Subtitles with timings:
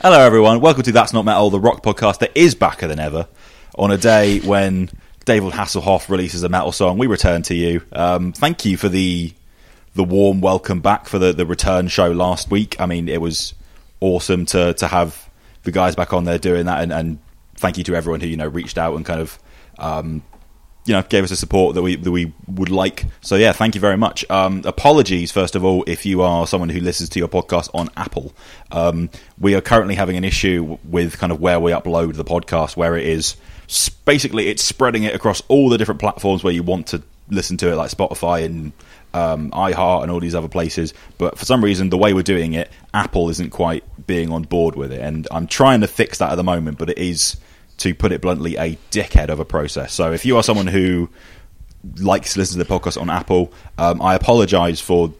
[0.00, 0.60] Hello, everyone.
[0.60, 3.26] Welcome to That's Not Metal, the rock podcast that is backer than ever.
[3.76, 4.90] On a day when
[5.24, 7.82] David Hasselhoff releases a metal song, we return to you.
[7.90, 9.32] Um, thank you for the
[9.96, 12.80] the warm welcome back for the, the return show last week.
[12.80, 13.54] I mean, it was
[13.98, 15.28] awesome to to have
[15.64, 17.18] the guys back on there doing that, and, and
[17.56, 19.36] thank you to everyone who you know reached out and kind of
[19.78, 20.22] um,
[20.88, 23.04] you know gave us the support that we that we would like.
[23.20, 24.28] So yeah, thank you very much.
[24.30, 27.90] Um, apologies first of all if you are someone who listens to your podcast on
[27.96, 28.32] Apple.
[28.72, 32.76] Um, we are currently having an issue with kind of where we upload the podcast,
[32.76, 33.36] where it is
[34.06, 37.70] basically it's spreading it across all the different platforms where you want to listen to
[37.70, 38.72] it, like Spotify and
[39.14, 40.94] um, iHeart and all these other places.
[41.18, 44.74] But for some reason, the way we're doing it, Apple isn't quite being on board
[44.74, 46.78] with it, and I'm trying to fix that at the moment.
[46.78, 47.36] But it is
[47.78, 49.92] to put it bluntly, a dickhead of a process.
[49.92, 51.08] So if you are someone who
[51.96, 55.12] likes to listen to the podcast on Apple, um, I apologise for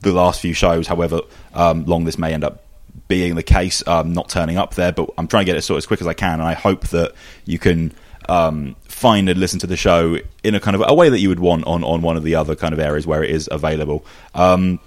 [0.00, 1.20] the last few shows, however
[1.54, 2.64] um, long this may end up
[3.08, 5.78] being the case, um, not turning up there, but I'm trying to get it sorted
[5.78, 7.12] as quick as I can, and I hope that
[7.44, 7.92] you can
[8.28, 11.28] um, find and listen to the show in a kind of a way that you
[11.28, 14.04] would want on, on one of the other kind of areas where it is available.
[14.34, 14.80] Um,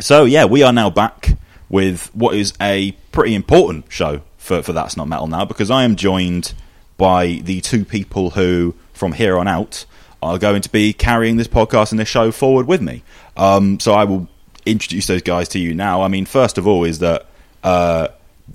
[0.00, 1.36] so yeah, we are now back
[1.68, 5.84] with what is a pretty important show for, for That's Not Metal now because I
[5.84, 6.52] am joined
[6.96, 9.86] by the two people who, from here on out,
[10.22, 13.02] are going to be carrying this podcast and this show forward with me.
[13.36, 14.28] Um, so I will
[14.66, 16.02] introduce those guys to you now.
[16.02, 17.26] I mean, first of all, is that
[17.62, 18.08] uh,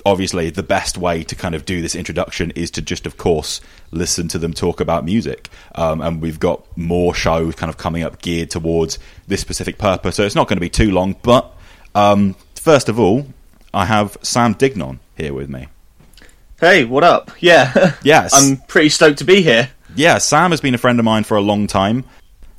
[0.06, 3.60] obviously the best way to kind of do this introduction is to just, of course,
[3.92, 5.50] listen to them talk about music.
[5.74, 10.16] Um, and we've got more shows kind of coming up geared towards this specific purpose.
[10.16, 11.16] So it's not going to be too long.
[11.24, 11.52] But
[11.96, 13.26] um, first of all,
[13.74, 15.68] I have Sam Dignon here with me.
[16.60, 17.32] Hey, what up?
[17.40, 17.96] Yeah.
[18.04, 18.34] Yes.
[18.34, 19.70] I'm pretty stoked to be here.
[19.96, 22.04] Yeah, Sam has been a friend of mine for a long time.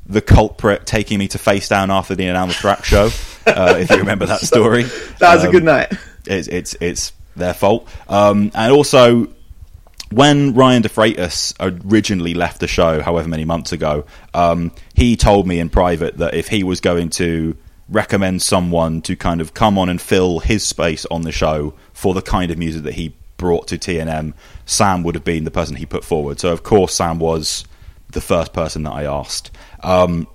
[0.07, 3.11] The culprit taking me to face down after the the Track show,
[3.47, 4.85] uh, if you remember that story.
[5.19, 5.93] That was a Um, good night.
[6.27, 7.87] It's it's it's their fault.
[8.09, 9.29] Um, and also,
[10.11, 15.61] when Ryan DeFreitas originally left the show, however many months ago, um, he told me
[15.61, 17.57] in private that if he was going to
[17.89, 22.15] recommend someone to kind of come on and fill his space on the show for
[22.15, 24.35] the kind of music that he brought to TNM,
[24.67, 26.39] Sam would have been the person he put forward.
[26.39, 27.65] So of course, Sam was
[28.11, 29.51] the first person that I asked.
[29.83, 30.27] Um,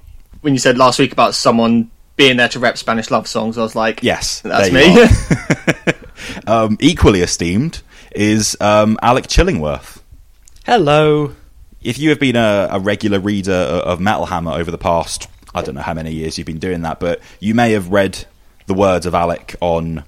[0.41, 3.61] When you said last week about someone being there to rep Spanish love songs, I
[3.61, 5.93] was like, Yes, that's me.
[6.47, 7.83] um, equally esteemed
[8.15, 10.01] is um, Alec Chillingworth.
[10.65, 11.35] Hello.
[11.83, 15.61] If you have been a, a regular reader of Metal Hammer over the past, I
[15.61, 18.25] don't know how many years you've been doing that, but you may have read
[18.65, 20.03] the words of Alec on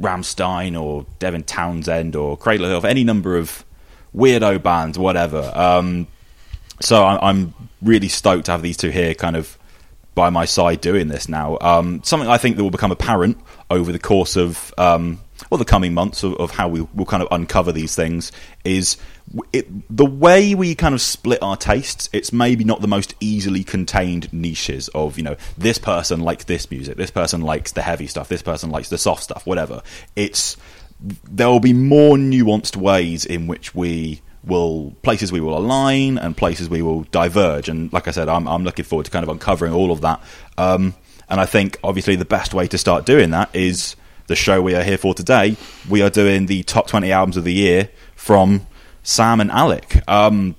[0.00, 3.64] Rammstein or Devin Townsend or Cradle of any number of
[4.16, 5.50] weirdo bands, whatever.
[5.54, 6.06] Um,
[6.80, 9.56] so I- I'm really stoked to have these two here, kind of
[10.14, 11.56] by my side doing this now.
[11.60, 13.38] Um, something I think that will become apparent
[13.70, 15.20] over the course of um,
[15.50, 18.32] well the coming months of, of how we will kind of uncover these things
[18.64, 18.96] is
[19.52, 22.08] it, the way we kind of split our tastes.
[22.12, 26.70] It's maybe not the most easily contained niches of you know this person likes this
[26.70, 29.82] music, this person likes the heavy stuff, this person likes the soft stuff, whatever.
[30.16, 30.56] It's
[31.00, 36.36] there will be more nuanced ways in which we will places we will align and
[36.36, 37.68] places we will diverge.
[37.68, 40.20] And like I said, I'm, I'm looking forward to kind of uncovering all of that.
[40.58, 40.94] Um,
[41.28, 43.96] and I think obviously the best way to start doing that is
[44.26, 45.56] the show we are here for today.
[45.88, 48.66] We are doing the top 20 albums of the year from
[49.02, 50.02] Sam and Alec.
[50.08, 50.54] Um,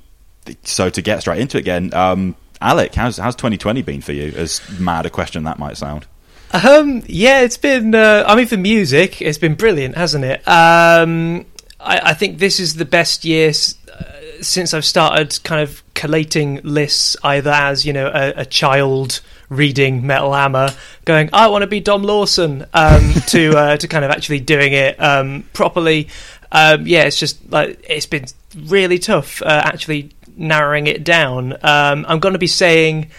[0.63, 4.33] so to get straight into it again, um, Alec, how's how's 2020 been for you?
[4.35, 6.05] As mad a question that might sound.
[6.53, 7.93] Um, yeah, it's been.
[7.95, 10.47] Uh, I mean, for music, it's been brilliant, hasn't it?
[10.47, 11.45] Um,
[11.79, 14.03] I, I think this is the best year s- uh,
[14.41, 20.05] since I've started kind of collating lists, either as you know a, a child reading
[20.05, 20.69] Metal Hammer,
[21.05, 24.73] going, "I want to be Dom Lawson," um, to uh, to kind of actually doing
[24.73, 26.09] it um, properly.
[26.51, 28.25] um, yeah, it's just like it's been
[28.55, 31.53] really tough uh, actually narrowing it down.
[31.63, 33.09] Um, I'm going to be saying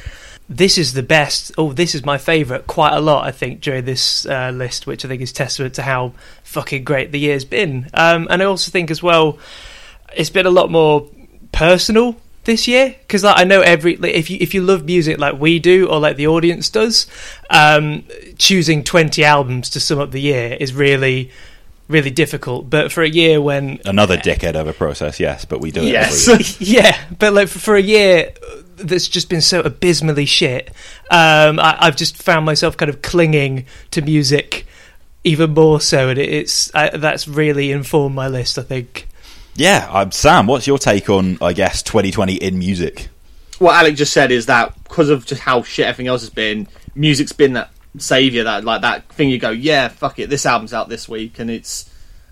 [0.49, 1.53] this is the best.
[1.57, 3.27] Oh, this is my favourite quite a lot.
[3.27, 6.13] I think during this uh, list, which I think is testament to how
[6.43, 7.89] fucking great the year's been.
[7.95, 9.39] Um, and I also think as well,
[10.15, 11.09] it's been a lot more
[11.53, 15.19] personal this year because like, I know every like, if you if you love music
[15.19, 17.07] like we do or like the audience does,
[17.51, 18.05] um,
[18.39, 21.31] choosing twenty albums to sum up the year is really
[21.89, 22.71] really difficult.
[22.71, 25.89] But for a year when Another decade of a process, yes, but we do it.
[25.89, 26.29] Yes.
[26.29, 26.83] every year.
[26.83, 28.33] yeah, but like for, for a year
[28.77, 30.69] that's just been so abysmally shit,
[31.11, 34.67] um, I, I've just found myself kind of clinging to music
[35.25, 38.59] even more so, and it, it's I, that's really informed my list.
[38.59, 39.09] I think.
[39.55, 39.89] Yeah.
[39.91, 43.09] Um, Sam, what's your take on, I guess, 2020 in music?
[43.59, 46.69] what Alec just said is that because of just how shit everything else has been,
[46.95, 50.73] music's been that savior, that like that thing you go, yeah, fuck it, this album's
[50.73, 51.91] out this week, and it's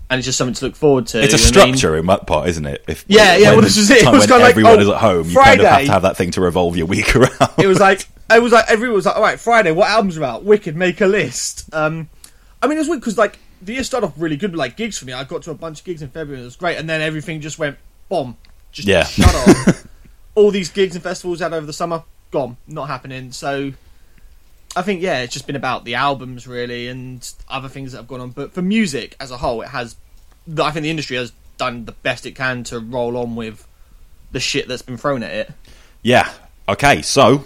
[0.09, 1.21] and it's just something to look forward to.
[1.21, 2.83] It's a I mean, structure in that part, isn't it?
[2.87, 4.03] If, Yeah, yeah, well, this is it.
[4.03, 6.01] It was when like, everyone oh, is at home, you kind of have to have
[6.03, 7.51] that thing to revolve your week around.
[7.57, 10.23] it was like it was like everyone was like, all right, Friday, what albums are
[10.23, 10.43] out?
[10.43, 11.73] Wicked, make a list.
[11.73, 12.09] Um,
[12.61, 14.77] I mean, it was weird because like the year started off really good with like
[14.77, 15.13] gigs for me.
[15.13, 17.41] I got to a bunch of gigs in February, it was great, and then everything
[17.41, 17.77] just went
[18.09, 18.37] bomb,
[18.71, 19.03] just Yeah.
[19.05, 19.87] shut off.
[20.35, 23.31] All these gigs and festivals had over the summer, gone, not happening.
[23.31, 23.73] So.
[24.75, 28.07] I think yeah, it's just been about the albums really and other things that have
[28.07, 28.31] gone on.
[28.31, 29.95] But for music as a whole, it has.
[30.49, 33.67] I think the industry has done the best it can to roll on with
[34.31, 35.51] the shit that's been thrown at it.
[36.01, 36.27] Yeah.
[36.67, 37.03] Okay.
[37.03, 37.45] So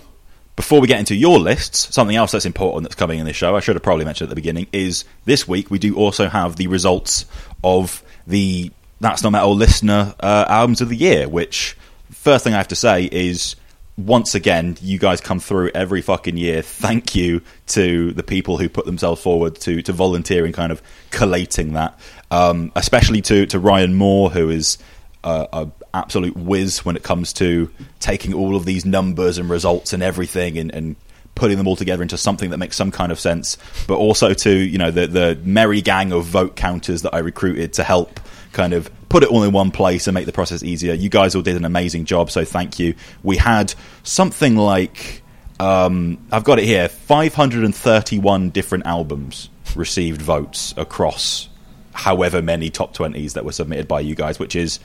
[0.57, 3.55] before we get into your lists, something else that's important that's coming in this show,
[3.55, 6.57] I should have probably mentioned at the beginning, is this week we do also have
[6.57, 7.25] the results
[7.63, 11.29] of the That's Not Metal listener uh, albums of the year.
[11.29, 11.77] Which
[12.09, 13.55] first thing I have to say is.
[13.99, 16.61] Once again, you guys come through every fucking year.
[16.61, 20.83] Thank you to the people who put themselves forward to to volunteer in kind of
[21.09, 21.99] collating that,
[22.29, 24.77] um, especially to to Ryan Moore, who is
[25.23, 29.93] a, a absolute whiz when it comes to taking all of these numbers and results
[29.93, 30.95] and everything and, and
[31.35, 33.57] putting them all together into something that makes some kind of sense.
[33.87, 37.73] But also to you know the the merry gang of vote counters that I recruited
[37.73, 38.19] to help
[38.53, 40.93] kind of put it all in one place and make the process easier.
[40.93, 42.95] You guys all did an amazing job, so thank you.
[43.23, 43.73] We had
[44.03, 45.21] something like
[45.59, 51.49] um, I've got it here: 531 different albums received votes across
[51.93, 54.79] however many top 20s that were submitted by you guys, which is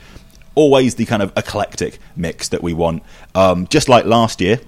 [0.54, 3.02] always the kind of eclectic mix that we want.
[3.34, 4.60] Um, just like last year,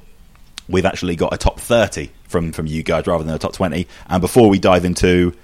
[0.68, 3.86] we've actually got a top 30 from, from you guys rather than a top 20.
[4.08, 5.34] And before we dive into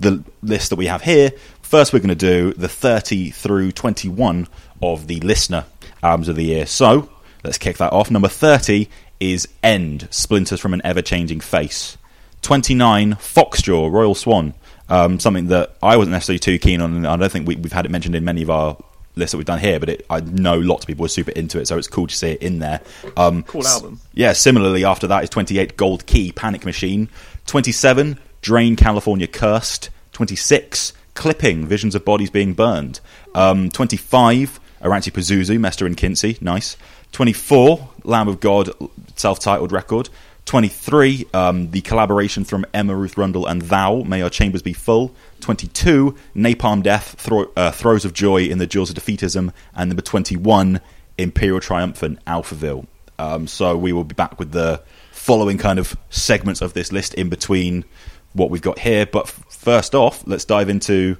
[0.00, 4.48] the list that we have here, first we're going to do the 30 through 21
[4.82, 5.64] of the listener
[6.02, 6.66] albums of the year.
[6.66, 7.08] So
[7.44, 8.10] let's kick that off.
[8.10, 8.88] Number 30
[9.20, 11.96] is End, Splinters from an Ever Changing Face.
[12.42, 14.54] 29, Foxjaw, Royal Swan.
[14.88, 17.72] Um, something that I wasn't necessarily too keen on, and I don't think we, we've
[17.72, 18.76] had it mentioned in many of our
[19.14, 21.60] lists that we've done here, but it, I know lots of people are super into
[21.60, 22.80] it, so it's cool to see it in there.
[23.16, 24.00] Um, Cool album.
[24.14, 27.08] Yeah, similarly, after that is 28, Gold Key, Panic Machine.
[27.46, 29.90] 27, Drain, California Cursed.
[30.12, 33.00] 26, Clipping, Visions of Bodies Being Burned.
[33.34, 36.76] Um, 25, Oranssi Pazuzu, Mestarin kynsi, nice.
[37.12, 38.70] 24, Lamb of God,
[39.16, 40.08] self titled record.
[40.44, 45.14] 23, um, the collaboration from Emma Ruth Rundle and Thou, May Our Chambers Be Full.
[45.40, 49.52] 22, Napalm Death, thro- uh, Throes of Joy in the Jaws of Defeatism.
[49.74, 50.80] And number 21,
[51.18, 52.86] Imperial Triumphant, Alphaville.
[53.18, 54.82] Um, so we will be back with the
[55.12, 57.84] following kind of segments of this list in between
[58.32, 59.06] what we've got here.
[59.06, 61.16] But f- first off, let's dive into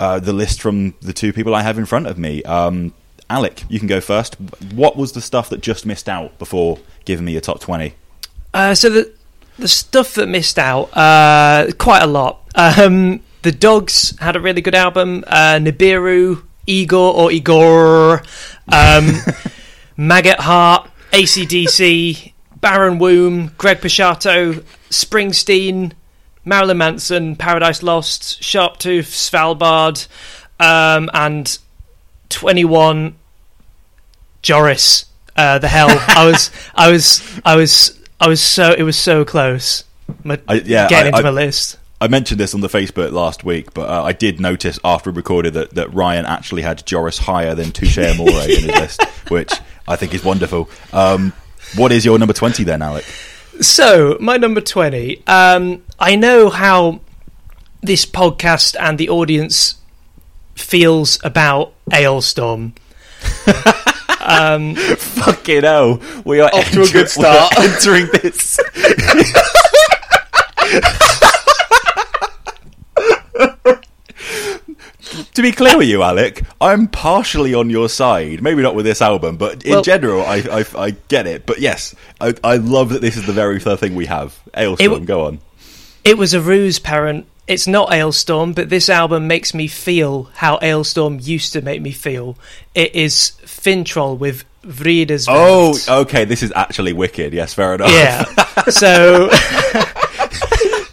[0.00, 2.42] uh, the list from the two people I have in front of me.
[2.42, 2.94] Um,
[3.28, 4.34] Alec, you can go first.
[4.74, 7.94] What was the stuff that just missed out before giving me your top 20?
[8.52, 9.12] Uh, so the
[9.58, 12.42] the stuff that missed out, uh, quite a lot.
[12.54, 15.24] Um, the Dogs had a really good album.
[15.26, 18.22] Uh, Nibiru, Igor or Igor,
[18.72, 19.12] um,
[19.96, 25.92] Maggot Heart, ACDC, Baron Womb, Greg Puciato, Springsteen,
[26.44, 30.06] Marilyn Manson, Paradise Lost, Sharptooth, Svalbard,
[30.58, 31.58] um, and
[32.30, 33.16] 21
[34.42, 35.06] Joris.
[35.36, 39.24] Uh, the hell, I was, I was, I was, I was so, it was so
[39.24, 39.84] close.
[40.24, 41.78] My, I- yeah, getting I- into I- my list.
[42.02, 45.16] I mentioned this on the Facebook last week, but uh, I did notice after we
[45.16, 49.52] recorded that, that Ryan actually had Joris higher than Touche Amore in his list, which
[49.86, 50.70] I think is wonderful.
[50.94, 51.34] Um,
[51.76, 53.04] what is your number 20 then, Alec?
[53.60, 55.26] So, my number 20.
[55.26, 57.00] Um, I know how
[57.82, 59.74] this podcast and the audience
[60.54, 62.72] feels about Alestorm.
[64.30, 66.00] Um, Fucking hell.
[66.24, 67.52] We are Off to a good start.
[67.58, 68.58] entering this.
[75.34, 78.42] to be clear with you, Alec, I'm partially on your side.
[78.42, 81.46] Maybe not with this album, but in Well- general, I, I I get it.
[81.46, 84.38] But yes, I, I love that this is the very first thing we have.
[84.54, 85.40] Alestorm, w- go on.
[86.04, 87.26] It was a ruse, Perrin.
[87.46, 91.90] It's not Alestorm, but this album makes me feel how Alestorm used to make me
[91.90, 92.38] feel.
[92.76, 95.26] It is Finntroll with Vrides.
[95.28, 96.24] Oh, okay.
[96.24, 97.32] This is actually wicked.
[97.32, 97.90] Yes, fair enough.
[97.90, 98.24] yeah.
[98.70, 99.30] So,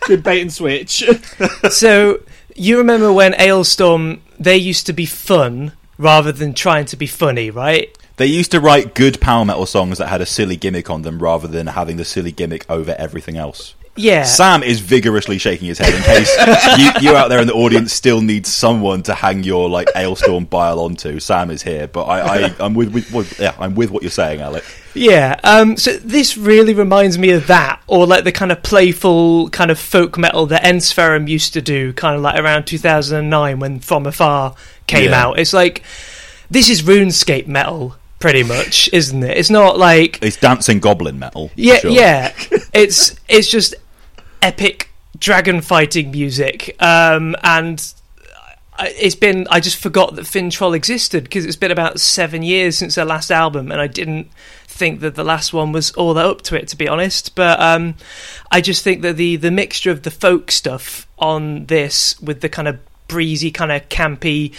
[0.08, 1.04] Good bait and switch.
[1.70, 2.22] so
[2.56, 7.50] you remember when Alestorm they used to be fun rather than trying to be funny,
[7.52, 7.96] right?
[8.16, 11.20] They used to write good power metal songs that had a silly gimmick on them,
[11.22, 13.76] rather than having the silly gimmick over everything else.
[13.98, 14.24] Yeah.
[14.24, 16.30] Sam is vigorously shaking his head in case
[16.78, 20.50] you, you out there in the audience still need someone to hang your like Alestorm
[20.50, 21.20] bile onto.
[21.20, 24.12] Sam is here, but I, I I'm with, with, with yeah I'm with what you're
[24.12, 24.64] saying, Alec.
[24.94, 29.50] Yeah, um, so this really reminds me of that, or like the kind of playful
[29.52, 33.80] kind of folk metal that Ensiferum used to do, kind of like around 2009 when
[33.80, 34.56] From Afar
[34.88, 35.24] came Yeah.
[35.24, 35.38] out.
[35.40, 35.84] It's like,
[36.50, 39.38] this is RuneScape metal, pretty much, isn't it?
[39.38, 41.52] It's not like, It's dancing goblin metal.
[41.56, 41.92] yeah, sure.
[41.92, 42.34] yeah,
[42.74, 43.76] it's it's just
[44.42, 44.90] epic
[45.20, 47.94] dragon fighting music, um, and
[48.80, 52.96] it's been I just forgot that Finntroll existed because it's been about seven years since
[52.96, 54.30] their last album, and I didn't
[54.66, 57.36] think that the last one was all that up to it, to be honest.
[57.36, 57.96] But um,
[58.52, 62.50] I just think that the the mixture of the folk stuff on this with the
[62.50, 64.54] kind of breezy, kind of campy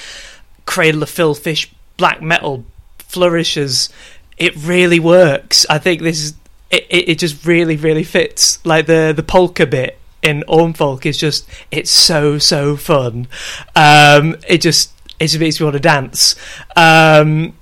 [0.66, 2.64] Cradle of Filthish black metal
[2.98, 3.88] flourishes,
[4.36, 5.64] it really works.
[5.70, 6.34] I think this is
[6.70, 8.64] it, it, it just really, really fits.
[8.64, 13.28] Like the the polka bit in Ormfolk is just it's so so fun.
[13.74, 16.34] Um, it just it just makes me want to dance.
[16.76, 17.54] Um,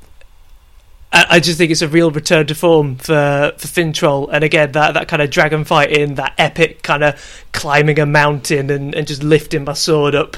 [1.12, 4.72] I I just think it's a real return to form for for Finntroll, and again
[4.72, 9.06] that that kind of dragon fighting, that epic kind of climbing a mountain and, and
[9.06, 10.36] just lifting my sword up,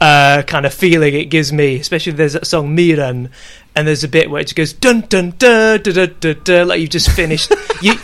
[0.00, 1.76] uh, kind of feeling it gives me.
[1.76, 3.30] Especially there's that song Myren,
[3.74, 6.68] and there's a bit where it just goes dun dun dun dun dun dun, dun
[6.68, 7.94] like you've just finished you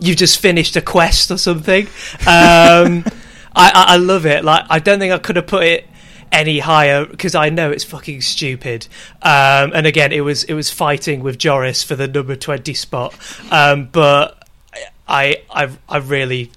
[0.00, 1.86] you've just finished a quest or something.
[2.26, 3.04] Um,
[3.54, 4.44] I, I I love it.
[4.44, 5.86] Like I don't think I could have put it
[6.32, 8.88] any higher because I know it's fucking stupid.
[9.20, 13.14] Um, and again, it was it was fighting with Joris for the number twenty spot.
[13.50, 14.48] Um, but
[15.06, 16.50] I I I really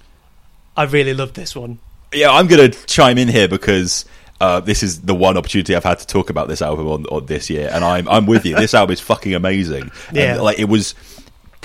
[0.76, 1.78] I really love this one.
[2.12, 4.04] Yeah, I'm going to chime in here because
[4.40, 7.26] uh, this is the one opportunity I've had to talk about this album on, on
[7.26, 8.54] this year, and I'm I'm with you.
[8.56, 9.90] This album is fucking amazing.
[10.08, 10.40] And, Yeah.
[10.40, 10.94] like it was.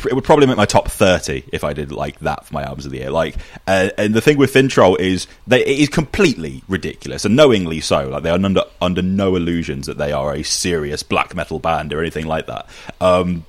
[0.04, 2.88] It would probably make my top thirty if I did like that for my albums
[2.88, 3.12] of the year.
[3.12, 3.36] Like,
[3.68, 8.10] uh, and the thing with Finntroll is they it is completely ridiculous and knowingly so.
[8.10, 11.94] Like they are under under no illusions that they are a serious black metal band
[11.94, 12.68] or anything like that.
[13.00, 13.46] Um,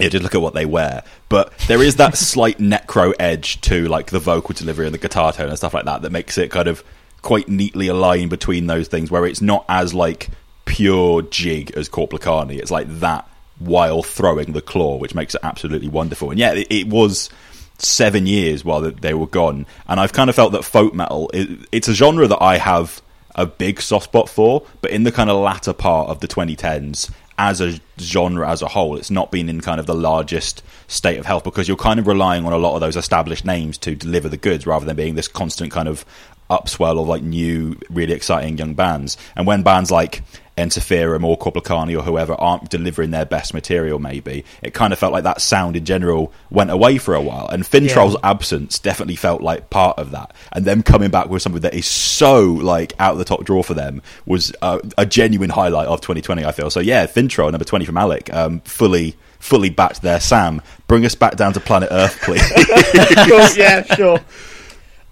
[0.00, 1.04] yeah, just look at what they wear.
[1.28, 5.32] But there is that slight necro edge to like the vocal delivery and the guitar
[5.32, 6.82] tone and stuff like that that makes it kind of
[7.22, 10.30] quite neatly aligned between those things where it's not as like
[10.64, 12.58] pure jig as Korpiklaani.
[12.58, 16.30] It's like that while throwing the claw, which makes it absolutely wonderful.
[16.30, 17.30] And yeah, it, it was
[17.78, 19.66] seven years while they- they were gone.
[19.88, 23.00] And I've kind of felt that folk metal, it, it's a genre that I have
[23.34, 27.10] a big soft spot for, but in the kind of latter part of the 2010s,
[27.38, 31.18] as a genre as a whole, it's not been in kind of the largest state
[31.18, 33.94] of health because you're kind of relying on a lot of those established names to
[33.94, 36.06] deliver the goods rather than being this constant kind of
[36.50, 39.16] upswell of like new, really exciting young bands.
[39.34, 40.22] And when bands like
[40.56, 45.12] Ensiferum or Korpiklaani or whoever aren't delivering their best material, maybe it kind of felt
[45.12, 47.46] like that sound in general went away for a while.
[47.48, 48.30] And Finntroll's Yeah.
[48.30, 50.32] absence definitely felt like part of that.
[50.52, 53.62] And them coming back with something that is so like out of the top draw
[53.62, 56.46] for them was uh, a genuine highlight of 2020.
[56.46, 56.80] I feel so.
[56.80, 60.18] Yeah, Finntroll number 20 from Alec, um, fully fully backed there.
[60.20, 62.42] Sam, bring us back down to planet Earth, please.
[63.28, 64.18] Cool, yeah, sure.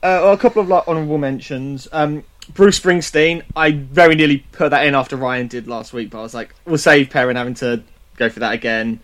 [0.05, 1.89] Uh, well, a couple of like honourable mentions.
[1.91, 3.43] Um, Bruce Springsteen.
[3.57, 6.55] I very nearly put that in after Ryan did last week, but I was like,
[6.67, 7.83] we'll save Perrin having to
[8.19, 9.01] go for that again.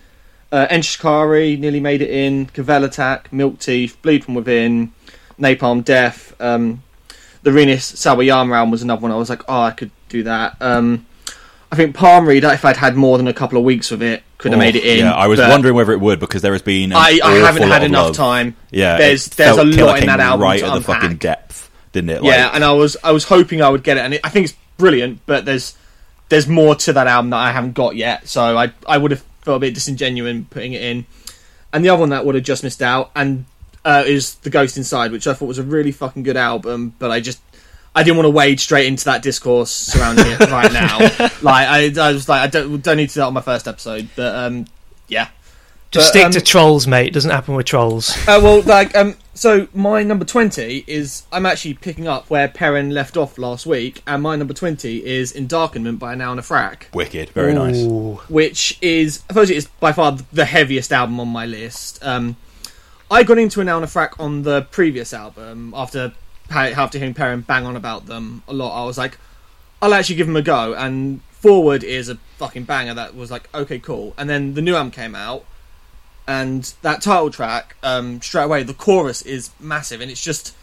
[0.53, 2.49] Uh, Enter Shikari nearly made it in.
[2.49, 4.93] Kvelertak, Milk Teeth, Bleed from Within,
[5.39, 6.39] Napalm Death.
[6.39, 6.83] Um,
[7.45, 9.11] the Renis Sawayama round was another one.
[9.11, 10.59] I was like, oh, I could do that.
[10.61, 11.07] Um,
[11.73, 14.23] I think Palm Reader, if I'd had more than a couple of weeks with it,
[14.41, 15.05] could have made it in.
[15.05, 16.93] Yeah, I was wondering whether it would because there has been.
[16.93, 18.17] I, I haven't had enough love.
[18.17, 18.57] time.
[18.71, 21.03] Yeah, there's there's a lot in that album right to at the unpack.
[21.03, 22.25] fucking depth, didn't it?
[22.25, 24.45] yeah, and I was I was hoping I would get it, and it, I think
[24.45, 25.21] it's brilliant.
[25.27, 25.77] But there's
[26.29, 29.23] there's more to that album that I haven't got yet, so I I would have
[29.43, 31.07] felt a bit disingenuous putting it in.
[31.73, 33.45] And the other one that would have just missed out, and
[33.85, 37.11] uh, is the Ghost Inside, which I thought was a really fucking good album, but
[37.11, 37.41] I just
[37.95, 40.99] I didn't want to wade straight into that discourse surrounding it right now.
[41.43, 43.67] Like I, I was like I don't don't need to do that on my first
[43.67, 44.67] episode, but um
[45.09, 45.29] yeah.
[45.91, 47.09] Just But, stick um, to trolls, mate.
[47.09, 48.17] It doesn't happen with trolls.
[48.29, 52.91] Uh, well, like, um, so my number twenty is I'm actually picking up where Perrin
[52.91, 57.55] left off last week, and my number twenty is Endarkenment by Anaal Nathrakh, Wicked, very
[57.55, 57.85] nice.
[58.29, 61.99] Which is I suppose it is by far the heaviest album on my list.
[62.05, 62.37] Um,
[63.11, 66.13] I got into Anaal Nathrakh on the previous album after
[66.51, 68.83] after hearing Perrin bang on about them a lot.
[68.83, 69.19] I was like,
[69.81, 72.95] I'll actually give them a go, and Forward is a fucking banger.
[72.95, 74.15] That was like, okay, cool.
[74.19, 75.45] And then the new album came out,
[76.27, 80.55] and that title track, um, straight away, the chorus is massive, and it's just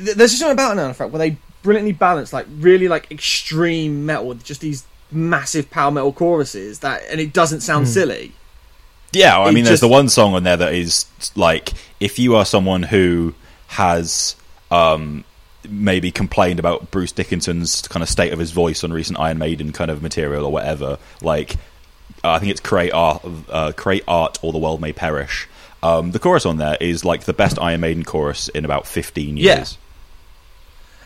[0.00, 4.26] there's just something about Anaal Nathrakh where they brilliantly balance like really like extreme metal
[4.26, 8.32] with just these massive power metal choruses that, and it doesn't sound silly.
[9.12, 11.06] Yeah, I mean, there's the one song on there that is
[11.36, 13.34] like, if you are someone who
[13.68, 14.34] has
[14.74, 15.24] um,
[15.68, 19.72] maybe complained about Bruce Dickinson's kind of state of his voice on recent Iron Maiden
[19.72, 21.54] kind of material or whatever, like
[22.22, 25.48] uh, I think it's create art, uh, create art, or the world may perish.
[25.82, 29.36] Um, the chorus on there is like the best Iron Maiden chorus in about 15
[29.36, 29.56] Yeah.
[29.56, 29.78] years.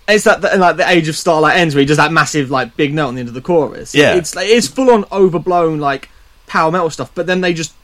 [0.07, 2.77] It's that the, like the Age of Starlight ends where he does that massive like
[2.77, 3.95] big note on the end of the chorus.
[3.95, 4.15] Yeah.
[4.15, 6.09] it's like it's full on overblown like
[6.47, 7.11] power metal stuff.
[7.15, 7.75] But then they just,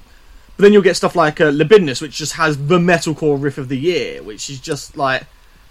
[0.56, 3.68] but then you'll get stuff like uh, Libidinous, which just has the metalcore riff of
[3.68, 5.24] the year, which is just like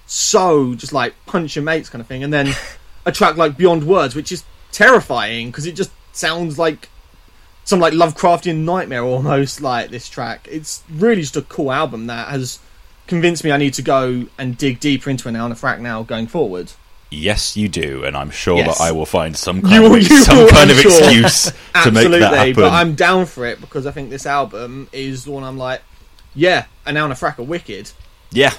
[0.06, 2.24] so just like punch your mates kind of thing.
[2.24, 2.54] And then
[3.06, 6.90] a track like Beyond Words, which is terrifying because it just sounds like
[7.64, 9.62] some like Lovecraftian nightmare almost.
[9.62, 12.60] Like this track, it's really just a cool album that has
[13.08, 16.72] convinced me I need to go and dig deeper into Anaal Nathrakh now going forward.
[17.12, 18.80] Yes, you do, and I'm sure Yes.
[18.80, 20.92] that I will find some kind will- of, you some will, kind I'm of sure.
[20.92, 22.54] excuse to Absolutely, make that happen.
[22.56, 25.82] but I'm down for it because I think this album is the one I'm like,
[26.34, 27.92] yeah, Anaal Nathrakh are wicked.
[28.32, 28.54] yeah,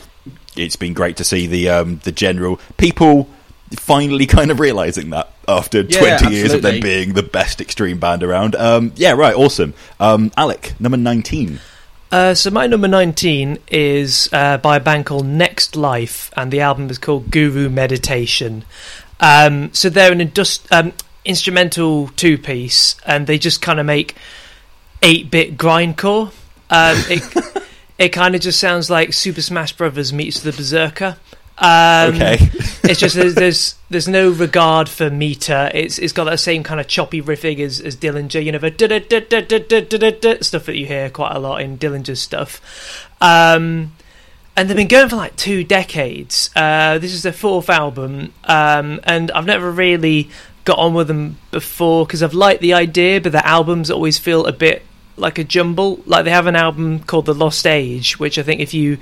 [0.56, 3.28] it's been great to see the um, the general people
[3.76, 7.98] finally kind of realizing that after Yeah, 20 years of them being the best extreme
[7.98, 8.54] band around.
[8.54, 9.74] Um, yeah, right, awesome.
[10.00, 11.60] Um, Alec, number 19.
[12.10, 16.60] Uh, so my number 19 is uh, by a band called Next Life, and the
[16.60, 18.64] album is called Guru Meditation.
[19.18, 20.92] Um, so they're an indus- um,
[21.24, 24.14] instrumental two-piece, and they just kind of make
[25.02, 26.28] 8-bit grindcore.
[26.70, 27.22] Um, it
[27.98, 31.16] it kind of just sounds like Super Smash Brothers meets the Berserker.
[31.56, 32.38] Um, okay.
[32.82, 35.70] it's just there's, there's, there's no regard for meter.
[35.72, 38.44] It's it's got that same kind of choppy riffing as, as Dillinger.
[38.44, 43.08] You know the stuff that you hear quite a lot in Dillinger's stuff.
[43.20, 43.92] Um,
[44.56, 46.50] and they've been going for like two decades.
[46.54, 50.30] Uh, this is their fourth album, um, and I've never really
[50.64, 54.46] got on with them before because I've liked the idea, but the albums always feel
[54.46, 54.82] a bit
[55.16, 56.02] like a jumble.
[56.06, 58.98] Like they have an album called The Lost Age, which I think if you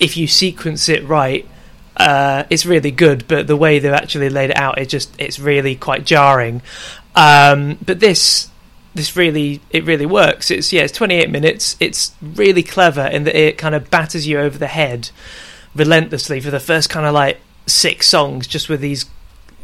[0.00, 1.48] if you sequence it right,
[1.96, 3.26] uh, it's really good.
[3.28, 6.62] But the way they've actually laid it out, it just it's really quite jarring.
[7.14, 8.50] Um, but this
[8.94, 10.50] this really it really works.
[10.50, 11.76] It's yeah, it's 28 minutes.
[11.80, 15.10] It's really clever in that it kind of batters you over the head
[15.74, 19.06] relentlessly for the first kind of like six songs, just with these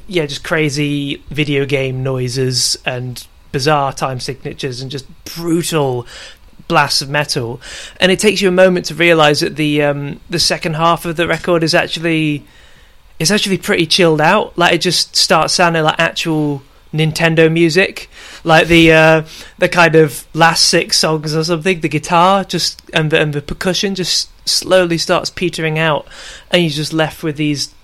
[0.07, 6.07] yeah, just crazy video game noises and bizarre time signatures and just brutal
[6.69, 7.61] blasts of metal.
[7.99, 11.17] And it takes you a moment to realize that the um, the second half of
[11.17, 12.45] the record is actually
[13.19, 14.57] is actually pretty chilled out.
[14.57, 18.09] Like it just starts sounding like actual Nintendo music,
[18.43, 19.23] like the uh,
[19.59, 21.81] the kind of last six songs or something.
[21.81, 26.07] The guitar just and the, and the percussion just slowly starts petering out,
[26.51, 27.75] and you're just left with these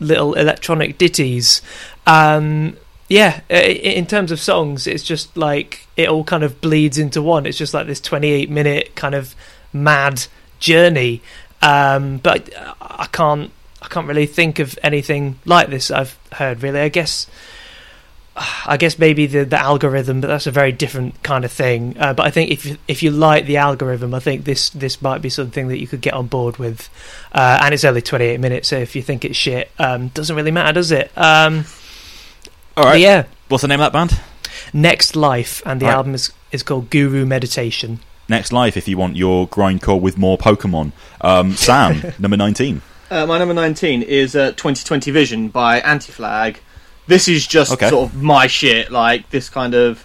[0.00, 1.60] little electronic ditties.
[2.06, 2.76] Um,
[3.08, 7.22] yeah, i- in terms of songs, it's just like it all kind of bleeds into
[7.22, 7.46] one.
[7.46, 9.34] It's just like this 28 minute kind of
[9.72, 10.26] mad
[10.58, 11.22] journey.
[11.62, 16.62] Um, but I, can't, I can't really think of anything like this I've heard.
[16.62, 17.26] Really, I guess,
[18.66, 21.96] I guess maybe the the algorithm, but that's a very different kind of thing.
[21.98, 25.22] Uh, but I think if if you like the algorithm, I think this this might
[25.22, 26.90] be something that you could get on board with.
[27.32, 30.50] Uh, and it's only 28 minutes, so if you think it's shit, um, doesn't really
[30.50, 31.10] matter, does it?
[31.16, 31.64] Um,
[32.76, 33.24] All but yeah.
[33.48, 34.20] What's the name of that band?
[34.72, 35.94] Next Life, and the Right.
[35.94, 38.00] album is, is called Guru Meditation.
[38.28, 40.92] Next Life, if you want your grindcore with more Pokemon.
[41.20, 42.82] Um, Sam, number 19.
[43.10, 46.60] Uh, my number 19 is uh, 2020 Vision by Anti Flag.
[47.06, 47.88] This is just Okay.
[47.88, 50.04] sort of my shit, like this kind of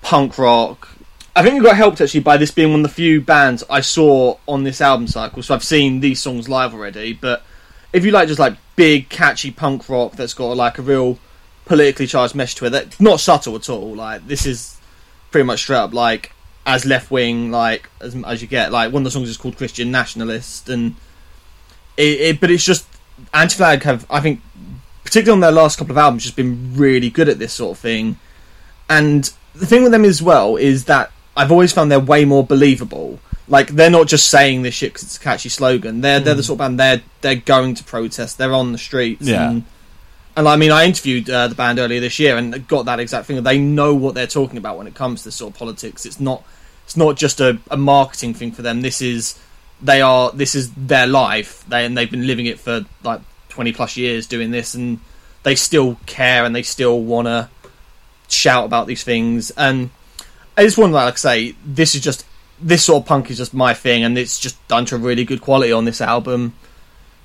[0.00, 0.88] punk rock.
[1.36, 3.82] I think we got helped actually by this being one of the few bands I
[3.82, 5.42] saw on this album cycle.
[5.42, 7.42] So I've seen these songs live already, but
[7.92, 11.18] if you like just like big, catchy punk rock that's got like a real
[11.68, 13.94] politically charged message to it, not subtle at all.
[13.94, 14.78] Like this is
[15.30, 16.32] pretty much straight up like
[16.66, 18.72] as left wing like as, as you get.
[18.72, 20.96] Like one of the songs is called Christian Nationalist, and
[21.96, 22.88] it, it but it's just
[23.32, 24.40] Anti Flag have I think
[25.04, 27.78] particularly on their last couple of albums just been really good at this sort of
[27.78, 28.18] thing.
[28.90, 32.44] And the thing with them as well is that I've always found they're way more
[32.44, 33.20] believable.
[33.46, 36.00] Like they're not just saying this shit because it's a catchy slogan.
[36.00, 36.46] They're they're the hmm.
[36.46, 38.38] sort of band they're they're going to protest.
[38.38, 39.26] They're on the streets.
[39.26, 39.50] Yeah.
[39.50, 39.64] And,
[40.38, 43.26] and I mean, I interviewed uh, the band earlier this year and got that exact
[43.26, 43.42] thing.
[43.42, 46.06] They know what they're talking about when it comes to sort of politics.
[46.06, 46.44] It's not
[46.84, 48.82] it's not just a, a marketing thing for them.
[48.82, 49.36] This is
[49.82, 51.64] they are this is their life.
[51.66, 55.00] They and they've been living it for like twenty plus years doing this, and
[55.42, 57.50] they still care and they still want to
[58.28, 59.50] shout about these things.
[59.50, 59.90] And
[60.56, 62.24] I just want to like say, this is just
[62.60, 65.24] this sort of punk is just my thing, and it's just done to a really
[65.24, 66.54] good quality on this album.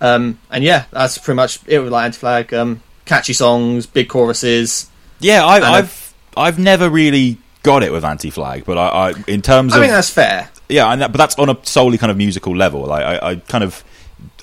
[0.02, 2.52] Um, and yeah, that's pretty much it with like Anti-Flag.
[2.56, 4.90] Um, catchy songs, big choruses.
[5.20, 9.42] Yeah, I, I- I've I've never really got it with Anti-Flag, but I, I in
[9.42, 10.50] terms of I of think that's fair.
[10.70, 12.82] yeah, and that, but that's on a solely kind of musical level.
[12.86, 13.84] Like I, I kind of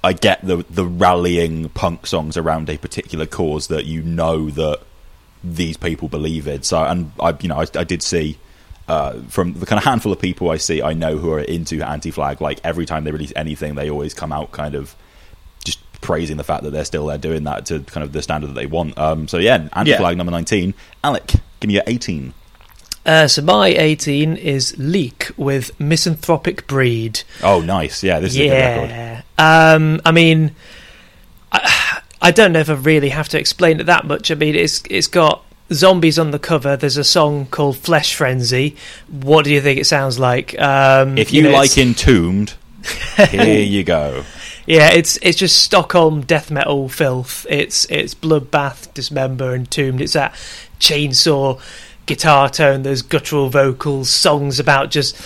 [0.02, 4.80] I get the the rallying punk songs around a particular cause that you know that
[5.44, 6.62] these people believe in.
[6.62, 8.38] So, and I, you know, I, I did see
[8.88, 11.82] uh, from the kind of handful of people I see, I know who are into
[11.82, 12.40] anti-flag.
[12.40, 14.94] Like every time they release anything, they always come out kind of
[16.00, 18.54] praising the fact that they're still there doing that to kind of the standard that
[18.54, 18.96] they want.
[18.98, 20.74] Um, so yeah, anti-flag number nineteen.
[21.04, 21.26] Alec,
[21.60, 22.34] give me your eighteen.
[23.06, 27.22] Uh, so my 18 is LIK with Misanthropic Breed.
[27.42, 28.04] Oh, nice.
[28.04, 28.90] Yeah, this is a good record.
[28.90, 29.22] Yeah.
[29.38, 30.54] Um, I mean,
[31.50, 34.30] I, I don't know if I really have to explain it that much.
[34.30, 36.76] I mean, it's it's got zombies on the cover.
[36.76, 38.76] There's a song called Flesh Frenzy.
[39.08, 40.58] What do you think it sounds like?
[40.60, 42.52] Um, If you, know, like it's- Entombed,
[43.30, 44.24] here you go.
[44.70, 47.44] Yeah, it's it's just Stockholm death metal filth.
[47.50, 50.00] It's it's bloodbath, dismember, entombed.
[50.00, 50.32] It's that
[50.78, 51.60] chainsaw
[52.06, 55.20] guitar tone, those guttural vocals, songs about just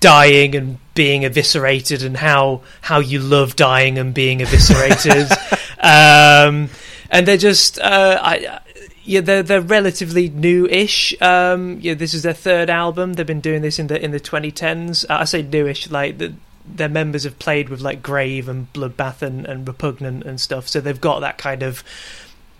[0.00, 5.30] dying and being eviscerated, and how how you love dying and being eviscerated.
[5.78, 6.68] um,
[7.08, 8.60] and they're just uh, I.
[9.04, 11.14] Yeah, they're they're relatively new-ish.
[11.22, 13.12] Um, yeah, this is their third album.
[13.12, 15.04] They've been doing this in the in the 2010s.
[15.08, 16.34] Uh, I say newish, like the,
[16.74, 20.80] their members have played with like Grave and Bloodbath and, and Repugnant and stuff, so
[20.80, 21.82] they've got that kind of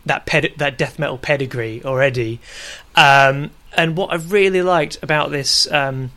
[0.05, 2.41] that ped- that death metal pedigree already.
[2.95, 6.11] Um, and what I've really liked about this um,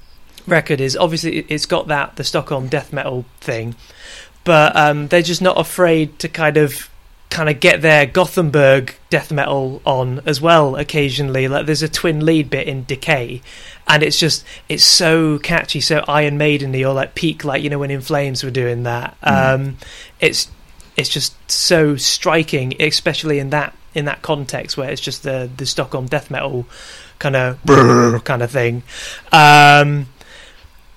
[0.47, 3.75] record is obviously it- it's got that the Stockholm death metal thing,
[4.43, 6.89] but um, they're just not afraid to kind of
[7.29, 11.47] kind of get their Gothenburg death metal on as well occasionally.
[11.47, 13.41] Like there's a twin lead bit in Decay,
[13.89, 17.79] and it's just it's so catchy, so Iron Maideny or like peak, like you know
[17.79, 19.17] when In Flames were doing that.
[19.23, 19.77] Um,
[20.19, 20.49] it's
[20.95, 25.65] it's just so striking, especially in that in that context where it's just the the
[25.65, 26.67] Stockholm death metal
[27.17, 28.83] kind of kind of thing.
[29.31, 30.07] Um,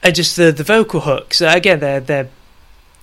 [0.03, 1.41] and just the the vocal hooks.
[1.41, 2.29] Uh, again, they're they're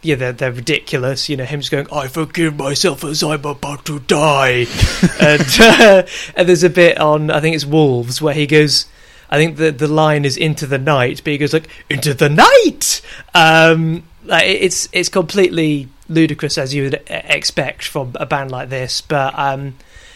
[0.01, 1.29] yeah, they're they're ridiculous.
[1.29, 4.67] You know, him just going, "I forgive myself as I'm about to die,"
[5.19, 6.03] and uh,
[6.35, 8.85] and there's a bit on I think it's Wolves where he goes.
[9.29, 12.29] I think the the line is into the night, but he goes like into the
[12.29, 13.01] night.
[13.33, 19.01] Um, like it's it's completely ludicrous as you would expect from a band like this,
[19.01, 19.75] but um,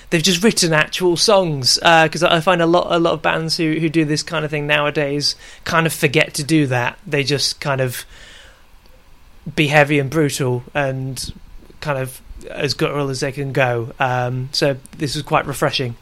[0.09, 3.79] they've just written actual songs because I find a lot a lot of bands who
[3.79, 6.97] who do this kind of thing nowadays kind of forget to do that.
[7.05, 8.05] They just kind of
[9.55, 11.33] be heavy and brutal and
[11.81, 13.93] kind of as guttural as they can go.
[13.99, 15.95] Um, so this was quite refreshing.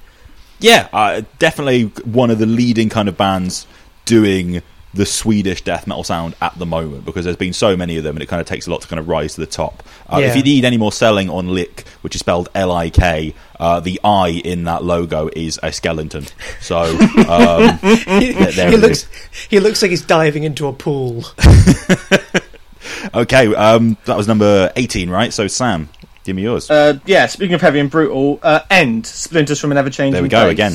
[0.62, 3.68] Yeah, uh, definitely one of the leading kind of bands
[4.06, 4.62] doing
[4.94, 8.18] the Swedish death metal sound at the moment because there's been so many of them
[8.18, 9.84] and it kind of takes a lot to kind of rise to the top.
[10.10, 10.28] Uh, Yeah.
[10.28, 13.80] If you need any more selling on LIK, which is spelled L I K, uh,
[13.80, 16.26] the I in that logo is a skeleton.
[16.60, 16.78] So
[17.30, 17.78] um,
[18.20, 19.08] he, he looks is.
[19.50, 21.24] he looks like he's diving into a pool.
[23.14, 25.34] okay, um, that was number 18, right?
[25.34, 25.88] So Sam,
[26.24, 26.70] give me yours.
[26.70, 30.24] Uh, yeah, speaking of heavy and brutal, uh, End, Splinters from an Ever Changing There
[30.24, 30.52] we go, Place.
[30.52, 30.74] again.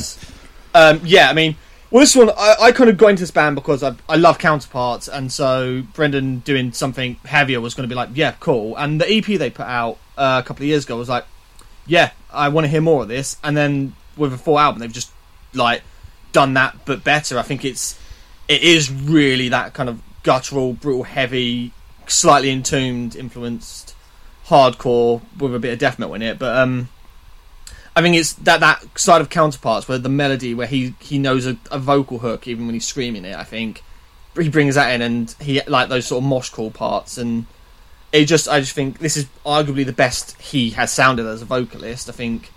[0.73, 1.55] Um, yeah, I mean,
[1.89, 4.39] well, this one, I, I kind of got into this band because I, I love
[4.39, 8.75] counterparts, and so Brendan doing something heavier was going to be like, yeah, cool.
[8.75, 11.25] And the EP they put out uh, a couple of years ago was like,
[11.85, 13.37] yeah, I want to hear more of this.
[13.43, 15.11] And then with a full album, they've just
[15.53, 15.81] like
[16.33, 17.39] done that, but better.
[17.39, 17.97] I think it's
[18.47, 21.71] it is really that kind of guttural, brutal, heavy,
[22.07, 23.86] slightly entombed, influenced
[24.47, 26.39] hardcore with a bit of death metal in it.
[26.39, 26.89] But um,
[27.95, 31.45] I think it's that that side of counterparts where the melody, where he he knows
[31.45, 33.35] a, a vocal hook even when he's screaming it.
[33.35, 33.83] I think
[34.35, 37.45] he brings that in, and he like those sort of mosh call parts, and
[38.11, 41.45] it just I just think this is arguably the best he has sounded as a
[41.45, 42.07] vocalist.
[42.07, 42.51] I think,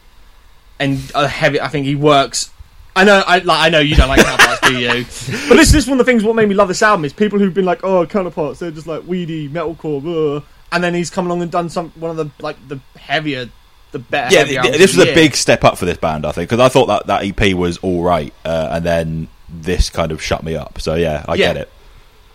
[0.78, 1.60] and a heavy.
[1.60, 2.50] I think he works.
[2.94, 3.60] I know, I like.
[3.60, 4.88] I know you don't like counterparts, do you?
[5.48, 6.22] But this, this is one of the things.
[6.22, 8.86] What made me love this album is people who've been like, "Oh, counterparts, they're just
[8.86, 10.44] like weedy metalcore," ugh.
[10.72, 13.48] And then he's come along and done some one of the like the heavier,
[13.92, 14.34] the better.
[14.34, 16.68] yeah, th- this was a big step up for this band, I think, because I
[16.68, 20.54] thought that that EP was all right, uh, and then this kind of shut me
[20.56, 20.80] up.
[20.80, 21.46] So yeah, I Yeah.
[21.48, 21.68] get it.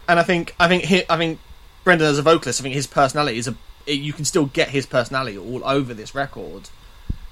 [0.08, 1.40] and I think I think he, I think
[1.84, 3.56] Brendan as a vocalist, I think his personality is a
[3.88, 6.70] you can still get his personality all over this record,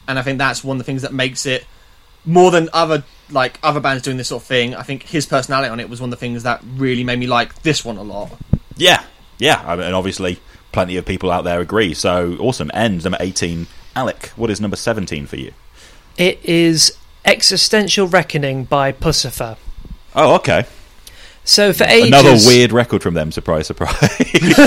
[0.07, 1.65] and I think that's one of the things that makes it
[2.25, 4.75] more than other like other bands doing this sort of thing.
[4.75, 7.25] I think his personality on it was one of the things that really made me
[7.27, 8.31] like this one a lot.
[8.77, 9.03] Yeah,
[9.39, 10.39] yeah, I mean, and obviously
[10.73, 11.93] plenty of people out there agree.
[11.93, 12.69] So awesome.
[12.73, 13.67] End number eighteen.
[13.95, 15.53] Alec, what is number seventeen for you?
[16.17, 19.57] It is Existential Reckoning by Puscifer.
[20.13, 20.65] Oh, okay.
[21.45, 23.31] So for ages, Another weird record from them.
[23.31, 23.93] Surprise, surprise.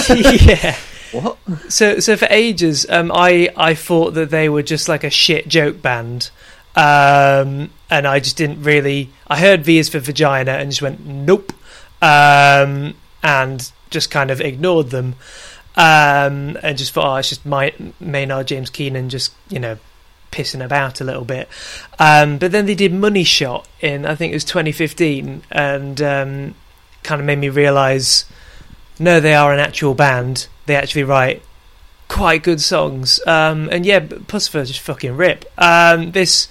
[0.47, 0.77] yeah.
[1.13, 1.39] What?
[1.69, 5.49] So so for ages, um, I I thought that they were just like a shit
[5.49, 6.31] joke band,
[6.75, 9.11] um, and I just didn't really.
[9.29, 11.53] I heard V is for vagina and just went nope,
[12.03, 15.15] um, and just kind of ignored them,
[15.77, 19.79] um, and just thought, oh, it's just my Maynard James Keenan just you know
[20.33, 21.49] pissing about a little bit.
[21.99, 26.55] Um, but then they did Money Shot in I think it was 2015, and um,
[27.03, 28.25] kind of made me realise
[28.99, 30.49] no, they are an actual band.
[30.67, 31.43] They actually write
[32.09, 33.21] quite good songs.
[33.27, 35.45] Um, and yeah, Puscifer just fucking rip.
[35.59, 36.49] Um, this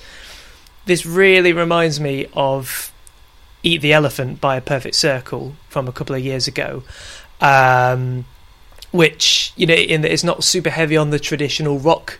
[0.86, 2.94] this really reminds me of
[3.64, 6.84] Eat the Elephant by a Perfect Circle from a couple of years ago.
[7.42, 8.26] Um,
[8.96, 12.20] which you know, in that it's not super heavy on the traditional rock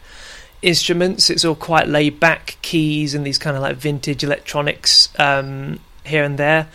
[0.62, 1.30] instruments.
[1.30, 6.24] It's all quite laid back keys and these kind of like vintage electronics um, here
[6.24, 6.68] and there.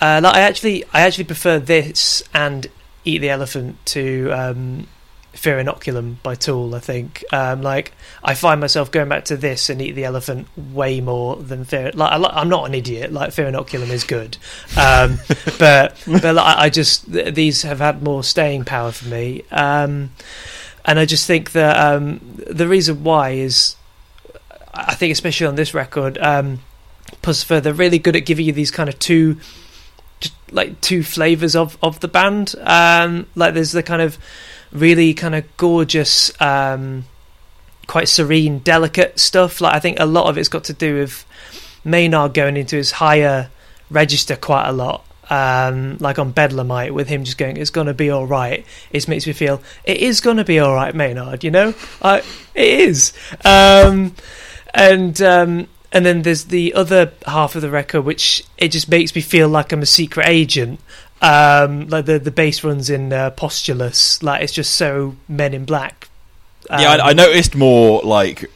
[0.00, 2.66] Uh, like I actually, I actually prefer this and
[3.04, 4.86] Eat the Elephant to um,
[5.44, 6.74] Fear Inoculum by Tool.
[6.74, 10.48] I think, um, like, I find myself going back to this and Eat the Elephant
[10.56, 11.90] way more than Fear.
[11.92, 13.12] Like, I, I'm not an idiot.
[13.12, 14.38] Like, Fear Inoculum is good,
[14.78, 15.18] um,
[15.58, 19.42] but but like, I just th- these have had more staying power for me.
[19.50, 20.12] Um,
[20.86, 23.76] and I just think that um, the reason why is,
[24.72, 26.60] I think especially on this record, um,
[27.22, 29.36] Puscifer, they're really good at giving you these kind of two,
[30.50, 32.54] like two flavors of of the band.
[32.62, 34.16] Um, like there's the kind of
[34.74, 37.04] really kind of gorgeous, um,
[37.86, 39.60] quite serene, delicate stuff.
[39.60, 41.24] Like I think a lot of it's got to do with
[41.84, 43.50] Maynard going into his higher
[43.90, 45.04] register quite a lot.
[45.30, 49.26] Um, like on Bedlamite, with him just going, "It's gonna be all right." It makes
[49.26, 51.42] me feel it is gonna be all right, Maynard.
[51.42, 52.18] You know, I,
[52.54, 53.14] it is.
[53.42, 54.14] Um,
[54.74, 59.14] and um, and then there's the other half of the record, which it just makes
[59.14, 60.80] me feel like I'm a secret agent.
[61.24, 65.64] Um, like the the bass runs in uh, Postulous, like it's just so Men in
[65.64, 66.08] Black.
[66.70, 68.50] yeah, Um, I, I noticed more like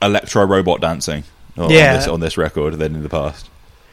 [0.00, 1.24] electro robot dancing
[1.56, 1.96] on, Yeah.
[1.96, 3.48] this, on this record than in the past.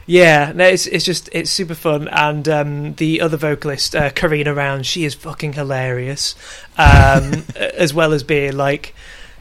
[0.06, 4.52] Yeah, no, it's it's just it's super fun, and um, the other vocalist, uh, Carina
[4.52, 6.34] Round, she is fucking hilarious,
[6.76, 8.94] um, as well as being like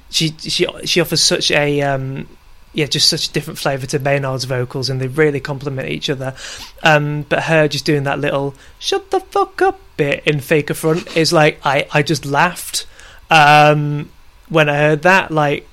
[0.09, 2.29] she she she offers such a um,
[2.73, 6.35] yeah, just such a different flavour to Maynard's vocals, and they really complement each other.
[6.81, 11.15] Um, but her just doing that little "shut the fuck up" bit in Fake Affront
[11.15, 12.87] is like I I just laughed
[13.29, 14.09] um,
[14.49, 15.31] when I heard that.
[15.31, 15.67] Like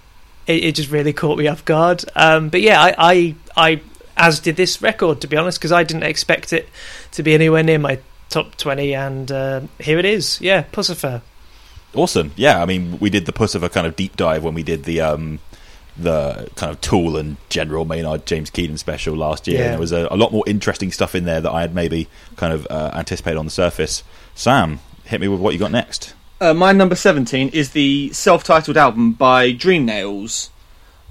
[0.46, 2.04] it, it just really caught me off guard.
[2.14, 3.80] Um, but yeah, I, I I
[4.16, 6.68] as did this record to be honest, because I didn't expect it
[7.12, 10.38] to be anywhere near my top twenty, and uh, here it is.
[10.40, 11.22] Yeah, Puscifer.
[11.94, 12.32] Awesome.
[12.36, 15.00] Yeah, I mean, we did the Puscifer kind of deep dive when we did the
[15.00, 15.40] um,
[15.96, 19.58] the kind of Tool and General Maynard James Keenan special last year.
[19.58, 19.64] Yeah.
[19.64, 22.08] And there was a, a lot more interesting stuff in there that I had maybe
[22.36, 24.02] kind of uh, anticipated on the surface.
[24.34, 26.14] Sam, hit me with what you got next.
[26.40, 30.50] Uh, my number 17 is the self-titled album by Dream Nails.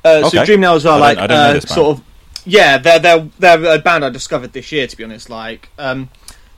[0.03, 0.37] Uh, Okay.
[0.37, 2.03] So Dream Nails are like I don't know uh, sort of
[2.45, 4.87] yeah, they're they're they're a band I discovered this year.
[4.87, 6.09] To be honest, like um,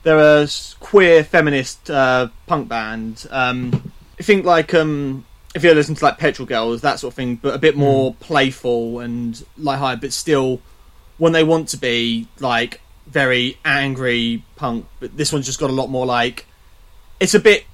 [0.04, 0.48] they're a
[0.80, 3.26] queer feminist uh, punk band.
[3.30, 5.24] Um, I think like um,
[5.54, 8.12] if you listen to like Petrol Girls, that sort of thing, but a bit more
[8.12, 8.20] mm.
[8.20, 10.60] playful and light-hearted, but still
[11.18, 14.86] when they want to be like very angry punk.
[15.00, 16.46] But this one's just got a lot more like
[17.20, 17.64] it's a bit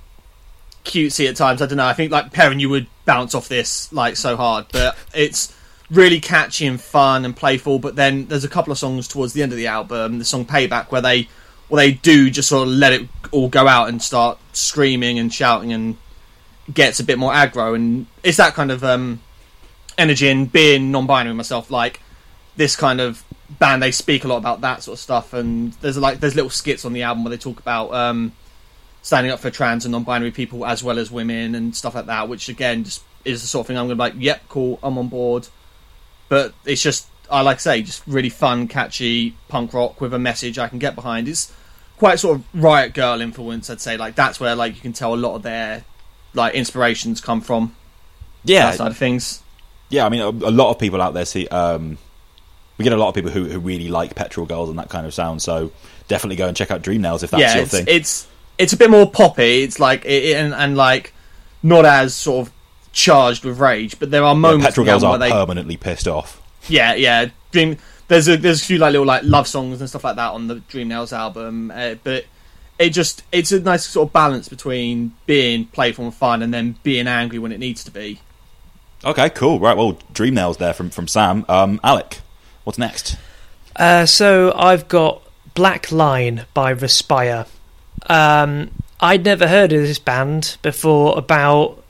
[0.85, 1.63] cutesy at times.
[1.63, 1.87] I don't know.
[1.87, 5.55] I think like Perrin, you would bounce off this like so hard, but it's
[5.91, 7.79] really catchy and fun and playful.
[7.79, 10.45] But then there's a couple of songs towards the end of the album, the song
[10.45, 11.29] Payback, where they
[11.69, 15.33] well they do just sort of let it all go out and start screaming and
[15.33, 15.97] shouting and
[16.73, 19.21] gets a bit more aggro and it's that kind of um
[19.97, 22.01] energy and being non-binary myself like
[22.57, 23.25] this kind of
[23.59, 26.51] band they speak a lot about that sort of stuff and there's like there's little
[26.51, 28.33] skits on the album where they talk about um
[29.01, 32.29] standing up for trans and non-binary people as well as women and stuff like that
[32.29, 34.99] which again just is the sort of thing i'm gonna be like yep cool i'm
[34.99, 35.49] on board.
[36.29, 40.19] But it's just i like to say just really fun catchy punk rock with a
[40.19, 41.29] message i can get behind.
[41.29, 41.53] It's
[41.97, 43.97] quite sort of riot girl influence i'd say.
[43.97, 45.85] Like that's where like you can tell a lot of their
[46.35, 47.75] like inspirations come from
[48.45, 49.43] Yeah, that side of things
[49.91, 50.05] yeah.
[50.05, 51.99] I mean, a, a lot of people out there see um,
[52.77, 55.07] we get a lot of people who, who really like Petrol Girls and that kind
[55.07, 55.43] of sound.
[55.43, 55.73] So
[56.07, 57.85] definitely go and check out Dream Nails if that's yeah, your it's, thing.
[57.89, 59.63] it's it's a bit more poppy.
[59.63, 61.13] It's like it, and, and like
[61.63, 62.55] not as sort of
[62.93, 66.07] charged with rage, but there are Yeah, moments Petrol Girls are where they permanently pissed
[66.07, 66.43] off.
[66.69, 67.31] Yeah, yeah.
[67.51, 67.79] Dream.
[68.09, 70.47] There's a there's a few like little like love songs and stuff like that on
[70.49, 72.25] the Dream Nails album, uh, but
[72.79, 76.77] it just it's a nice sort of balance between being playful and fun and then
[76.83, 78.21] being angry when it needs to be.
[79.05, 79.61] Okay, cool.
[79.61, 81.45] Right, well, Dream Nails there from from Sam.
[81.49, 82.19] Um, Alec,
[82.65, 83.17] what's next?
[83.77, 85.23] Uh, so I've got
[85.55, 87.47] Black Line by Respire.
[88.07, 91.85] Um, I'd never heard of this band before about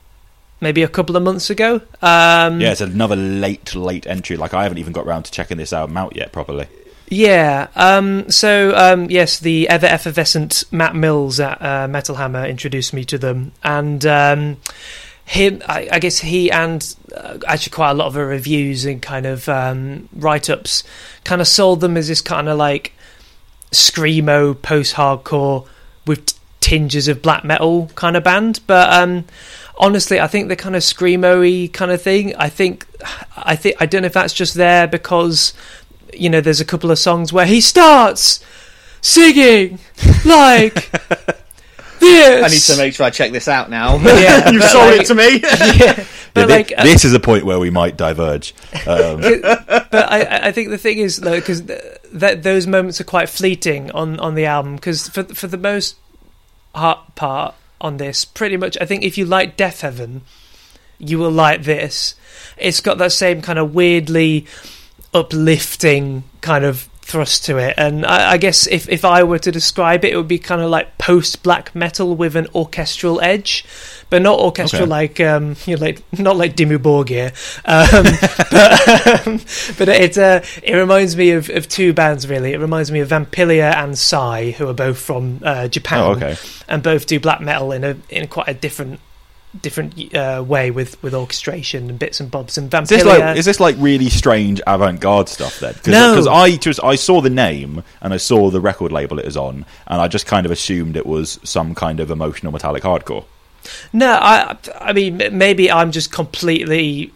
[0.61, 1.81] maybe a couple of months ago.
[2.01, 4.37] Um, Yeah, it's another late, late entry.
[4.37, 6.67] Like I haven't even got round to checking this album out yet properly.
[7.09, 7.67] Yeah.
[7.75, 13.03] Um, so um, yes, the ever effervescent Matt Mills at uh, Metal Hammer introduced me
[13.05, 14.57] to them, and um,
[15.25, 15.61] him.
[15.67, 19.49] I, I guess he and uh, actually quite a lot of reviews and kind of
[19.49, 20.83] um, write ups
[21.23, 22.93] kind of sold them as this kind of like
[23.71, 25.67] screamo post hardcore
[26.05, 28.93] with tinges of black metal kind of band, but.
[28.93, 29.25] Um,
[29.81, 32.35] Honestly, I think the kind of screamo-y kind of thing.
[32.35, 32.85] I think,
[33.37, 35.53] I think, I don't know if that's just there because
[36.13, 38.43] you know, there's a couple of songs where he starts
[39.01, 39.79] singing
[40.25, 40.91] like
[41.99, 42.43] this.
[42.43, 43.97] I need to make sure I check this out now.
[44.03, 44.49] Yeah.
[44.51, 45.39] You've sold it to me.
[45.39, 48.53] yeah, but Yeah, thi- like, uh, this is a point where we might diverge.
[48.87, 51.81] Um, but I, I think the thing is though, because th-
[52.13, 54.75] that those moments are quite fleeting on on the album.
[54.75, 55.95] Because for for the most
[56.73, 60.21] part part on this, pretty much, I think if you like Deafheaven,
[60.97, 62.15] you will like this.
[62.57, 64.45] It's got that same kind of weirdly
[65.13, 69.51] uplifting kind of thrust to it, and I, I guess if if I were to
[69.51, 73.65] describe it, it would be kind of like post black metal with an orchestral edge,
[74.11, 74.89] but not orchestral Okay.
[74.89, 77.31] like um you know, like not like Dimmu Borgir,
[77.65, 78.03] um,
[78.51, 79.37] but um,
[79.77, 82.53] but it uh, it reminds me of, of two bands really.
[82.53, 86.35] It reminds me of Vampilia and Sigh, who are both from uh, Japan, Oh, okay.
[86.67, 88.99] and both do black metal in a in quite a different
[89.61, 92.57] different uh, way with with orchestration and bits and bobs.
[92.57, 95.73] And Vampilia, is this like is this like really strange avant-garde stuff then?
[95.73, 96.11] Cause, No.
[96.11, 99.37] because I just I saw the name and I saw the record label it was
[99.37, 103.25] on, and I just kind of assumed it was some kind of emotional metallic hardcore.
[103.91, 107.11] No, I I mean maybe I'm just completely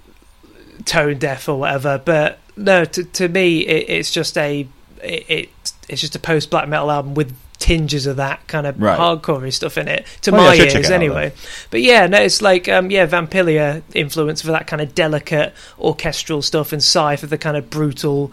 [0.86, 4.68] tone deaf or whatever, but no, to to me it, it's just a
[5.02, 5.50] it
[5.90, 9.00] it's just a post black metal album with tinges of that kind of Right.
[9.00, 11.32] hardcore stuff in it to my check ears it out anyway.
[11.72, 16.42] But yeah, no, it's like um, yeah, Vampilia influence for that kind of delicate orchestral
[16.42, 18.32] stuff, and Sigh for the kind of brutal.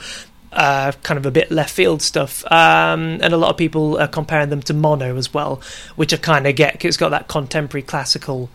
[0.52, 4.08] Uh, kind of a bit left field stuff, um, and a lot of people are
[4.08, 5.60] comparing them to Mono as well,
[5.94, 8.50] which I kind of get 'cause it's got that contemporary classical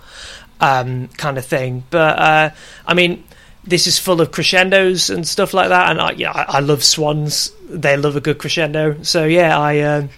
[0.60, 1.86] um, kind of thing.
[1.92, 2.50] But uh,
[2.86, 3.24] I mean,
[3.64, 6.84] this is full of crescendos and stuff like that, and I, yeah, I, I love
[6.84, 7.52] Swans.
[7.70, 10.10] They love a good crescendo, so yeah, I um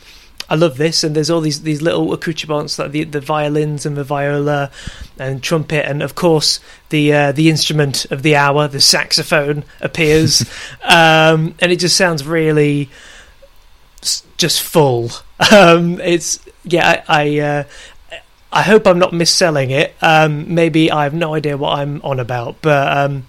[0.50, 1.04] I love this.
[1.04, 4.72] And there's all these these little accoutrements like the the violins and the viola
[5.20, 10.42] and trumpet, and of course the uh, the instrument of the hour, the saxophone, appears,
[10.84, 12.90] um, and it just sounds really
[14.38, 15.10] just full.
[15.52, 17.38] Um, it's yeah, I.
[17.38, 17.64] I uh,
[18.50, 19.94] I hope I'm not misselling it.
[20.02, 23.28] Um, maybe I have no idea what I'm on about, but um,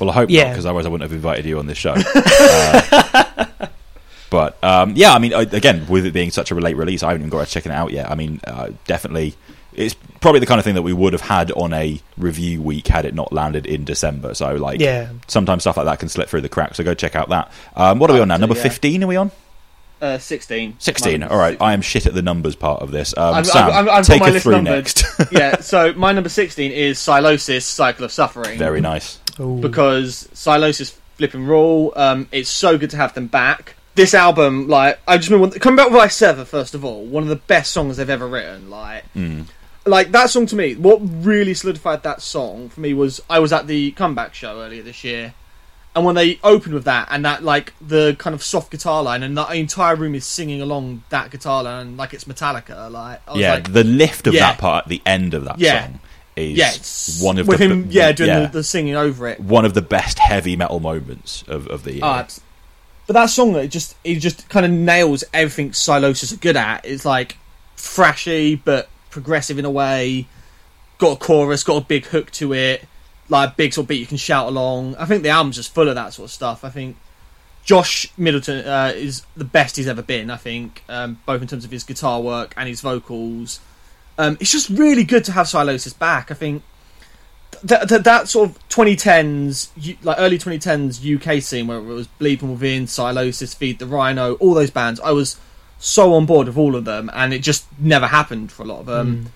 [0.00, 0.48] Well, I hope not, Yeah.
[0.50, 1.96] because otherwise I wouldn't have invited you on this show.
[2.14, 3.24] Uh,
[4.30, 7.22] but um, yeah, I mean, again, with it being such a late release, I haven't
[7.22, 8.10] even got to checking it out yet.
[8.10, 9.34] I mean, uh, definitely,
[9.72, 12.86] it's probably the kind of thing that we would have had on a review week
[12.88, 14.34] had it not landed in December.
[14.34, 15.08] So, like, Yeah.
[15.26, 16.76] sometimes stuff like that can slip through the cracks.
[16.76, 17.50] So go check out that.
[17.76, 18.36] Um, what are we on now?
[18.36, 18.62] so, Number yeah.
[18.62, 19.04] fifteen?
[19.04, 19.30] Are we on?
[20.02, 20.76] Uh, Sixteen.
[20.78, 21.20] Sixteen.
[21.20, 23.14] Mine- All right, I am shit at the numbers part of this.
[23.18, 24.74] Um, I've, Sam, I've, I've, I've take my us list through numbered.
[24.76, 25.04] next.
[25.32, 28.58] yeah, so my number sixteen is Sylosis, Cycle of Suffering.
[28.58, 29.18] Very nice.
[29.36, 31.92] because Sylosis flipping rule.
[31.96, 33.74] Um, it's so good to have them back.
[34.00, 36.46] This album, like, I just remember coming back with like Sever.
[36.46, 38.70] First of all, one of the best songs they've ever written.
[38.70, 39.42] Like, hmm.
[39.84, 40.74] like that song to me.
[40.74, 44.82] What really solidified that song for me was I was at the comeback show earlier
[44.82, 45.34] this year,
[45.94, 49.22] and when they opened with that and that like the kind of soft guitar line
[49.22, 52.90] and the entire room is singing along that guitar line like it's Metallica.
[52.90, 54.40] Like, I was Yeah, like, the lift of yeah.
[54.52, 55.88] that part at the end of that Yeah.
[55.88, 56.00] song
[56.36, 58.40] is yeah, one of with the him, yeah, doing yeah.
[58.46, 59.40] The, the singing over it.
[59.40, 62.04] one of the best heavy metal moments of, of the year.
[62.04, 62.24] Oh,
[63.10, 66.84] but that song, it just it just kind of nails everything Sylosis are good at.
[66.84, 67.38] It's like
[67.76, 70.28] thrashy but progressive in a way.
[70.98, 72.84] Got a chorus, got a big hook to it,
[73.28, 74.94] like a big sort of beat you can shout along.
[74.94, 76.62] I think the album's just full of that sort of stuff.
[76.62, 76.98] I think
[77.64, 80.30] Josh Middleton uh, is the best he's ever been.
[80.30, 83.58] I think um, both in terms of his guitar work and his vocals.
[84.18, 86.30] Um, it's just really good to have Sylosis back.
[86.30, 86.62] I think
[87.66, 89.68] th- th- that sort of 2010s,
[90.02, 94.34] like early 2010s UK scene where it was Bleed From Within, Sylosis, Feed the Rhino,
[94.34, 95.36] all those bands, I was
[95.78, 98.80] so on board with all of them, and it just never happened for a lot
[98.80, 99.22] of them.
[99.22, 99.26] Hmm.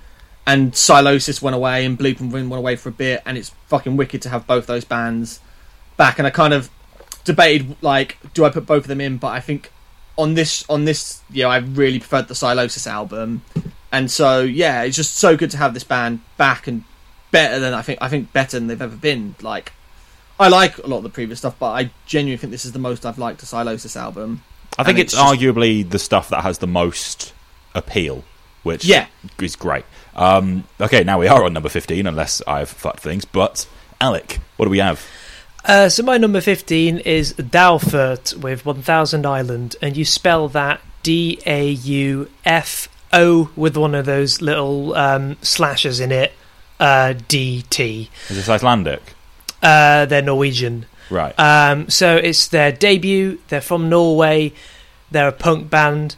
[0.47, 3.51] And Sylosis went away, and Bleed From Within went away for a bit, and it's
[3.69, 5.41] fucking wicked to have both those bands
[5.97, 6.19] back.
[6.19, 6.71] And I kind of
[7.25, 9.17] debated, like, do I put both of them in?
[9.17, 9.73] But I think
[10.19, 13.43] on this, on this, you know, I really preferred the Sylosis album,
[13.91, 16.85] and so yeah, it's just so good to have this band back and
[17.35, 19.35] better than I think I think better than they've ever been.
[19.43, 19.73] Like
[20.39, 22.79] I like a lot of the previous stuff, but I genuinely think this is the
[22.79, 24.43] most I've liked a Sylosis album.
[24.79, 27.33] I think And it's, it's just- arguably the stuff that has the most
[27.75, 28.25] appeal,
[28.63, 29.07] which Yeah.
[29.41, 29.85] is great.
[30.17, 33.25] Um, okay, now we are on number 15, unless I've fucked things.
[33.25, 33.67] But,
[34.01, 35.05] Alec, what do we have?
[35.65, 41.39] Uh, so my number 15 is Daufødt with 1000 Island, and you spell that D
[41.47, 46.33] A U F O with one of those little um, slashes in it,
[46.81, 48.11] uh, D T.
[48.29, 49.03] Is this Icelandic?
[49.63, 50.87] Uh, they're Norwegian.
[51.11, 51.39] Right.
[51.39, 53.39] Um, so it's their debut.
[53.49, 54.53] They're from Norway.
[55.11, 56.17] They're a punk band.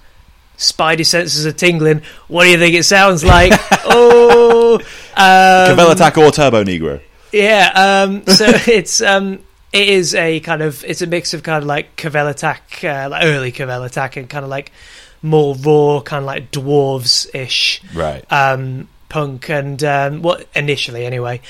[0.59, 2.02] Spidey senses are tingling.
[2.28, 3.52] What do you think it sounds like?
[3.84, 4.76] oh,
[5.16, 7.00] um, Kvelertak or Turbonegro?
[7.32, 8.04] yeah.
[8.07, 9.40] Um, so it's um,
[9.72, 13.24] it is a kind of it's a mix of kind of like Kvelertak, uh, like
[13.24, 14.72] early Kvelertak, and kind of like
[15.20, 18.24] more raw, kind of like dwarves ish Right.
[18.32, 21.40] um, punk and um, what initially anyway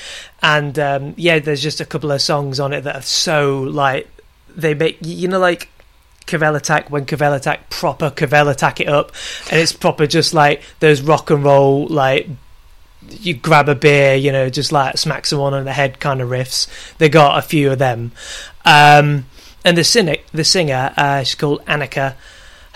[0.42, 4.08] and um, yeah there's just a couple of songs on it that are so like
[4.54, 5.68] they make you know like
[6.26, 9.12] Kvelertak when Kvelertak proper Kvelertak it up
[9.50, 12.28] and it's proper just like those rock and roll like
[13.08, 16.28] you grab a beer you know just like smack someone on the head kind of
[16.28, 16.66] riffs
[16.98, 18.12] they got a few of them
[18.64, 19.24] um,
[19.64, 22.16] and the cynic the singer uh, she's called Annika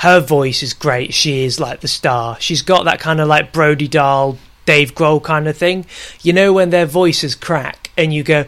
[0.00, 1.12] her voice is great.
[1.12, 2.40] She is like the star.
[2.40, 5.86] She's got that kind of like Brody Dalle, Dave Grohl kind of thing.
[6.22, 8.46] You know when their voices crack and you go,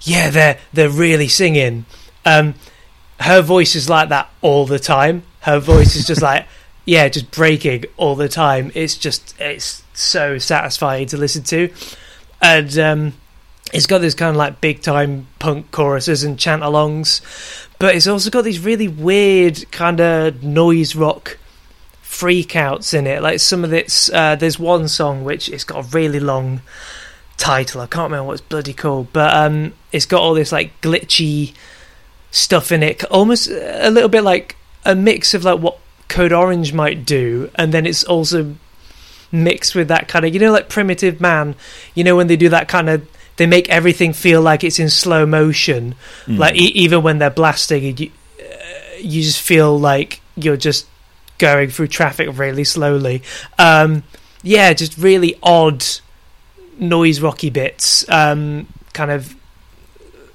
[0.00, 1.86] "Yeah, they're they're really singing."
[2.24, 2.54] Um,
[3.20, 5.22] her voice is like that all the time.
[5.40, 6.46] Her voice is just like,
[6.84, 8.72] yeah, just breaking all the time.
[8.74, 11.72] It's just it's so satisfying to listen to,
[12.40, 13.12] and um,
[13.72, 17.20] it's got this kind of like big time punk choruses and chant alongs,
[17.78, 21.38] but it's also got these really weird kind of noise rock
[22.12, 23.22] freakouts in it.
[23.22, 26.60] Like some of its, uh, there's one song which it's got a really long
[27.38, 27.80] title.
[27.80, 31.54] I can't remember what it's bloody called, but um, it's got all this like glitchy
[32.30, 36.72] stuff in it, almost a little bit like a mix of like what Code Orange
[36.72, 38.54] might do, and then it's also
[39.32, 41.54] mixed with that kind of you know like Primitive Man.
[41.94, 44.90] You know when they do that kind of they make everything feel like it's in
[44.90, 45.94] slow motion,
[46.28, 50.86] like e- even when they're blasting, you uh, you just feel like you're just
[51.42, 53.20] going through traffic really slowly.
[53.58, 54.04] Um,
[54.44, 55.84] yeah, just really odd
[56.78, 59.34] noise rocky bits, um, kind of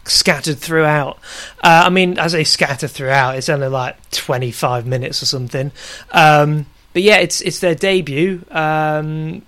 [0.03, 1.17] scattered throughout.
[1.63, 5.71] Uh, I mean, as they scatter throughout, it's only like 25 minutes or something.
[6.11, 8.43] Um, but yeah, it's it's their debut.
[8.51, 9.43] Um,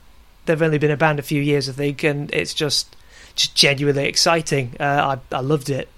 [0.46, 2.96] they've only been a band a few years, I think, and it's just
[3.36, 4.78] just genuinely exciting.
[4.80, 5.90] Uh, I I loved it.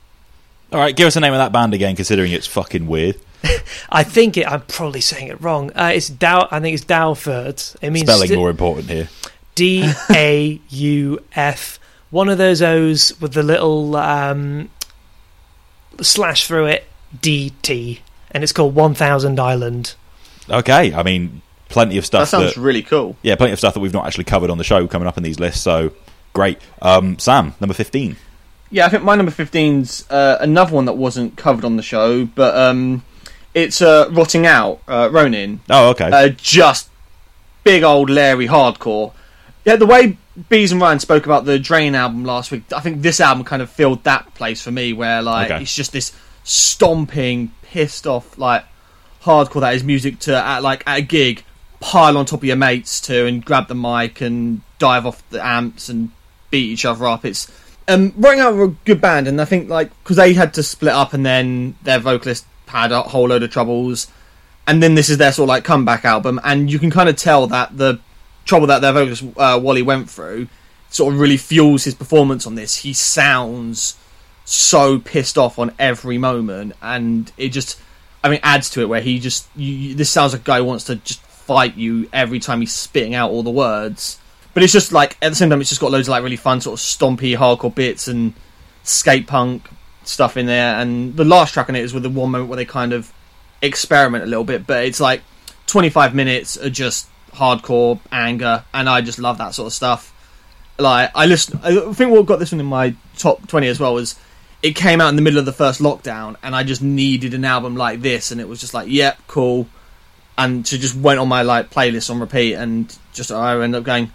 [0.71, 3.17] All right, give us the name of that band again, considering it's fucking weird.
[3.89, 4.47] I think it.
[4.47, 5.71] I'm probably saying it wrong.
[5.71, 6.47] Uh, it's Dow.
[6.51, 7.75] I think it's Dowford.
[7.81, 9.09] It means Spelling sti- more important here.
[9.55, 11.79] D A U F.
[12.11, 14.69] One of those O's with the little um,
[16.01, 16.85] slash through it.
[17.19, 19.95] D T, and it's called One Thousand Island.
[20.49, 22.29] Okay, I mean, plenty of stuff.
[22.31, 23.15] That sounds that, really cool.
[23.21, 25.23] yeah, plenty of stuff that we've not actually covered on the show coming up in
[25.23, 25.61] these lists.
[25.61, 25.93] So
[26.33, 26.59] great.
[26.81, 28.17] Um, Sam, number fifteen.
[28.73, 32.25] Yeah, I think my number 15's uh, another one that wasn't covered on the show,
[32.25, 33.03] but um,
[33.53, 35.59] it's uh, Rotting Out, uh, Ronin.
[35.69, 36.09] Oh, okay.
[36.11, 36.89] Uh, just
[37.63, 39.13] big old Larry hardcore.
[39.65, 40.17] Yeah, the way
[40.49, 43.61] Bees and Ryan spoke about the Drain album last week, I think this album kind
[43.61, 45.61] of filled that place for me, where like Okay.
[45.63, 46.11] it's just this
[46.43, 48.63] stomping, pissed off like
[49.23, 51.43] hardcore that is music to at like at a gig
[51.79, 55.45] pile on top of your mates to and grab the mic and dive off the
[55.45, 56.09] amps and
[56.49, 57.23] beat each other up.
[57.25, 57.51] It's
[57.87, 60.63] um, Rotting Out were a good band, and I think like because they had to
[60.63, 64.07] split up, and then their vocalist had a whole load of troubles
[64.67, 67.15] and then this is their sort of like comeback album, and you can kind of
[67.15, 67.99] tell that the
[68.45, 70.47] trouble that their vocalist uh, Wally went through
[70.89, 72.77] sort of really fuels his performance on this.
[72.77, 73.97] He sounds
[74.45, 77.79] so pissed off on every moment, and it just,
[78.23, 80.65] I mean, adds to it where he just, you, this sounds like a guy who
[80.65, 84.19] wants to just fight you every time he's spitting out all the words.
[84.53, 86.35] But it's just like at the same time, it's just got loads of like really
[86.35, 88.33] fun sort of stompy hardcore bits and
[88.83, 89.69] skate punk
[90.11, 90.75] stuff in there.
[90.75, 93.11] And the last track on it is with the one moment where they kind of
[93.61, 95.21] experiment a little bit, but it's like
[95.67, 100.13] 25 minutes of just hardcore anger, and I just love that sort of stuff.
[100.77, 101.59] like I listen.
[101.63, 104.19] I think what got this one in my top twenty as well was
[104.61, 107.45] it came out in the middle of the first lockdown, and I just needed an
[107.45, 109.67] album like this, and it was just like, yep, cool,
[110.37, 113.85] and so just went on my like playlist on repeat, and just I ended up
[113.85, 114.11] going,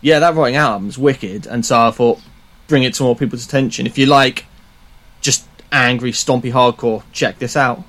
[0.00, 2.20] yeah, that Rotting album's wicked, and so I thought,
[2.66, 3.86] bring it to more people's attention.
[3.86, 4.44] If you like,
[5.72, 7.82] angry, stompy hardcore, check this out.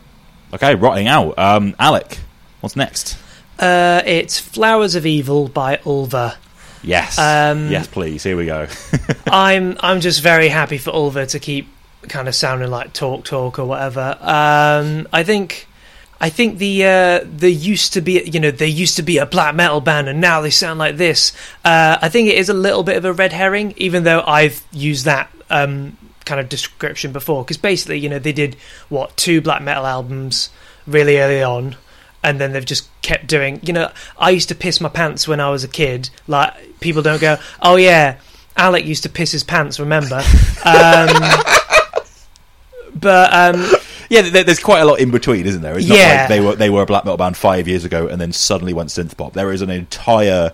[0.53, 1.37] Okay, rotting out.
[1.37, 2.19] Um, Alec,
[2.61, 3.17] what's next?
[3.59, 6.37] Uh, it's Flowers of Evil by Ulver.
[6.81, 8.23] Yes, Um, yes, please.
[8.23, 8.67] Here we go.
[9.27, 11.67] I'm I'm just very happy for Ulver to keep
[12.07, 14.17] kind of sounding like Talk Talk or whatever.
[14.21, 15.67] Um, I think
[16.21, 19.25] I think the uh, there used to be you know there used to be a
[19.25, 21.33] black metal band and now they sound like this.
[21.65, 24.63] Uh, I think it is a little bit of a red herring, even though I've
[24.71, 27.43] used that um, kind of description before.
[27.43, 28.55] Because basically, you know, they did
[28.89, 30.49] what two black metal albums
[30.87, 31.75] really early on.
[32.23, 33.59] And then they've just kept doing.
[33.63, 36.09] You know, I used to piss my pants when I was a kid.
[36.27, 38.19] Like people don't go, "Oh yeah,
[38.57, 40.21] Alec used to piss his pants." Remember?
[40.65, 41.07] Um,
[42.93, 43.65] but um,
[44.09, 45.77] yeah, there's quite a lot in between, isn't there?
[45.77, 46.17] It's not Yeah.
[46.21, 48.73] like they were they were a black metal band five years ago and then suddenly
[48.73, 49.33] went synth pop.
[49.33, 50.51] There is an entire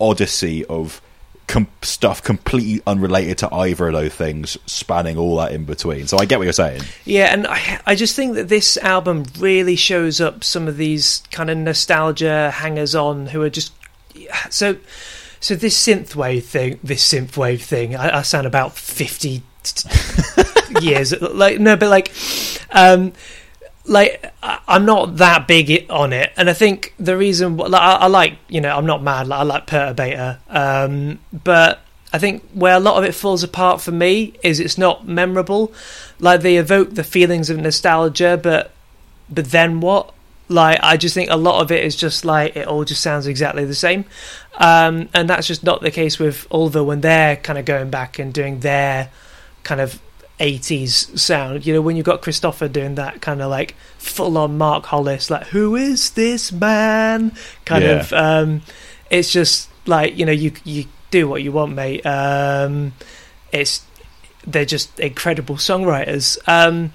[0.00, 1.00] odyssey of
[1.48, 6.06] com- stuff completely unrelated to either of those things, spanning all that in between.
[6.06, 6.82] So I get what you're saying.
[7.04, 11.22] Yeah, and I, I just think that this album really shows up some of these
[11.32, 13.72] kind of nostalgia hangers on who are just
[14.50, 14.76] so.
[15.40, 19.42] So this synthwave thing, this synthwave thing, I, I sound about fifty
[20.80, 22.12] years like no, but like,
[22.70, 23.12] um,
[23.88, 28.06] like I'm not that big on it, and I think the reason like, I, I
[28.06, 31.80] like you know I'm not mad, like, I like Perturbator, um, but
[32.12, 35.72] I think where a lot of it falls apart for me is it's not memorable.
[36.18, 38.72] Like they evoke the feelings of nostalgia, but
[39.28, 40.12] but then what?
[40.48, 43.26] Like I just think a lot of it is just like it all just sounds
[43.26, 44.04] exactly the same,
[44.54, 48.18] um, and that's just not the case with Ulver when they're kind of going back
[48.18, 49.10] and doing their
[49.62, 50.00] kind of
[50.40, 51.66] 80s sound.
[51.66, 55.30] You know, when you've got Christopher doing that kind of like full on Mark Hollis,
[55.30, 57.32] like, who is this man?
[57.64, 57.90] Kind Yeah.
[58.00, 58.62] of, um,
[59.10, 62.04] it's just like, you know, you, you do what you want, mate.
[62.06, 62.92] Um,
[63.52, 63.82] it's,
[64.46, 66.38] they're just incredible songwriters.
[66.46, 66.92] Um,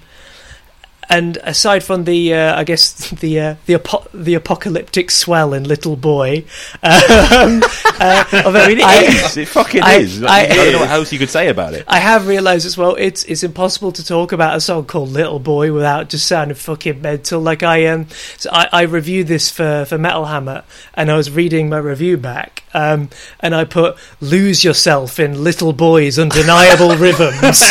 [1.08, 5.64] and aside from the, uh, I guess the uh, the apo- the apocalyptic swell in
[5.64, 6.44] Little Boy,
[6.82, 7.62] um,
[8.00, 9.36] uh, although I mean, it I- is.
[9.36, 10.20] It fucking I- is.
[10.20, 11.84] Like, I- I, don't know what else you could say about it.
[11.88, 15.38] I have realised as well it's it's impossible to talk about a song called Little
[15.38, 17.40] Boy without just sounding fucking mental.
[17.40, 21.30] Like I um, so I, I reviewed this for for Metal Hammer, and I was
[21.30, 27.62] reading my review back, um, and I put "Lose yourself in Little Boy's undeniable rhythms."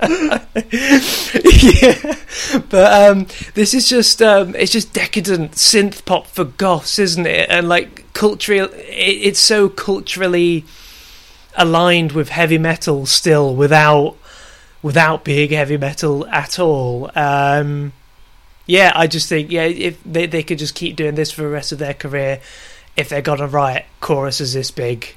[0.00, 0.40] yeah,
[2.70, 7.50] but um, this is just um, it's just decadent synth pop for goths, isn't it?
[7.50, 10.64] And like culturally, it, it's so culturally
[11.56, 14.16] aligned with heavy metal still without
[14.82, 17.10] without being heavy metal at all.
[17.16, 17.92] Um,
[18.66, 21.48] yeah, I just think yeah, if they they could just keep doing this for the
[21.48, 22.40] rest of their career,
[22.96, 25.16] if they're gonna write choruses this big.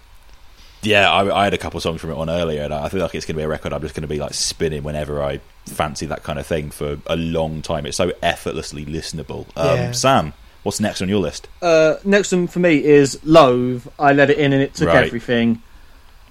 [0.84, 3.14] Yeah, I, I had a couple songs from it on earlier, and I feel like
[3.14, 5.40] it's going to be a record I'm just going to be like spinning whenever I
[5.68, 7.86] fancy that kind of thing for a long time.
[7.86, 9.46] It's so effortlessly listenable.
[9.56, 9.92] Um, Yeah.
[9.92, 11.48] Sam, what's next on your list?
[11.62, 13.86] Uh, next one for me is Loathe.
[14.00, 15.06] I let it in and it took Right.
[15.06, 15.62] everything.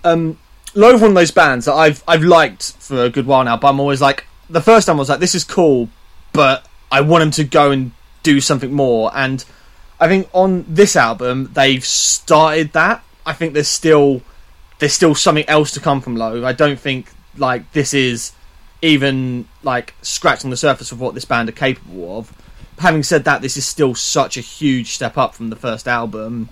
[0.02, 0.36] Um,
[0.74, 3.68] Loathe, one of those bands that I've I've liked for a good while now, but
[3.68, 5.88] I'm always like the first time I was like, this is cool,
[6.32, 7.92] but I want them to go and
[8.24, 9.10] do something more.
[9.14, 9.44] And
[10.00, 13.04] I think on this album they've started that.
[13.26, 14.22] I think there's still
[14.80, 16.42] there's still something else to come from Loathe.
[16.44, 18.32] I don't think like this is
[18.82, 22.32] even like scratching the surface of what this band are capable of.
[22.78, 26.48] Having said that, this is still such a huge step up from the first album.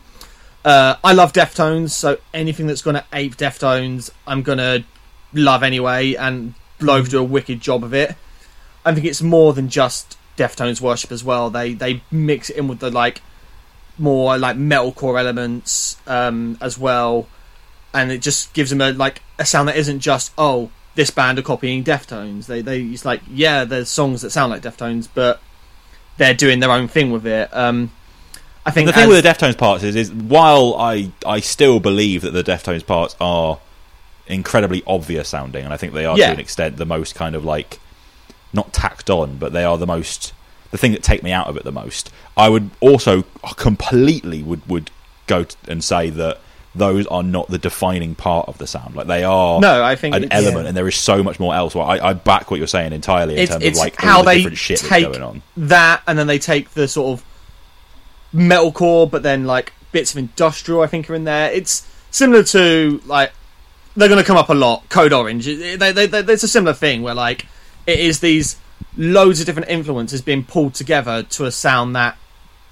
[0.64, 4.84] Uh, I love Deftones, so anything that's going to ape Deftones, I'm going to
[5.32, 8.14] love anyway, and Loathe do a wicked job of it.
[8.84, 11.48] I think it's more than just Deftones worship as well.
[11.48, 13.22] They they mix it in with the like
[13.96, 17.26] more like metalcore elements um, as well,
[17.94, 21.38] and it just gives them a like a sound that isn't just oh this band
[21.38, 22.46] are copying Deftones.
[22.46, 25.40] They they it's like yeah, there's songs that sound like Deftones, but
[26.16, 27.48] they're doing their own thing with it.
[27.56, 27.92] Um,
[28.66, 31.78] I think the thing as- with the Deftones parts is, is while I, I still
[31.80, 33.60] believe that the Deftones parts are
[34.26, 36.26] incredibly obvious sounding, and I think they are Yeah.
[36.26, 37.78] to an extent the most kind of like
[38.52, 40.32] not tacked on, but they are the most
[40.70, 42.10] the thing that take me out of it the most.
[42.36, 43.22] I would also
[43.56, 44.90] completely would would
[45.26, 46.40] go and say that
[46.78, 48.94] those are not the defining part of the sound.
[48.94, 51.76] Like they are No, I think an element, and there is so much more else.
[51.76, 54.22] I, I back what you're saying entirely in it's, terms it's of like how all
[54.24, 55.42] the they different shit take going on.
[55.56, 57.24] that, and then they take the sort of
[58.34, 60.82] metalcore, but then like bits of industrial.
[60.82, 61.50] I think are in there.
[61.52, 63.32] It's similar to like
[63.96, 64.88] they're going to come up a lot.
[64.88, 65.44] Code Orange.
[65.44, 67.46] They, they, they, it's a similar thing where like
[67.86, 68.56] it is these
[68.96, 72.16] loads of different influences being pulled together to a sound that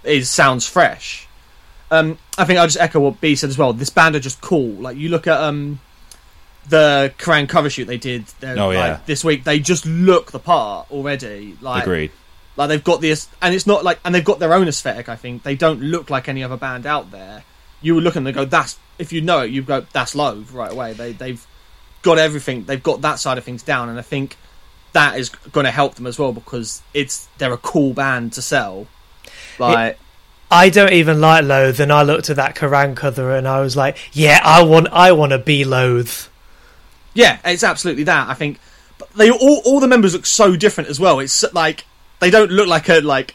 [0.04, 1.25] is sounds fresh.
[1.90, 3.72] Um, I think I'll just echo what B said as well.
[3.72, 4.70] This band are just cool.
[4.70, 5.80] Like you look at um,
[6.68, 10.90] the Kerrang cover shoot they did Oh, like, this week, they just look the part
[10.90, 11.56] already.
[11.60, 12.12] Like Agreed.
[12.56, 15.08] like they've got this, and it's not like, and they've got their own aesthetic.
[15.08, 17.44] I think they don't look like any other band out there.
[17.82, 20.50] You would look and they go, "That's." If you know it, you go, "That's Loathe"
[20.50, 20.94] right away.
[20.94, 21.46] They they've
[22.02, 22.64] got everything.
[22.64, 24.36] They've got that side of things down, and I think
[24.92, 28.42] that is going to help them as well because it's they're a cool band to
[28.42, 28.86] sell.
[29.58, 29.98] Like
[30.50, 33.76] I don't even like Loathe, and I looked at that Kerrang cover and I was
[33.76, 36.12] like, yeah, I want, I want to be Loathe.
[37.14, 38.28] Yeah, it's absolutely that.
[38.28, 38.58] I think
[38.98, 41.18] but they all all the members look so different as well.
[41.18, 41.84] It's like
[42.20, 43.34] they don't look like a like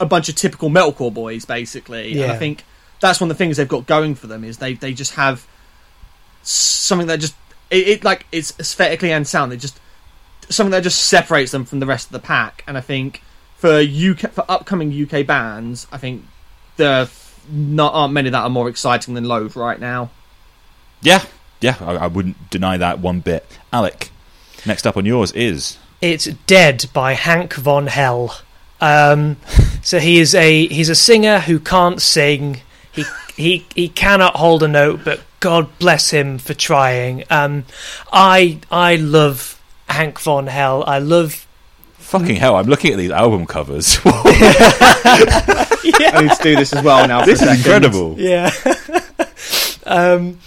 [0.00, 2.08] a bunch of typical metalcore boys, basically.
[2.12, 2.32] And Yeah.
[2.32, 2.64] I think
[3.00, 5.46] that's one of the things they've got going for them is they they just have
[6.42, 7.34] something that just
[7.70, 9.52] it, it like it's aesthetically and sound.
[9.52, 9.78] They just
[10.48, 12.64] something that just separates them from the rest of the pack.
[12.66, 13.22] And I think
[13.56, 16.24] for UK for upcoming UK bands, I think
[16.78, 17.08] there
[17.50, 20.10] not aren't many that are more exciting than Loathe right now.
[21.02, 21.24] Yeah,
[21.60, 23.58] yeah, I, I wouldn't deny that one bit.
[23.72, 24.10] Alec,
[24.66, 28.40] next up on yours is It's Dead by Hank von Hell.
[28.80, 29.36] Um,
[29.82, 32.62] so he is a he's a singer who can't sing.
[32.92, 33.04] He
[33.36, 37.24] he he cannot hold a note, but God bless him for trying.
[37.30, 37.64] Um,
[38.12, 40.84] I I love Hank von Hell.
[40.86, 41.46] I love
[42.08, 42.56] fucking hell.
[42.56, 43.98] I'm looking at these album covers.
[44.04, 45.68] I
[46.22, 47.24] need to do this as well now.
[47.24, 48.18] this is incredible.
[48.18, 48.50] Yeah.
[49.86, 50.38] um,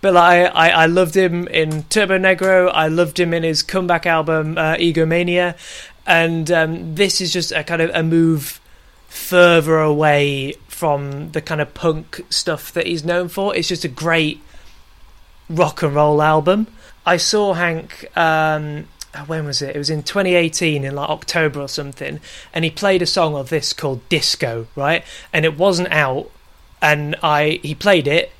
[0.00, 2.70] but like, I, I loved him in Turbonegro.
[2.72, 5.54] I loved him in his comeback album uh, Egomania,
[6.06, 8.60] and um, this is just a kind of a move
[9.08, 13.54] further away from the kind of punk stuff that he's known for.
[13.54, 14.40] It's just a great
[15.50, 16.68] rock and roll album.
[17.04, 18.06] I saw Hank.
[18.16, 18.88] Um,
[19.26, 19.76] when was it?
[19.76, 22.20] It was in 2018, in like October or something,
[22.52, 25.04] and he played a song of this called Disco, right?
[25.32, 26.30] And it wasn't out,
[26.80, 28.32] and I he played it,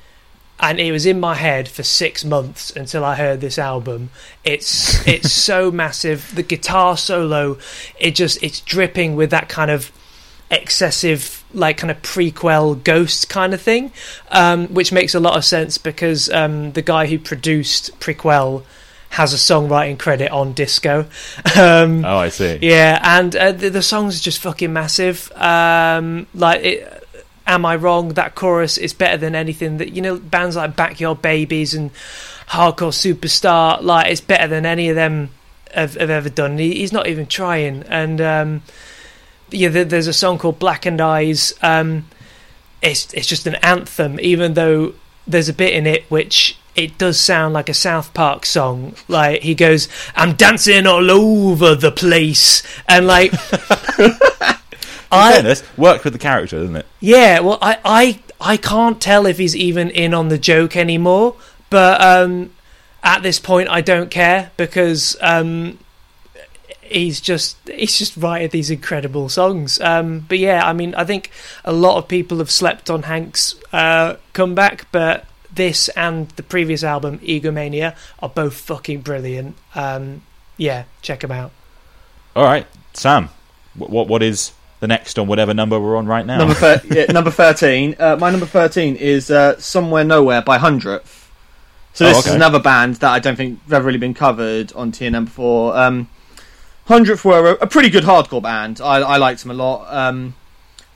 [0.59, 4.09] and it was in my head for six months until I heard this album.
[4.43, 6.33] It's it's so massive.
[6.33, 7.57] The guitar solo,
[7.99, 9.91] it just it's dripping with that kind of
[10.49, 13.91] excessive like kind of Prequelle ghost kind of thing
[14.29, 18.63] um, which makes a lot of sense because um, the guy who produced Prequelle
[19.13, 21.05] has a songwriting credit on disco
[21.55, 22.59] um, Oh, I see.
[22.61, 27.07] yeah and uh, the, the song's just fucking massive um, like it,
[27.45, 31.21] am i wrong that chorus is better than anything that you know bands like backyard
[31.21, 31.91] babies and
[32.49, 35.29] hardcore superstar like it's better than any of them
[35.73, 38.61] have, have ever done he, he's not even trying and um,
[39.51, 41.53] yeah, there- there's a song called Blackened Eyes.
[41.61, 42.07] Um,
[42.81, 44.93] it's it's just an anthem, even though
[45.27, 48.95] there's a bit in it which it does sound like a South Park song.
[49.07, 53.33] Like he goes, "I'm dancing all over the place," and like,
[55.11, 56.85] I fairness, worked with the character, doesn't it?
[56.99, 61.35] yeah, well, I I I can't tell if he's even in on the joke anymore.
[61.69, 62.51] But um,
[63.03, 65.79] at this point, I don't care because um,
[66.81, 69.79] he's just he's just writing these incredible songs.
[69.79, 71.31] Um, but yeah, I mean, I think
[71.65, 76.83] a lot of people have slept on Hank's uh, comeback, but this and the previous
[76.83, 79.55] album, Egomania, are both fucking brilliant.
[79.75, 80.21] Um,
[80.57, 81.51] yeah, check them out.
[82.35, 83.29] All right, Sam,
[83.75, 86.39] what what, what is the next on whatever number we're on right now?
[86.39, 87.95] Number thir- yeah, number thirteen.
[87.99, 91.29] Uh, my number thirteen is uh, "Somewhere Nowhere" by Hundredth.
[91.93, 92.29] So Oh, this okay.
[92.29, 95.77] is another band that I don't think have ever really been covered on TNM before.
[95.77, 96.09] Um,
[96.87, 98.81] Hundredth were a, a pretty good hardcore band.
[98.81, 99.93] I, I liked them a lot.
[99.93, 100.33] Um,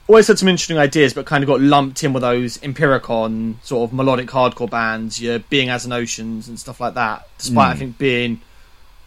[0.07, 3.89] always had some interesting ideas, but kind of got lumped in with those Empiricon sort
[3.89, 5.21] of melodic hardcore bands.
[5.21, 7.27] Your Being as an Oceans and stuff like that.
[7.37, 8.41] Despite I think being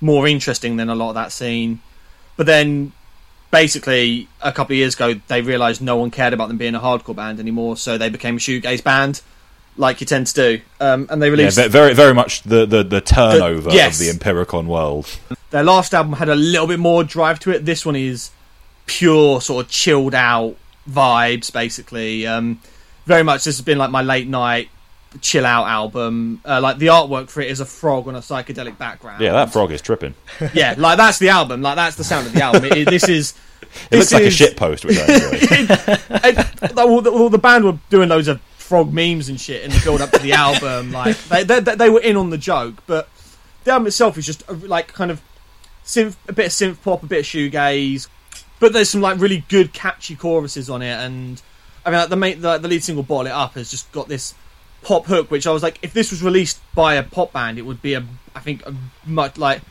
[0.01, 1.81] more interesting than a lot of that scene.
[2.37, 2.93] But then
[3.51, 6.81] basically a couple of years ago they realised no one cared about them being a
[6.81, 9.23] hardcore band anymore, so they became a shoegaze band,
[9.77, 10.61] like you tend to do.
[10.81, 14.01] Um, and they released ve- very very much the the, the turnover yes.
[14.01, 15.19] of the Empiricon world.
[15.51, 17.65] their last album had a little bit more drive to it.
[17.65, 18.31] This one is
[18.87, 20.57] pure sort of chilled out
[20.91, 22.27] vibes, basically.
[22.27, 22.61] Um,
[23.07, 24.69] very much this has been like my late night
[25.21, 26.41] chill out album.
[26.45, 29.21] Uh, like the artwork for it is a frog on a psychedelic background.
[29.21, 30.15] Yeah, that frog is tripping.
[30.55, 31.63] yeah, like that's the album.
[31.63, 32.65] Like that's the sound of the album.
[32.67, 33.35] It, it- this is.
[33.91, 35.05] It looks this like a shit post, which I
[36.25, 36.83] enjoy.
[36.83, 40.01] all, the, the band were doing loads of frog memes and shit in the build
[40.01, 40.91] up to the album.
[40.93, 43.09] Like they, they they were in on the joke, but
[43.65, 45.21] the album itself is just a, like kind of
[45.85, 48.09] synth, a bit of synth pop, a bit of shoegaze,
[48.61, 51.43] but there's some like really good catchy choruses on it, and
[51.85, 54.07] I mean like the main the, the lead single "Bottle It Up" has just got
[54.07, 54.35] this
[54.83, 57.63] pop hook, which I was like, if this was released by a pop band, it
[57.63, 58.05] would be a,
[58.35, 59.63] I think, a much like,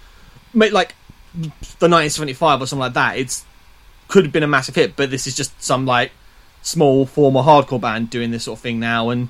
[0.54, 0.96] ma- like
[1.34, 3.18] the 1975 or something like that.
[3.18, 3.46] It's
[4.08, 6.12] could have been a massive hit, but this is just some like
[6.62, 9.30] small former hardcore band doing this sort of thing now, and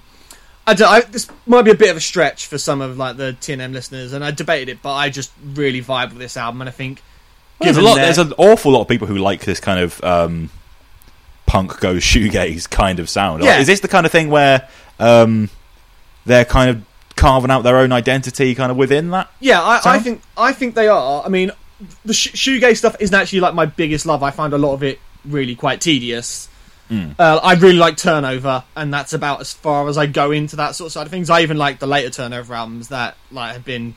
[0.66, 3.18] I, don't, I this might be a bit of a stretch for some of like
[3.18, 6.62] the TNM listeners, and I debated it, but I just really vibe with this album,
[6.62, 7.01] and I think
[7.60, 7.95] There's a lot.
[7.95, 10.49] There's an awful lot of people who like this kind of um,
[11.45, 13.41] punk goes shoegaze kind of sound.
[13.43, 14.68] Like, is this the kind of thing where
[14.99, 15.49] um,
[16.26, 16.84] they're kind of
[17.16, 19.30] carving out their own identity, kind of within that?
[19.39, 21.24] Yeah, I, I think I think they are.
[21.24, 21.51] I mean,
[22.05, 24.24] the sh- shoegaze stuff isn't actually like my biggest love.
[24.24, 26.47] I find a lot of it really quite tedious.
[27.20, 30.74] Uh, I really like Turnover, and that's about as far as I go into that
[30.74, 31.30] sort of side of things.
[31.30, 33.93] I even like the later Turnover albums that like have been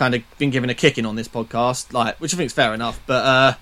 [0.00, 2.72] kind of been given a kicking on this podcast, like which I think is fair
[2.72, 2.98] enough.
[3.06, 3.54] But uh,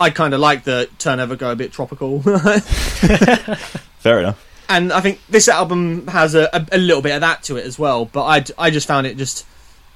[0.00, 2.22] I kind of like the Turnover go a bit tropical.
[3.98, 4.64] Fair enough.
[4.70, 7.66] and I think this album has a, a, a little bit of that to it
[7.66, 8.06] as well.
[8.06, 9.46] But I, I just found it just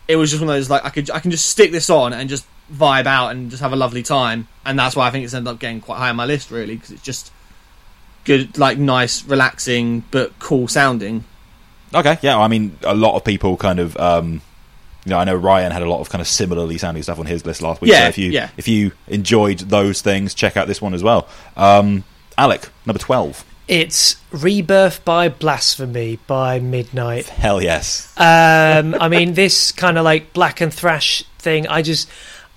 [0.09, 2.13] it was just one of those like I could I can just stick this on
[2.13, 5.25] and just vibe out and just have a lovely time, and that's why I think
[5.25, 7.33] it's ended up getting quite high on my list really because it's just
[8.25, 11.25] good, like nice, relaxing but cool sounding.
[11.95, 12.39] Okay, yeah.
[12.39, 13.97] I mean, a lot of people kind of.
[13.97, 14.43] Um,
[15.09, 17.25] you know, I know Ryan had a lot of kind of similarly sounding stuff on
[17.25, 17.91] his list last week.
[17.91, 18.51] Yeah, so if you yeah.
[18.59, 21.27] if you enjoyed those things, check out this one as well.
[21.57, 22.05] Um,
[22.37, 23.43] Alec, number twelve.
[23.69, 27.29] It's Rebirth by Blasphemy by Midnight.
[27.29, 28.13] Hell yes.
[28.19, 31.67] Um, I mean, this kind of like black and thrash thing.
[31.67, 32.11] I just,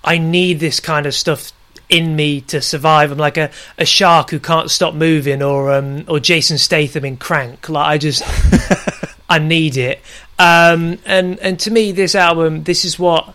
[0.04, 1.52] I need this kind of stuff
[1.88, 3.12] in me to survive.
[3.12, 7.16] I'm like a, a shark who can't stop moving, or um, or Jason Statham in
[7.16, 7.70] Crank.
[7.70, 8.22] Like I just,
[9.32, 10.00] I need it.
[10.38, 13.34] Um, and and to me, this album, this is what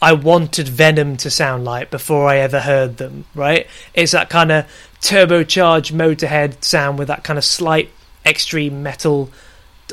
[0.00, 3.24] I wanted Venom to sound like before I ever heard them.
[3.34, 3.66] Right?
[3.94, 4.66] It's that kind of
[5.00, 7.90] turbocharged Motorhead sound with that kind of slight
[8.24, 9.30] extreme metal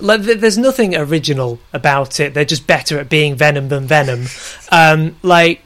[0.02, 2.34] like there's nothing original about it.
[2.34, 4.26] They're just better at being Venom than Venom.
[4.72, 5.62] Um, like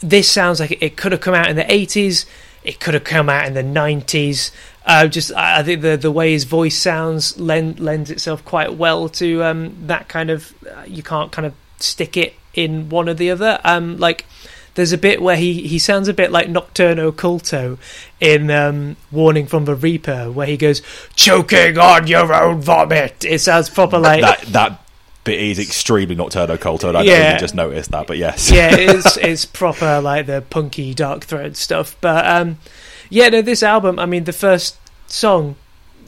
[0.00, 2.26] this sounds like it could have come out in the 80s.
[2.62, 4.50] It could have come out in the 90s.
[4.86, 9.08] Uh, just I think the the way his voice sounds lend, lends itself quite well
[9.10, 10.52] to um, that kind of.
[10.66, 13.60] Uh, you can't kind of stick it in one or the other.
[13.64, 14.26] Um, like
[14.74, 17.78] there's a bit where he, he sounds a bit like Nocturno Culto
[18.20, 20.82] in um, Warning from the Reaper, where he goes
[21.16, 23.24] choking on your own vomit.
[23.24, 24.80] It sounds proper like that that
[25.22, 26.88] bit is extremely nocturno culto.
[26.90, 27.16] and I Yeah.
[27.18, 28.50] don't even just noticed that, but yes.
[28.50, 31.96] yeah, it's it's proper like the punky dark thread stuff.
[32.02, 32.58] But um,
[33.14, 33.98] yeah, no, this album.
[33.98, 35.56] I mean, the first song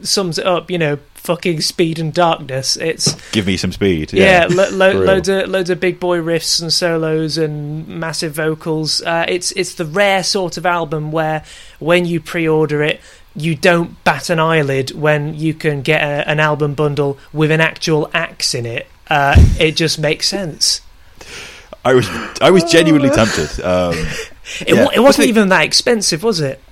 [0.03, 0.71] sums it up.
[0.71, 2.77] You know, fucking speed and darkness.
[2.77, 4.13] It's Give me some speed.
[4.13, 9.01] yeah, lo- lo- loads of loads of big boy riffs and solos and massive vocals.
[9.03, 11.45] Uh, it's it's the rare sort of album where
[11.79, 13.01] when you pre-order it.
[13.39, 17.61] You don't bat an eyelid when you can get a, an album bundle with an
[17.61, 18.87] actual axe in it.
[19.11, 20.81] Uh, it just makes sense.
[21.85, 22.09] I was
[22.41, 23.61] I was genuinely tempted.
[23.63, 23.95] Um,
[24.61, 24.87] It, Yeah.
[24.95, 26.63] it wasn't even that expensive, was it?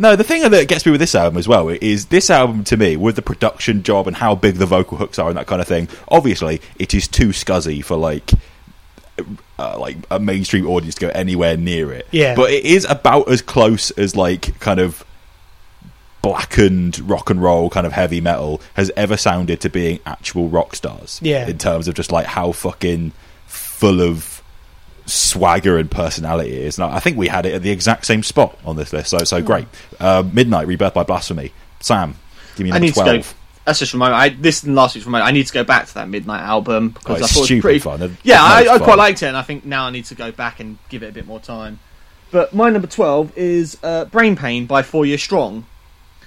[0.00, 2.76] No, the thing that gets me with this album as well is this album to
[2.78, 5.60] me with the production job and how big the vocal hooks are and that kind
[5.60, 5.88] of thing.
[6.08, 8.30] Obviously, it is too scuzzy for like.
[9.58, 12.34] Uh, like a mainstream audience to go anywhere near it, Yeah.
[12.34, 15.04] But it is about as close as like kind of
[16.22, 20.74] blackened rock and roll kind of heavy metal has ever sounded to being actual rock
[20.74, 21.20] stars.
[21.22, 21.46] Yeah.
[21.46, 23.12] In terms of just like how fucking
[23.46, 24.39] full of
[25.10, 26.78] swagger and personality is.
[26.78, 29.10] And I think we had it at the exact same spot on this list.
[29.10, 29.66] So so great.
[29.98, 31.52] Uh, Midnight Rebirth by Blasphemy.
[31.80, 32.16] Sam,
[32.56, 33.08] give me I number need twelve.
[33.08, 33.36] to go.
[33.66, 35.26] That's just remind I this and last week's reminder.
[35.26, 37.62] I need to go back to that Midnight album because Oh, I thought it was
[37.62, 38.02] pretty fun.
[38.02, 38.84] It- Yeah, it's I, I fun.
[38.84, 41.08] quite liked it, and I think now I need to go back and give it
[41.08, 41.78] a bit more time.
[42.30, 45.66] But my number twelve is uh, "Brain Pain" by Four Year Strong.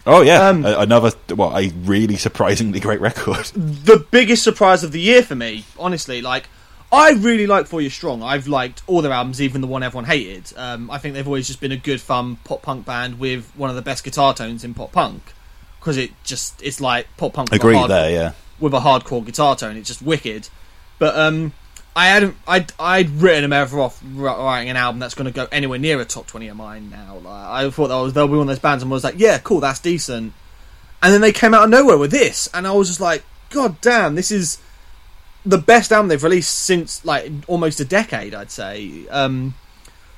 [0.05, 3.45] Oh yeah, Um, A- another well, a really surprisingly great record.
[3.55, 6.21] the biggest surprise of the year for me, honestly.
[6.21, 6.49] Like,
[6.93, 8.21] I really like Four Year Strong.
[8.21, 10.53] I've liked all their albums, even the one everyone hated.
[10.55, 13.71] Um, I think they've always just been a good, fun pop punk band with one
[13.71, 15.23] of the best guitar tones in pop punk.
[15.79, 18.31] Because it just, it's like pop punk with, a Agreed hardcore, there, yeah.
[18.59, 19.75] with a hardcore guitar tone.
[19.75, 20.49] It's just wicked.
[20.99, 21.53] But um,
[21.95, 25.47] I hadn't, I'd, I'd written them ever off writing an album that's going to go
[25.51, 27.17] anywhere near a top 20 of mine now.
[27.17, 29.15] Like, I thought that was, they'll be one of those bands and I was like,
[29.17, 30.31] yeah, cool, that's decent.
[31.01, 33.81] And then they came out of nowhere with this, and I was just like, God
[33.81, 34.57] damn, this is
[35.45, 39.07] the best album they've released since like almost a decade, I'd say.
[39.09, 39.55] Um,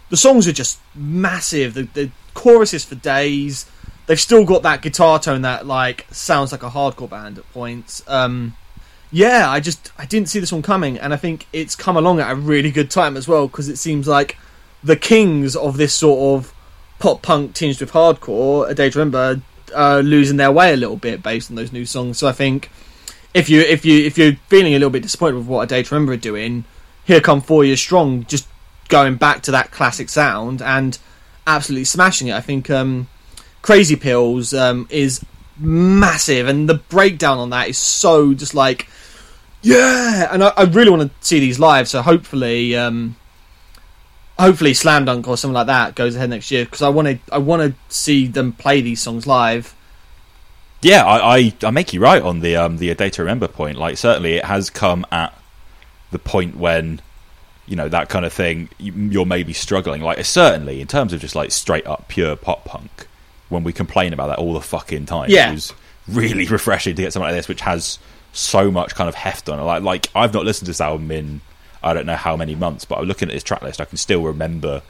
[0.09, 1.73] the songs are just massive.
[1.73, 3.65] The, the choruses for days.
[4.07, 8.03] They've still got that guitar tone that like sounds like a hardcore band at points.
[8.07, 8.55] Um,
[9.11, 12.19] yeah, I just I didn't see this one coming, and I think it's come along
[12.19, 14.37] at a really good time as well because it seems like
[14.83, 16.53] the kings of this sort of
[16.99, 19.41] pop punk tinged with hardcore, A Day to Remember,
[19.75, 22.19] are losing their way a little bit based on those new songs.
[22.19, 22.69] So I think
[23.35, 25.83] if you if you if you're feeling a little bit disappointed with what a day
[25.83, 26.63] to remember are doing,
[27.03, 28.47] here come four years strong, just
[28.87, 30.97] going back to that classic sound and
[31.45, 32.33] absolutely smashing it.
[32.33, 33.09] I think um,
[33.61, 35.23] Crazy Pills um, is
[35.59, 38.87] massive, and the breakdown on that is so just like
[39.61, 40.29] yeah.
[40.31, 42.75] And I, I really want to see these live, so hopefully.
[42.75, 43.17] Um,
[44.37, 47.17] hopefully slam dunk or something like that goes ahead next year because i want to
[47.31, 49.73] i want to see them play these songs live
[50.85, 53.77] Yeah, I, I, I make you right on the um, the Day to Remember point.
[53.77, 55.33] Like, certainly, it has come at
[56.11, 57.01] the point when
[57.65, 58.69] you know that kind of thing.
[58.77, 60.01] you- You're maybe struggling.
[60.01, 63.07] Like, certainly in terms of just like straight up pure pop punk,
[63.49, 65.49] when we complain about that all the fucking time, Yeah.
[65.49, 65.73] it was
[66.07, 67.97] really refreshing to get something like this, which has
[68.33, 69.63] so much kind of heft on it.
[69.63, 71.41] Like, like I've not listened to this album in
[71.81, 73.97] I don't know how many months, but I'm looking at this track list, I can
[73.97, 74.81] still remember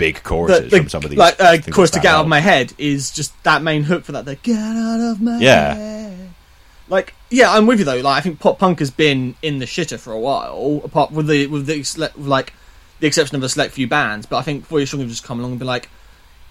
[0.00, 1.18] big the, choruses the- from some of these.
[1.18, 4.12] like uh, chorus to get out of my head is just that main hook for
[4.12, 5.74] that the get out of my Yeah.
[5.74, 6.30] head
[6.88, 9.64] like yeah i'm with you though like i think pop punk has been in the
[9.66, 12.52] shitter for a while apart with the with the like
[12.98, 15.22] the exception of a select few bands but i think Four Years Strong have just
[15.22, 15.88] come along and be like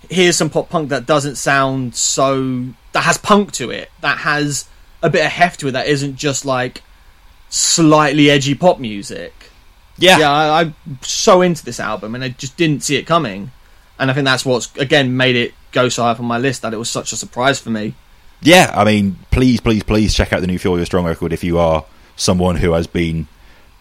[0.10, 4.68] here's some pop punk that doesn't sound so that has punk to it that has
[5.04, 6.82] a bit of heft to it that isn't just like
[7.50, 9.34] slightly edgy pop music
[10.00, 13.52] Yeah, yeah, I, I'm so into this album, and I just didn't see it coming.
[13.97, 16.62] And I think that's what's again made it go so high up on my list
[16.62, 17.95] that it was such a surprise for me.
[18.41, 21.43] yeah, I mean, please, please, please check out the new Four Year Strong record if
[21.43, 21.86] you are
[22.16, 23.28] someone who has been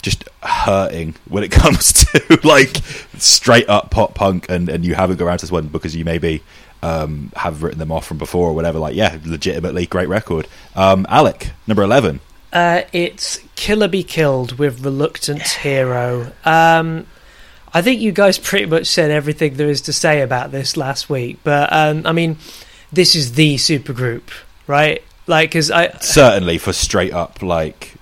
[0.02, 2.76] just hurting when it comes to like
[3.18, 6.04] straight up pop punk and, and you haven't got around to this one because you
[6.04, 6.42] maybe
[6.82, 8.78] um, have written them off from before or whatever.
[8.78, 10.46] Like, yeah, legitimately great record.
[10.74, 12.20] Um, Alec, number 11.
[12.52, 16.32] Uh, it's Killer Be Killed with Reluctant Hero.
[16.44, 17.06] Um,
[17.74, 21.10] I think you guys pretty much said everything there is to say about this last
[21.10, 22.38] week, but um, I mean,
[22.90, 24.22] this is the supergroup,
[24.66, 25.02] right?
[25.26, 27.94] Like, because I Certainly for straight up, like,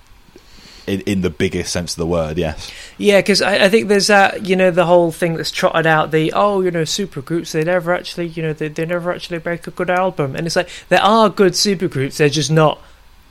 [0.87, 2.71] in, in the biggest sense of the word, yes.
[2.97, 6.11] Yeah, because I, I think there's that, you know, the whole thing that's trotted out
[6.11, 9.67] the, oh, you know, supergroups, they never actually, you know, they, they never actually make
[9.67, 10.37] a good album.
[10.37, 12.81] And it's like, there are good supergroups, they're just not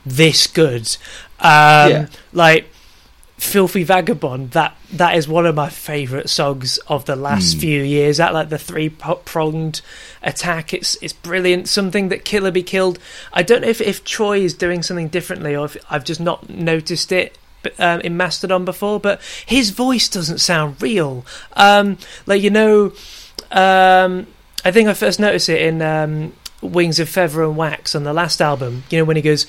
[0.09, 0.97] this good.
[1.39, 2.07] Um, Yeah.
[2.33, 2.69] Like,
[3.37, 8.17] Filthy Vagabond, that that is one of my favourite songs of the last few years.
[8.17, 9.81] That like the three pronged
[10.23, 11.69] attack, it's it's brilliant.
[11.69, 12.97] Something that Killer Be Killed.
[13.31, 16.49] I don't know if if Troy is doing something differently or if I've just not
[16.49, 17.37] noticed it
[17.77, 21.23] um, in Mastodon before, but his voice doesn't sound real.
[21.53, 22.93] Um, like you know,
[23.51, 24.25] um,
[24.65, 28.13] I think I first noticed it in um, Wings of Feather and Wax on the
[28.13, 28.83] last album.
[28.89, 29.45] You know when he goes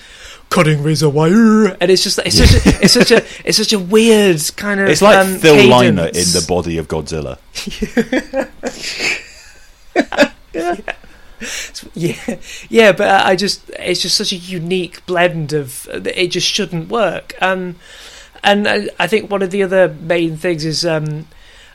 [0.50, 3.72] cutting razor wire, and it's just like- it's such a, it's such a it's such
[3.72, 5.70] a weird kind of It's like um, Phil cadence.
[5.70, 7.38] Liner in the body of Godzilla.
[11.94, 12.36] Yeah,
[12.68, 17.34] yeah, but I just it's just such a unique blend of it just shouldn't work.
[17.40, 17.76] Um,
[18.42, 21.28] and I, I think one of the other main things is um,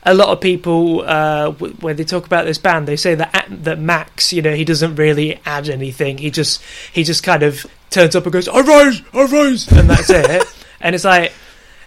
[0.04, 3.46] a lot of people uh, w- when they talk about this band, they say that
[3.48, 6.18] that Max, you know, he doesn't really add anything.
[6.18, 9.88] He just he just kind of turns up and goes, "I rise, I rise," and
[9.88, 10.42] that's it.
[10.80, 11.32] and it's like,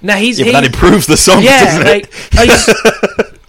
[0.01, 2.69] now he's Yeah, he, but that improves the song, yeah, doesn't like I just,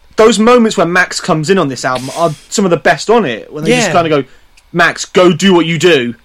[0.16, 3.24] Those moments when Max comes in on this album are some of the best on
[3.24, 3.52] it.
[3.52, 4.28] When they just kind of go,
[4.72, 6.16] "Max, go do what you do."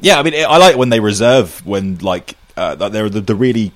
[0.00, 3.20] Yeah, I mean, I like when they reserve when like uh, that there are the,
[3.20, 3.72] the really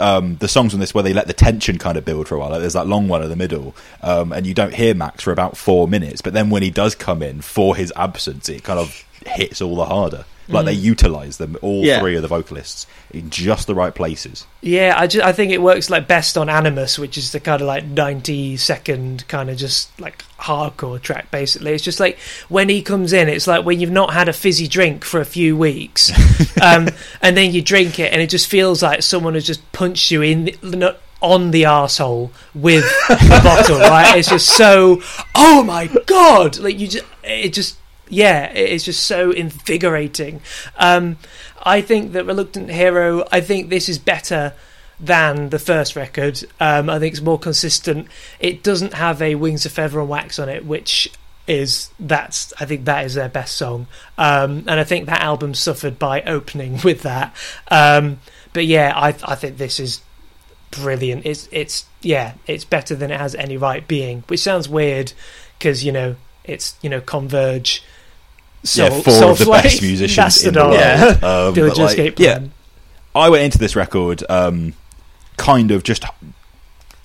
[0.00, 2.38] um, the songs on this where they let the tension kind of build for a
[2.38, 2.50] while.
[2.50, 5.32] Like there's that long one in the middle, um, and you don't hear Max for
[5.32, 6.20] about four minutes.
[6.20, 9.76] But then when he does come in for his absence, it kind of hits all
[9.76, 10.24] the harder.
[10.48, 12.00] Like they utilize them all Yeah.
[12.00, 14.46] three of the vocalists in just the right places.
[14.60, 17.60] Yeah, I, just, I think it works like best on Animus, which is the kind
[17.62, 21.72] of like 90 second kind of just like hardcore track, basically.
[21.72, 22.18] It's just like
[22.48, 25.24] when he comes in, it's like when you've not had a fizzy drink for a
[25.24, 26.10] few weeks,
[26.62, 26.88] um,
[27.22, 30.22] and then you drink it, and it just feels like someone has just punched you
[30.22, 30.44] in.
[30.60, 34.18] The, on the asshole with a bottle, right?
[34.18, 35.00] It's just so,
[35.36, 36.58] oh my god!
[36.58, 37.78] Like you just, it just,
[38.12, 40.42] yeah, it's just so invigorating.
[40.76, 41.16] Um,
[41.62, 44.52] I think that Reluctant Hero, I think this is better
[45.00, 46.44] than the first record.
[46.60, 48.08] Um, I think it's more consistent.
[48.38, 51.10] It doesn't have a Wings of Feather and Wax on it, which
[51.46, 53.86] is that's I think that is their best song.
[54.18, 57.34] Um, and I think that album suffered by opening with that.
[57.68, 58.20] Um,
[58.52, 60.02] but yeah, I I think this is
[60.70, 61.24] brilliant.
[61.24, 65.14] It's it's yeah, it's better than it has any right being, which sounds weird
[65.58, 67.82] because you know it's you know Converge.
[68.62, 70.74] Yeah, Soul- four of the Soulfly, best musicians in the world.
[70.74, 71.18] Yeah.
[71.22, 72.40] Um, like, Escape yeah,
[73.14, 74.74] I went into this record um,
[75.36, 76.04] kind of just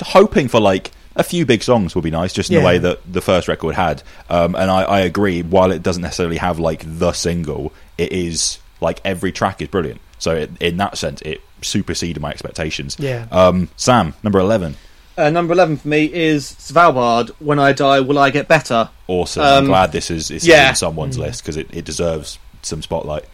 [0.02, 2.60] hoping for like a few big songs would be nice, just in Yeah.
[2.62, 4.04] the way that the first record had.
[4.30, 5.42] Um, and I, I agree.
[5.42, 10.00] While it doesn't necessarily have like the single, it is like every track is brilliant.
[10.20, 12.98] So it, in that sense, it superseded my expectations.
[13.00, 13.26] Yeah.
[13.32, 14.76] Um, Sam, number eleven,
[15.18, 17.30] Uh, number eleven for me is Svalbard.
[17.40, 18.90] When I die, will I get better?
[19.08, 19.42] awesome.
[19.44, 20.70] I'm Um, glad this is, is yeah.
[20.70, 23.26] in someone's list because it, it deserves some spotlight.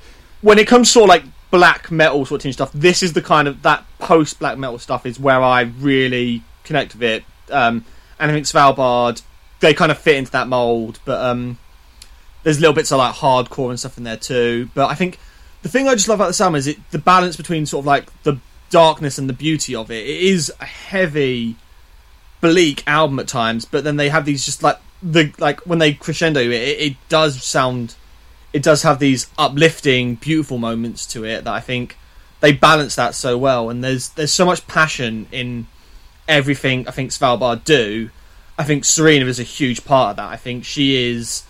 [0.41, 3.21] when it comes to sort of like black metal sort of stuff, this is the
[3.21, 7.23] kind of that post black metal stuff is where I really connect with it.
[7.51, 7.84] Um,
[8.19, 9.21] and I think Svalbard
[9.59, 11.57] they kind of fit into that mold, but um,
[12.43, 14.69] there's little bits of like hardcore and stuff in there too.
[14.73, 15.17] But I think
[15.63, 17.88] the thing I just love about the Sam is it the balance between sort of
[17.88, 18.38] like the
[18.69, 20.05] darkness and the beauty of it.
[20.05, 21.55] It is a heavy,
[22.44, 25.94] bleak album at times, but then they have these just like the like when they
[25.94, 27.96] crescendo it, it, it does sound
[28.52, 31.98] it does have these uplifting, beautiful moments to it that I think
[32.41, 33.70] they balance that so well.
[33.70, 35.68] And there's there's so much passion in
[36.28, 38.10] everything I think Svalbard do.
[38.58, 40.30] I think Serena is a huge part of that.
[40.30, 41.44] I think she is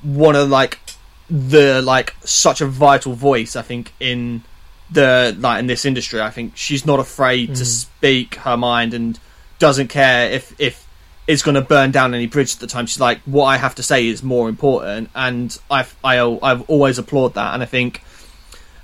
[0.00, 0.80] one of like
[1.28, 3.54] the like such a vital voice.
[3.54, 4.42] I think in
[4.90, 6.22] the like in this industry.
[6.22, 7.66] I think she's not afraid to mm.
[7.66, 9.18] speak her mind and
[9.62, 10.88] doesn't care if if
[11.28, 12.86] it's going to burn down any bridge at the time.
[12.86, 16.98] She's like, what I have to say is more important, and I've I, I've always
[16.98, 17.54] applaud that.
[17.54, 18.02] And I think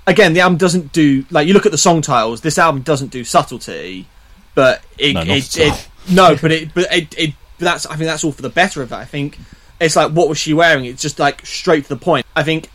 [0.06, 2.42] again, the album doesn't do like you look at the song titles.
[2.42, 4.06] This album doesn't do subtlety,
[4.54, 8.06] but it, No, it, it no, but it but it, it but that's I think
[8.06, 8.96] that's all for the better of it.
[8.96, 9.36] I think
[9.80, 10.84] it's like what was she wearing?
[10.84, 12.24] It's just like straight to the point.
[12.36, 12.70] I think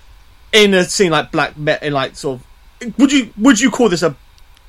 [0.52, 3.88] in a scene like black metal, in like sort of would you would you call
[3.88, 4.14] this a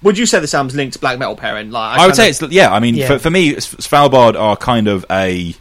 [0.05, 1.73] would you say this album's linked to black metal pairing?
[1.73, 2.73] Like I would kinda- say it's yeah.
[2.73, 3.09] I mean, Yeah.
[3.09, 5.57] for, for me, S- Svalbard are kind of a,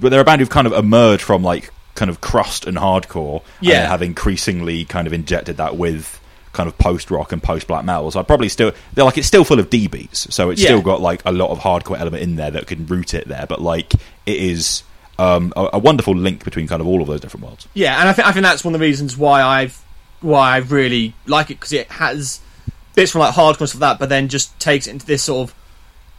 [0.00, 3.42] but they're a band who've kind of emerged from like kind of crust and hardcore,
[3.60, 3.80] Yeah.
[3.80, 6.18] and have increasingly kind of injected that with
[6.54, 8.10] kind of post rock and post black metal.
[8.10, 10.68] So I probably still they're like it's still full of D beats, so it's Yeah.
[10.68, 13.46] still got like a lot of hardcore element in there that can root it there.
[13.48, 14.82] But like it is
[15.18, 17.68] um, a, a wonderful link between kind of all of those different worlds.
[17.74, 19.78] Yeah, and I think I think that's one of the reasons why I've
[20.20, 22.40] why I really like it because it has
[22.94, 25.48] bits from like hardcore stuff like that, but then just takes it into this sort
[25.48, 25.56] of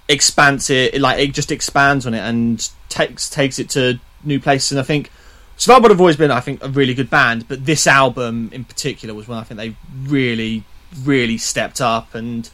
[0.09, 4.71] expansive, like it just expands on it and takes takes it to new places.
[4.71, 5.11] And I think
[5.57, 9.13] Svalbard have always been, I think, a really good band, but this album in particular
[9.13, 9.75] was when I think they
[10.09, 10.63] really,
[11.03, 12.49] really stepped up, and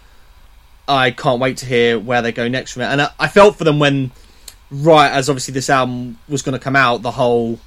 [0.87, 2.87] I can't wait to hear where they go next from it.
[2.87, 4.11] And I, I felt for them when,
[4.69, 7.59] right as obviously this album was going to come out, the whole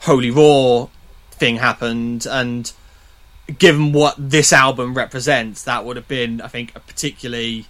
[0.00, 0.90] Holy Roar
[1.32, 2.72] thing happened, and
[3.56, 7.66] given what this album represents, that would have been, I think, a particularly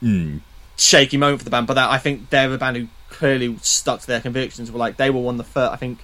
[0.00, 0.38] hmm.
[0.76, 1.66] shaky moment for the band.
[1.66, 4.70] But that I think they're a band who clearly stuck to their convictions.
[4.70, 5.98] Were like they were one of the first, I think,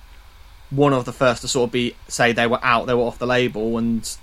[0.70, 3.18] one of the first to sort of be say they were out, they were off
[3.18, 4.16] the label, and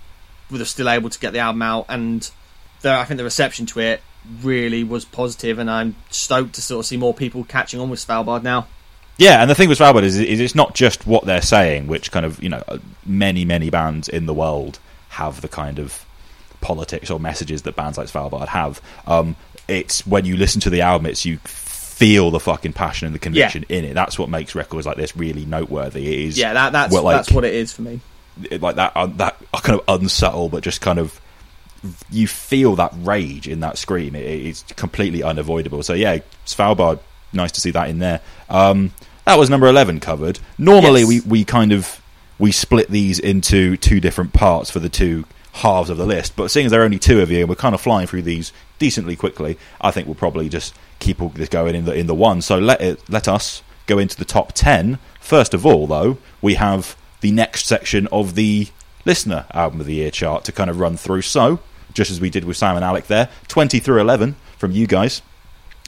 [0.51, 1.86] were still able to get the album out.
[1.88, 2.29] And
[2.81, 4.01] the, I think the reception to it
[4.41, 8.05] really was positive, and I'm stoked to sort of see more people catching on with
[8.05, 8.67] Svalbard now.
[9.18, 12.11] Yeah, and the thing with Svalbard is, is it's not just what they're saying, which
[12.11, 12.64] kind of you know
[13.05, 16.05] many many bands in the world have the kind of
[16.61, 18.82] politics or messages that bands like Svalbard have.
[19.05, 19.36] Um,
[19.68, 23.20] it's when you listen to the album, it's you feel the fucking passion and the
[23.20, 23.93] conviction in it.
[23.93, 26.07] That's what makes records like this really noteworthy.
[26.07, 27.99] It is Yeah, that, that's well, like, that's what it is for me.
[28.59, 31.22] like that uh, that kind of unsubtle but just kind of
[32.09, 34.16] you feel that rage in that scream.
[34.16, 35.84] It, it's completely unavoidable.
[35.84, 36.99] So yeah, Svalbard,
[37.34, 38.21] nice to see that in there.
[38.49, 38.91] Um,
[39.25, 40.39] that was number eleven covered.
[40.57, 41.07] Normally Yes.
[41.07, 42.01] we we kind of
[42.39, 46.36] we split these into two different parts for the two halves of the list.
[46.36, 48.23] But seeing as there are only two of you and we're kind of flying through
[48.23, 52.07] these decently quickly, I think we'll probably just keep all this going in the in
[52.07, 52.41] the one.
[52.41, 54.99] So let it let us go into the top ten.
[55.19, 58.67] First of all, though, we have the next section of the
[59.05, 61.21] listener album of the year chart to kind of run through.
[61.21, 61.59] So,
[61.93, 65.21] just as we did with Simon and Alec there, 20 through 11 from you guys.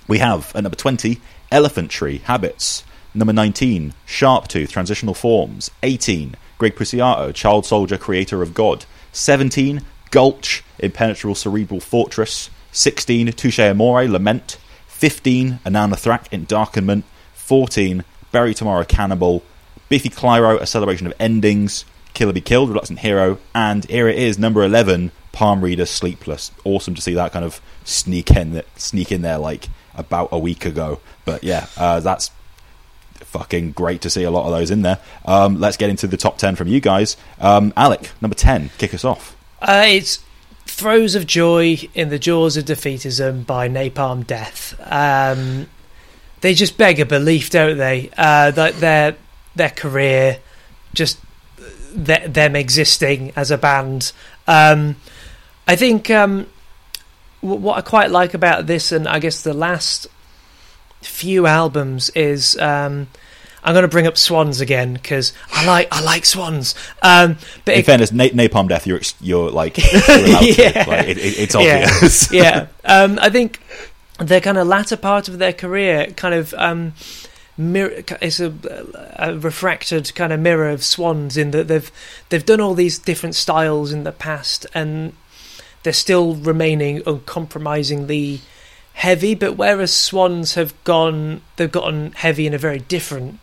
[0.07, 1.19] We have at number 20,
[1.51, 2.83] Elephant Tree, Habits.
[3.13, 5.71] Number 19, Sharptooth, Transitional Forms.
[5.83, 8.85] 18, Greg Puciato, Child Soldier, Creator of God.
[9.13, 9.81] 17,
[10.11, 12.49] Gulch, Impenetrable Cerebral Fortress.
[12.71, 14.57] 16, Touche Amore, Lament.
[14.87, 17.03] 15, Anaal Nathrakh, Endarkenment.
[17.33, 19.43] 14, Bury Tomorrow, Cannibal.
[19.87, 21.85] Biffy Clyro, A Celebration of Endings.
[22.13, 23.37] Killer Be Killed, Reluctant Hero.
[23.53, 26.51] And here it is, number 11, Palm Reader, Sleepless.
[26.63, 30.65] Awesome to see that kind of sneak in, sneak in there like about a week
[30.65, 30.99] ago.
[31.25, 32.31] But yeah, uh, that's
[33.15, 34.99] fucking great to see a lot of those in there.
[35.25, 37.17] Um, let's get into the top 10 from you guys.
[37.39, 39.35] Um, Alec, number 10, kick us off.
[39.61, 40.23] Uh, it's
[40.65, 44.75] Throes of Joy in the Jaws of Defeatism by Napalm Death.
[44.79, 45.67] Um,
[46.41, 48.09] they just beg a belief, don't they?
[48.17, 49.15] Uh, that their
[49.55, 50.39] their career,
[50.93, 51.17] just
[52.05, 54.11] th- them existing as a band.
[54.47, 54.97] Um,
[55.67, 56.47] I think um,
[57.41, 60.07] w- what I quite like about this, and I guess the last
[61.05, 63.07] few albums, is um,
[63.65, 66.75] I'm going to bring up Swans again because I like I like Swans.
[67.01, 70.63] Um, but In it, fairness, Na- Napalm Death, you're you're like, you're allowed to.
[70.63, 70.85] Yeah.
[70.87, 72.31] Like, it, it, it's yeah, obvious.
[72.31, 72.67] yeah.
[72.87, 73.61] Um, I think
[74.19, 76.93] the kind of latter part of their career kind of um,
[77.57, 78.03] mirror.
[78.21, 78.53] It's a,
[79.15, 81.91] a refracted kind of mirror of Swans in that they've
[82.29, 85.13] they've done all these different styles in the past and
[85.81, 88.41] they're still remaining uncompromisingly
[88.95, 89.35] heavy.
[89.35, 93.39] But whereas Swans have gone, they've gotten heavy in a very different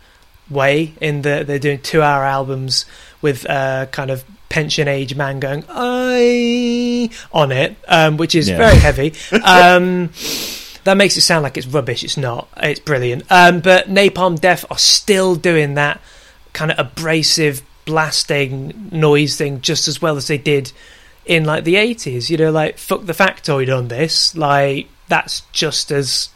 [0.51, 0.93] way.
[1.01, 2.85] In that they're doing two-hour albums
[3.23, 8.59] with uh, kind of pension age man going I on it, um, which is Yeah.
[8.59, 9.15] very heavy.
[9.45, 10.11] Um,
[10.85, 12.03] that makes it sound like it's rubbish.
[12.03, 12.49] It's not.
[12.57, 13.23] It's brilliant.
[13.31, 16.01] Um, but Napalm Death are still doing that
[16.53, 20.71] kind of abrasive blasting noise thing just as well as they did
[21.25, 25.93] in like the 80s you know like fuck the factoid on this like that's just
[25.93, 26.31] as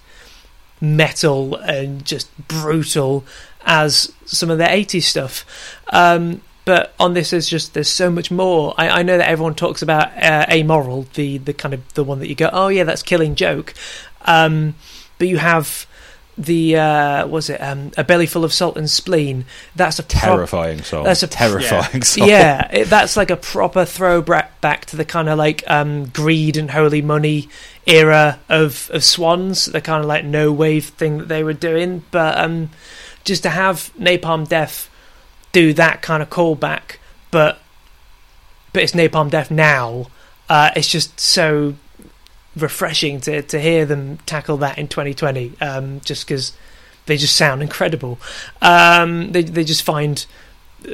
[0.82, 3.24] metal and just brutal
[3.64, 5.46] as some of the 80s stuff.
[5.90, 8.74] Um but on this there's just there's so much more.
[8.76, 12.18] I, I know that everyone talks about uh, amoral the the kind of the one
[12.18, 13.72] that you go oh yeah that's killing joke.
[14.22, 14.74] Um
[15.18, 15.85] but you have
[16.38, 20.82] the uh was it um a belly full of salt and spleen that's a Terrifying
[20.82, 21.04] song.
[21.04, 22.28] That's a- terrifying song.
[22.28, 26.56] yeah, it, that's like a proper throwback back to the kind of like um, greed
[26.56, 27.48] and holy money
[27.86, 32.04] era of of Swans, the kind of like no wave thing that they were doing.
[32.10, 32.70] But um,
[33.24, 34.90] just to have Napalm Death
[35.52, 36.96] do that kind of callback,
[37.30, 37.58] but
[38.72, 40.06] but it's Napalm Death now.
[40.48, 41.74] Uh, it's just so
[42.56, 45.52] refreshing to to hear them tackle that in 2020.
[45.60, 46.56] Um, just because
[47.06, 48.18] they just sound incredible.
[48.60, 50.24] Um, they they just find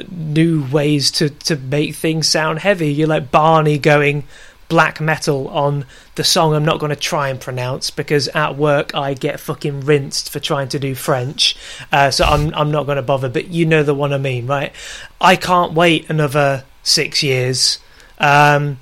[0.09, 2.91] new ways to to make things sound heavy.
[2.91, 4.23] You're like Barney going
[4.69, 5.85] black metal on
[6.15, 9.81] the song I'm not going to try and pronounce because at work I get fucking
[9.81, 11.55] rinsed for trying to do French.
[11.91, 13.29] Uh, so I'm I'm not going to bother.
[13.29, 14.71] But you know the one I mean, right?
[15.19, 17.79] I can't wait another six years.
[18.19, 18.79] Um,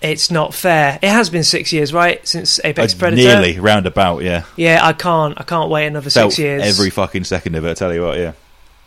[0.00, 0.98] it's not fair.
[1.02, 3.22] It has been six years, right, since Apex Uh, Predator.
[3.22, 4.44] Nearly roundabout, yeah.
[4.56, 5.34] Yeah, I can't.
[5.40, 6.62] I can't wait another Felt six years.
[6.62, 7.70] every fucking second of it.
[7.70, 8.32] I tell you what, yeah,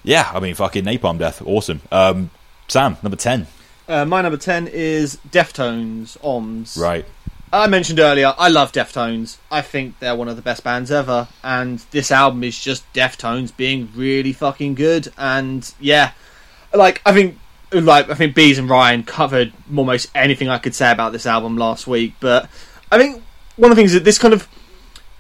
[0.04, 0.32] yeah.
[0.34, 1.82] I mean, fucking Napalm Death, awesome.
[1.92, 2.30] Um,
[2.68, 3.48] Sam, number ten,
[3.90, 6.80] Uh, my number 10 is Deftones, Ohms.
[6.80, 7.06] right?
[7.52, 9.36] I mentioned earlier, I love Deftones.
[9.52, 13.54] I think they're one of the best bands ever, and this album is just Deftones
[13.58, 15.12] being really fucking good.
[15.18, 16.12] And yeah,
[16.74, 17.38] like I think,
[17.72, 21.58] like I think Bees and Ryan covered almost anything I could say about this album
[21.58, 22.16] last week.
[22.20, 22.50] But
[22.92, 23.24] I think
[23.56, 24.48] one of the things that this kind of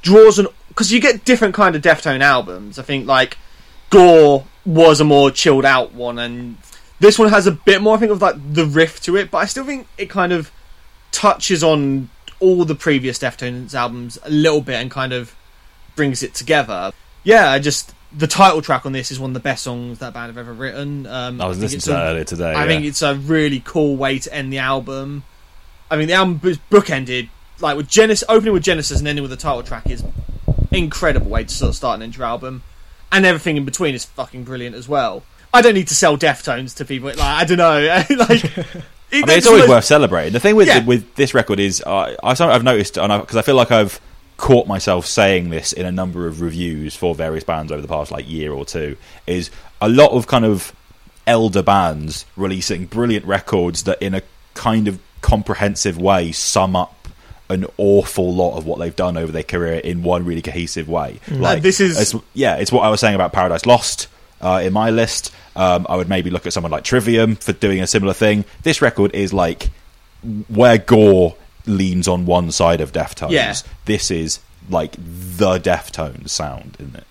[0.01, 2.79] draws on because you get different kind of Deftone albums.
[2.79, 3.37] I think like
[3.89, 6.57] Gore was a more chilled out one, and
[6.99, 7.95] this one has a bit more.
[7.95, 10.51] I think of like the riff to it, but I still think it kind of
[11.11, 15.35] touches on all the previous Deftones albums a little bit and kind of
[15.95, 16.91] brings it together.
[17.23, 20.13] Yeah, I just the title track on this is one of the best songs that
[20.13, 21.05] band have ever written.
[21.05, 22.51] Um, I was think listening to that a- earlier today.
[22.53, 22.67] I yeah.
[22.67, 25.23] think it's a really cool way to end the album.
[25.89, 29.31] I mean, the album is bookended like with Genesis, opening with Genesis and ending with
[29.31, 30.03] the title track is
[30.71, 32.63] incredible way to sort of start an your album,
[33.11, 35.23] and everything in between is fucking brilliant as well.
[35.53, 37.09] I don't need to sell Deftones to people.
[37.09, 38.57] Like I don't know, like.
[39.13, 40.31] I mean, it's always worth celebrating.
[40.31, 40.85] The thing with Yeah.
[40.85, 43.99] with this record is, uh, I, I've noticed, and because I feel like I've
[44.41, 48.11] caught myself saying this in a number of reviews for various bands over the past
[48.11, 50.73] like year or two, is a lot of kind of
[51.27, 54.21] elder bands releasing brilliant records that, in a
[54.55, 57.07] kind of comprehensive way, sum up
[57.49, 61.19] an awful lot of what they've done over their career in one really cohesive way.
[61.29, 64.07] Like Uh, this is- it's- yeah, it's what I was saying about Paradise Lost
[64.41, 65.31] uh, in my list.
[65.55, 68.45] Um, I would maybe look at someone like Trivium for doing a similar thing.
[68.63, 69.69] This record is like
[70.47, 71.35] where Gore
[71.65, 73.31] leans on one side of Deftones.
[73.31, 73.53] Yeah.
[73.85, 77.03] This is like the Deftones sound, isn't it?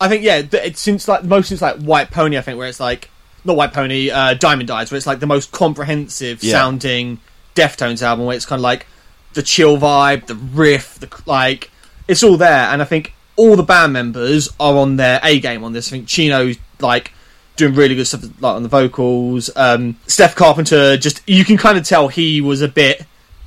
[0.00, 2.36] I think yeah, it's since like most since like White Pony.
[2.36, 3.08] I think where it's like
[3.44, 6.52] not White Pony, uh, Diamond Eyes, where it's like the most comprehensive Yeah.
[6.52, 7.18] sounding
[7.54, 8.86] Deftones album, where it's kind of like
[9.34, 11.70] the chill vibe, the riff, the like
[12.08, 12.68] it's all there.
[12.68, 15.88] And I think all the band members are on their A game on this.
[15.88, 17.12] I think Chino's like
[17.56, 19.48] doing really good stuff like on the vocals.
[19.56, 23.06] Um, Steph Carpenter just you can kind of tell he was a bit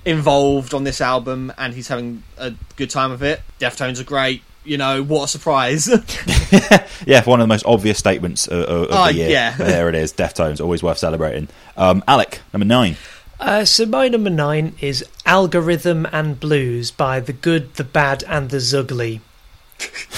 [0.10, 3.42] involved on this album and he's having a good time of it.
[3.60, 4.42] Deftones are great.
[4.66, 5.88] You know what a surprise.
[7.06, 9.30] Yeah, one of the most obvious statements of, of Oh, the year.
[9.30, 9.56] yeah.
[9.56, 10.12] there it is.
[10.12, 11.48] Deftones, always worth celebrating.
[11.78, 12.98] Um, Alec, number nine.
[13.40, 18.50] Uh, so my number nine is Algorithm and Blues by The Good, The Bad, and
[18.50, 19.22] The Zugly.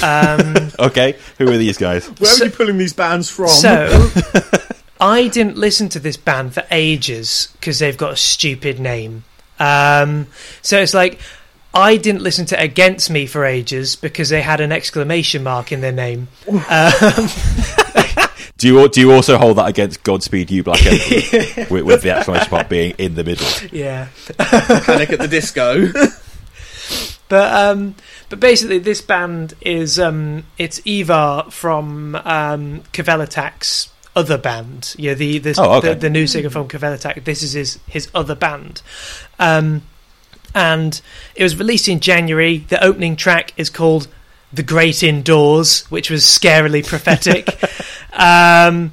[0.01, 2.07] Um, Okay, who are these guys?
[2.19, 3.49] Where So- are you pulling these bands from?
[3.49, 4.09] so
[4.99, 9.23] I didn't listen to this band for ages because they've got a stupid name.
[9.61, 10.27] Um,
[10.61, 11.19] so it's like
[11.73, 15.81] I didn't listen to Against Me for ages because they had an exclamation mark in
[15.81, 16.27] their name.
[16.47, 17.29] Um,
[18.57, 22.11] Do you do you also hold that against Godspeed You Black Emperor with, with the
[22.11, 23.47] exclamation mark being in the middle?
[23.71, 24.09] Yeah.
[24.37, 25.87] Panic at the Disco.
[27.27, 27.95] But um,
[28.27, 34.95] but basically, this band is um, it's Ivar from um, Kvelertak's other band.
[34.97, 35.89] Yeah, the the, Oh, okay.
[35.89, 37.23] the the new singer from Kvelertak.
[37.23, 38.81] This is his his other band,
[39.39, 39.83] um,
[40.53, 41.01] and
[41.35, 42.57] it was released in January.
[42.57, 44.07] The opening track is called
[44.51, 47.47] "The Great Indoors," which was scarily prophetic.
[48.13, 48.91] um,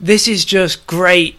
[0.00, 1.38] this is just great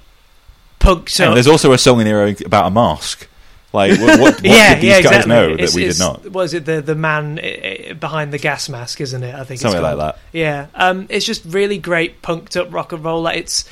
[0.80, 1.10] punk.
[1.10, 3.28] So And there's also a song in here about a mask.
[3.76, 5.30] Like, what, what, what yeah, did these yeah, guys exactly.
[5.30, 6.32] know It's- that we did not?
[6.32, 9.02] Was it the the man uh, uh, behind the gas mask?
[9.02, 9.36] Isn't it?
[9.36, 10.20] I think Something it's like that.
[10.32, 13.22] Yeah, um, it's just really great punked up rock and roll.
[13.22, 13.66] Like it's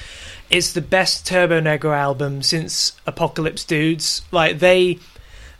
[0.49, 4.21] it's the best Turbonegro album since Apocalypse Dudes.
[4.31, 4.99] Like they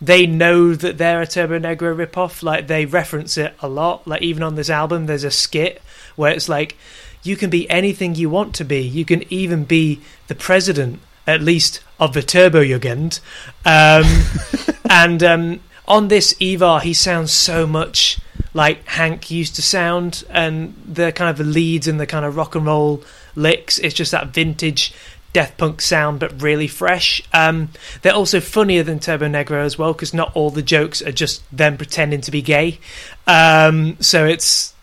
[0.02, 2.44] they know that they're a Turbonegro ripoff.
[2.44, 4.06] Like they reference it a lot.
[4.08, 5.82] Like even on this album, there's a skit
[6.16, 6.76] where it's like
[7.24, 8.82] you can be anything you want to be.
[8.82, 13.20] You can even be the president, at least of the Turbojugend.
[13.66, 18.20] Um, and um, on this Ivar, he sounds so much
[18.54, 22.36] like Hank used to sound, and the kind of the leads and the kind of
[22.36, 23.04] rock and roll
[23.36, 23.80] licks.
[23.80, 24.94] It's just that vintage
[25.32, 27.22] death punk sound, but really fresh.
[27.34, 27.70] Um,
[28.04, 31.78] they're also funnier than Turbonegro as well, because not all the jokes are just them
[31.78, 32.80] pretending to be gay.
[33.26, 34.74] Um, so it's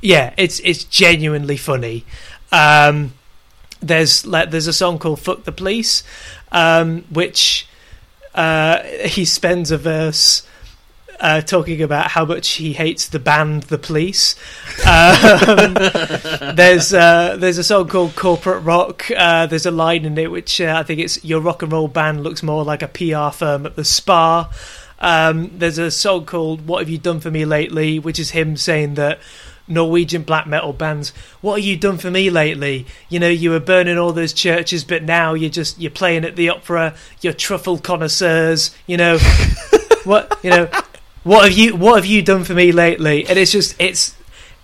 [0.00, 2.04] yeah, it's it's genuinely funny.
[2.52, 3.12] Um,
[3.80, 6.02] there's like there's a song called "Fuck the Police,"
[6.52, 7.66] um, which
[8.34, 10.42] uh, he spends a verse
[11.20, 14.36] uh, talking about how much he hates the band The Police.
[14.86, 15.74] Um,
[16.54, 19.10] there's uh, there's a song called Corporate Rock.
[19.16, 21.88] Uh, there's a line in it which uh, I think it's your rock and roll
[21.88, 24.50] band looks more like a PR firm at the spa.
[25.00, 28.56] Um, there's a song called "What Have You Done for Me Lately," which is him
[28.56, 29.18] saying that.
[29.68, 31.10] Norwegian black metal bands.
[31.40, 32.86] What have you done for me lately?
[33.08, 36.36] You know, you were burning all those churches, but now you're just you're playing at
[36.36, 36.94] the opera.
[37.20, 38.74] You're truffle connoisseurs.
[38.86, 39.18] You know,
[40.04, 40.70] what you know,
[41.24, 43.26] what have you what have you done for me lately?
[43.26, 44.14] And it's just it's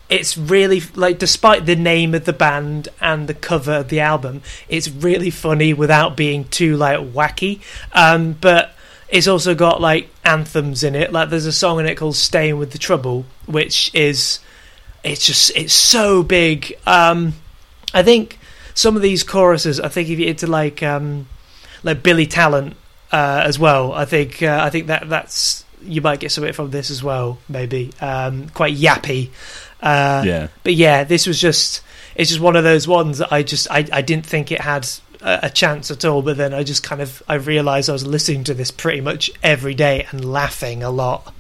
[0.09, 4.43] it's really like despite the name of the band and the cover of the album,
[4.69, 7.61] it's really funny without being too like wacky.
[7.93, 8.75] Um, but
[9.09, 11.13] it's also got like anthems in it.
[11.13, 14.41] Like there's a song in it called "Staying with the Trouble," which is
[15.05, 16.75] it's just it's so big.
[16.87, 17.35] Um,
[17.93, 18.39] I think
[18.75, 19.79] some of these choruses.
[19.79, 21.29] I think if you're into like um,
[21.83, 22.77] like Billy Talent
[23.13, 26.55] uh, as well, I think uh, I think that that's you might get some something
[26.55, 27.39] from this as well.
[27.49, 29.29] Maybe um, quite yappy.
[29.83, 30.49] Uh, Yeah.
[30.63, 31.83] but yeah, this was just
[32.15, 34.89] it's just one of those ones that I just I, I didn't think it had
[35.21, 36.23] a, a chance at all.
[36.23, 39.31] But then I just kind of I realised I was listening to this pretty much
[39.43, 41.34] every day and laughing a lot.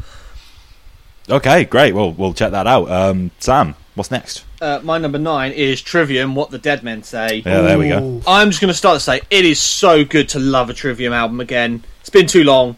[1.29, 1.95] Okay, great.
[1.95, 2.91] Well, we'll check that out.
[2.91, 4.45] Um, Sam, what's next?
[4.61, 7.43] Uh, my number nine is Trivium, What the Dead Men Say.
[7.45, 8.21] Yeah, there we go.
[8.27, 11.13] I'm just going to start to say it is so good to love a Trivium
[11.13, 11.83] album again.
[12.01, 12.77] It's been too long.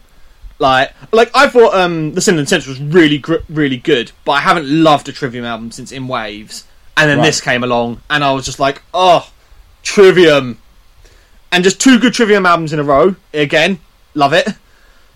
[0.59, 4.31] Like, like I thought um, the Sin and Sense was really, gr- really good, but
[4.33, 6.65] I haven't loved a Trivium album since In Waves.
[6.95, 7.25] And then Right.
[7.25, 9.29] this came along, and I was just like, oh,
[9.83, 10.57] Trivium,
[11.51, 13.15] and just two good Trivium albums in a row.
[13.33, 13.79] Again,
[14.15, 14.47] love it.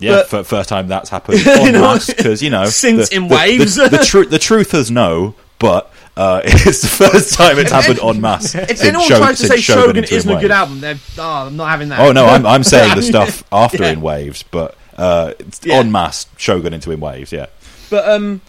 [0.02, 3.16] Yeah, But- for first time that's happened en know, masse because you know since the,
[3.16, 3.74] in the- waves.
[3.76, 8.20] The, the, tru- the truthers know, but uh, it's the first time it's happened on
[8.20, 8.54] mass.
[8.54, 11.56] If anyone Shog- tries to say Shogun into isn't a good album, they're oh, I'm
[11.56, 12.00] not having that.
[12.00, 13.92] Oh no, I'm I'm saying the stuff after Yeah.
[13.92, 15.76] in waves, but uh, Yeah.
[15.76, 17.32] en masse Shogun into in waves.
[17.32, 17.46] Yeah,
[17.88, 18.40] But um,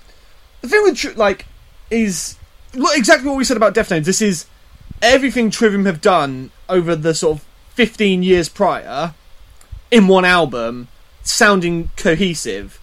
[0.62, 1.46] the thing with like
[1.90, 2.36] is
[2.74, 4.06] look exactly what we said about Deftones.
[4.06, 4.46] This is
[5.02, 9.14] everything Trivium have done over the sort of 15 years prior
[9.92, 10.88] in one album,
[11.24, 12.80] sounding cohesive.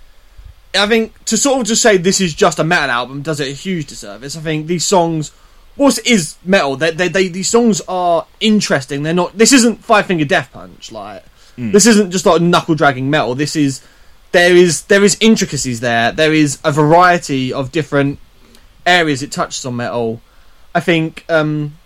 [0.74, 3.48] I think to sort of just say this is just a metal album does it
[3.48, 4.36] a huge disservice.
[4.36, 5.32] I think these songs,
[5.76, 9.02] whilst it is metal, they, they, they these songs are interesting.
[9.02, 9.36] They're not.
[9.36, 10.92] This isn't Five Finger Death Punch.
[10.92, 11.24] Like
[11.56, 13.34] this isn't just like knuckle dragging metal.
[13.34, 13.82] This is
[14.32, 16.12] there is there is intricacies there.
[16.12, 18.18] There is a variety of different
[18.86, 20.20] areas it touches on metal.
[20.74, 21.76] I think um,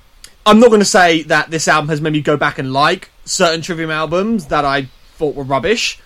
[0.47, 3.11] I'm not going to say that this album has made me go back and like
[3.25, 5.99] certain Trivium albums that I thought were rubbish,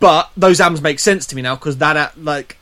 [0.00, 2.58] but those albums make sense to me now because that uh, like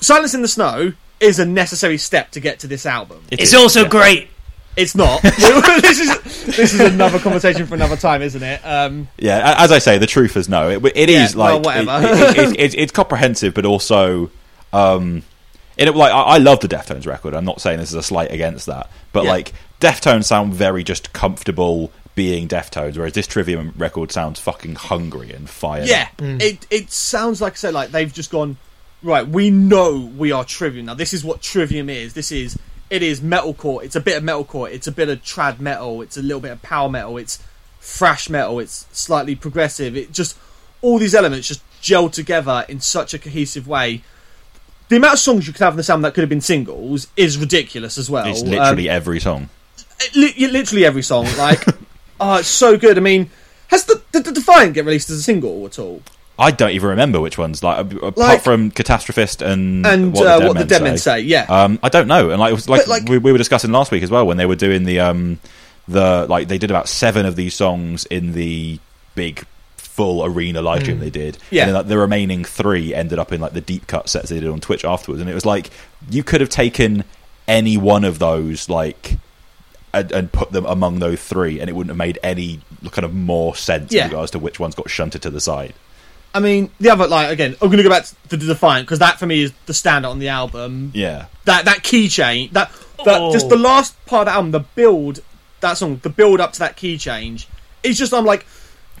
[0.00, 3.22] Silence in the Snow is a necessary step to get to this album.
[3.30, 3.88] It It's is, also yeah.
[3.88, 4.28] great.
[4.76, 5.22] It's not.
[5.22, 8.60] this is this is another conversation for another time, isn't it?
[8.64, 10.84] Um, Yeah, as I say, the truthers know it.
[10.96, 12.06] It Yeah, is well, like it- whatever.
[12.08, 14.30] it- it- it's, it's comprehensive, but also,
[14.72, 15.22] um,
[15.78, 17.34] in it, like I, I love the Deftones record.
[17.34, 19.30] I'm not saying this is a slight against that, but Yeah.
[19.30, 25.32] like Deftones sound very just comfortable being Deftones, whereas this Trivium record sounds fucking hungry
[25.32, 25.88] and fired.
[25.88, 26.22] Yeah, up.
[26.22, 28.56] it it sounds like I said like they've just gone
[29.02, 29.26] right.
[29.26, 30.94] We know we are Trivium now.
[30.94, 32.14] This is what Trivium is.
[32.14, 32.58] This is
[32.90, 33.82] it is metalcore.
[33.82, 34.70] It's a bit of metalcore.
[34.70, 36.02] It's a bit of trad metal.
[36.02, 37.16] It's a little bit of power metal.
[37.16, 37.42] It's
[37.80, 38.60] thrash metal.
[38.60, 39.96] It's slightly progressive.
[39.96, 40.36] It just
[40.82, 44.02] all these elements just gel together in such a cohesive way.
[44.90, 47.08] The amount of songs you could have in this album that could have been singles
[47.16, 48.26] is ridiculous as well.
[48.28, 49.48] It's Um, literally every song.
[50.14, 51.26] li- li- literally every song.
[51.38, 51.64] Like,
[52.20, 52.96] oh, it's so good.
[52.98, 53.30] I mean,
[53.68, 56.02] has the, the, the Defiant get released as a single at all?
[56.38, 57.62] I don't even remember which ones.
[57.62, 60.78] Like apart Like- from Catastrophist and And what uh, the Dead, what men, the Dead
[60.78, 60.84] say.
[60.84, 61.46] Men say, yeah.
[61.48, 62.30] Um, I don't know.
[62.30, 64.36] And like it was like, like- we, we were discussing last week as well when
[64.36, 65.38] they were doing the um
[65.86, 68.80] the like they did about seven of these songs in the
[69.14, 69.46] big
[69.76, 71.38] full arena live stream they did.
[71.52, 71.62] Yeah.
[71.62, 74.40] And then like, the remaining three ended up in like the deep cut sets they
[74.40, 75.20] did on Twitch afterwards.
[75.20, 75.70] And it was like
[76.10, 77.04] you could have taken
[77.46, 79.18] any one of those like
[79.94, 82.60] and, and put them among those three, and it wouldn't have made any
[82.90, 84.04] kind of more sense Yeah.
[84.04, 85.74] in regards to which ones got shunted to the side.
[86.34, 88.98] I mean, the other, like, again, I'm going to go back to the Defiant because
[88.98, 90.90] that for me is the standout on the album.
[90.92, 91.26] Yeah.
[91.44, 92.72] That that keychain, that,
[93.04, 93.32] that Oh.
[93.32, 95.20] just the last part of the album, the build,
[95.60, 97.46] that song, the build up to that key change,
[97.84, 98.46] it's just, I'm like,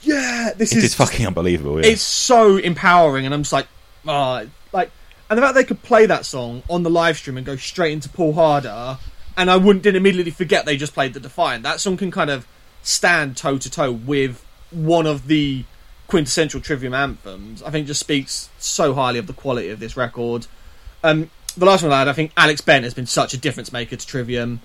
[0.02, 1.80] yeah, this It is is fucking unbelievable.
[1.80, 1.90] Yeah.
[1.90, 3.66] it's so empowering, and I'm just like,
[4.06, 4.90] oh, like,
[5.30, 7.92] and the fact they could play that song on the live stream and go straight
[7.94, 8.98] into Pull Harder,
[9.36, 11.62] and I wouldn't didn't immediately forget they just played the Defiant.
[11.62, 12.46] That song can kind of
[12.82, 15.64] stand toe to toe with one of the
[16.06, 17.62] quintessential Trivium anthems.
[17.62, 20.46] I think just speaks so highly of the quality of this record.
[21.02, 23.72] Um, the last one I had, I think Alex Bent has been such a difference
[23.72, 24.60] maker to Trivium.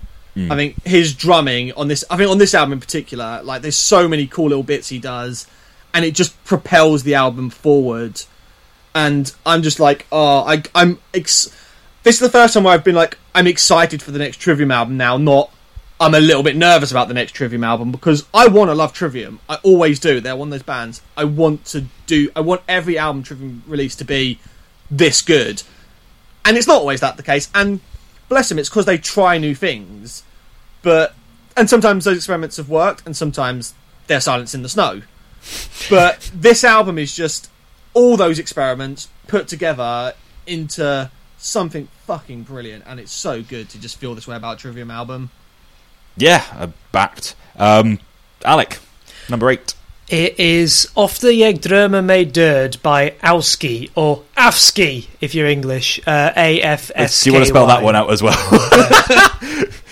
[0.52, 3.76] I think his drumming on this, I think on this album in particular, like there's
[3.76, 5.48] so many cool little bits he does,
[5.94, 8.22] and it just propels the album forward.
[8.96, 11.00] And I'm just like, oh, I, I'm.
[11.14, 11.54] Ex-
[12.10, 14.72] this is the first time where I've been like, I'm excited for the next Trivium
[14.72, 15.54] album now, not
[16.00, 18.94] I'm a little bit nervous about the next Trivium album because I want to love
[18.94, 19.40] Trivium.
[19.48, 20.20] I always do.
[20.20, 21.04] They're one of those bands.
[21.16, 22.32] I want to do.
[22.36, 24.40] I want every album Trivium release to be
[24.90, 25.62] this good,
[26.44, 27.48] and it's not always that the case.
[27.54, 27.80] And
[28.28, 30.24] bless them, it's because they try new things,
[30.82, 31.14] but
[31.56, 33.76] and sometimes those experiments have worked, and sometimes
[34.08, 35.04] they're silence in the snow.
[35.92, 37.52] But this album is just
[37.94, 40.16] all those experiments put together
[40.48, 44.92] into something fucking brilliant, and it's so good to just feel this way about Trivium
[44.92, 45.32] album.
[46.18, 47.36] Yeah, uh, backed.
[47.58, 48.00] Um,
[48.44, 48.80] Alec,
[49.30, 49.74] number eight.
[50.10, 56.00] It is Ofte Jeg Drømmer Mig Død by Auski, or Afsky if you're English.
[56.08, 57.24] Uh, A F S.
[57.24, 58.34] Do you want to spell that one out as well?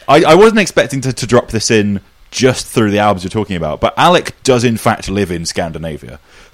[0.10, 2.02] I, I wasn't expecting to, to drop this in
[2.32, 6.20] just through the albums you're talking about, but Alec does in fact live in Scandinavia.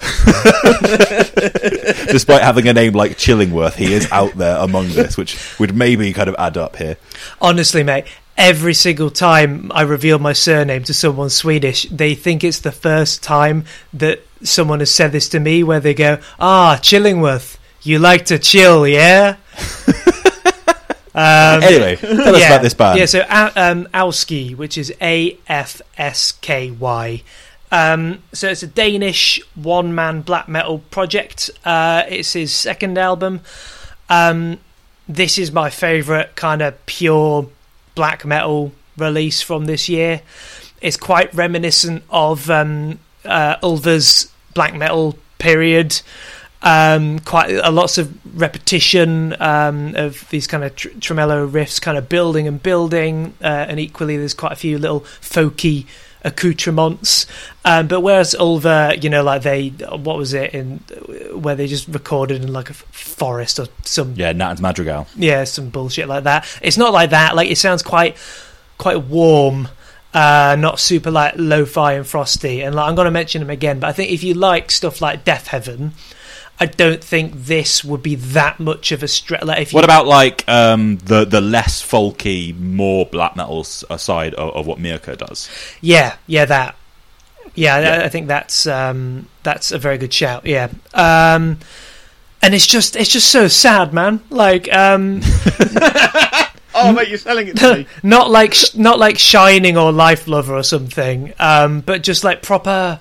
[2.06, 6.12] Despite having a name like Chillingworth, he is out there among this, which would maybe
[6.12, 6.96] kind of add up here.
[7.40, 8.06] Honestly, mate,
[8.36, 13.22] every single time I reveal my surname to someone Swedish, they think it's the first
[13.22, 18.26] time that someone has said this to me, where they go, "Ah, Chillingworth, you like
[18.26, 19.36] to chill, yeah."
[21.14, 22.98] anyway, tell us about this band.
[22.98, 27.22] Yeah, so um, Auski, which is A F S K Y.
[27.70, 31.50] Um, so it's a Danish one-man black metal project.
[31.64, 33.40] Uh, it's his second album.
[34.08, 34.58] Um,
[35.08, 37.48] this is my favourite kind of pure
[37.94, 40.22] black metal release from this year.
[40.80, 46.00] It's quite reminiscent of um, uh, Ulver's black metal period.
[46.66, 48.10] Um, quite a lots of
[48.40, 53.66] repetition um, of these kind of tr- tremolo riffs, kind of building and building, uh,
[53.68, 55.84] and equally there's quite a few little folky
[56.24, 57.26] accoutrements.
[57.66, 60.78] Um, but whereas Ulver, you know, like they, what was it in
[61.38, 65.06] where they just recorded in like a forest or some Yeah, Nattens Madrigal.
[65.16, 66.46] yeah, some bullshit like that.
[66.62, 67.36] It's not like that.
[67.36, 68.16] Like it sounds quite
[68.78, 69.68] quite warm,
[70.14, 72.62] uh, not super like lo-fi and frosty.
[72.62, 75.00] And like, I'm going to mention them again, but I think if you like stuff
[75.00, 75.90] like Deafheaven,
[76.60, 79.42] I don't think this would be that much of a stretch.
[79.42, 84.34] Like if you, What about like um, the the less folky, more black metal side
[84.34, 85.48] of, of what Myrkur does?
[85.80, 86.76] Yeah, yeah, that.
[87.54, 88.02] Yeah, Yeah.
[88.02, 90.46] I, I think that's um, that's a very good shout.
[90.46, 91.58] Yeah, um,
[92.40, 94.20] and it's just it's just so sad, man.
[94.30, 95.22] Like, um,
[96.76, 97.86] Oh, mate, you're selling it to me.
[98.02, 102.98] not like not like Shining or Lifelover or something, um, but just like proper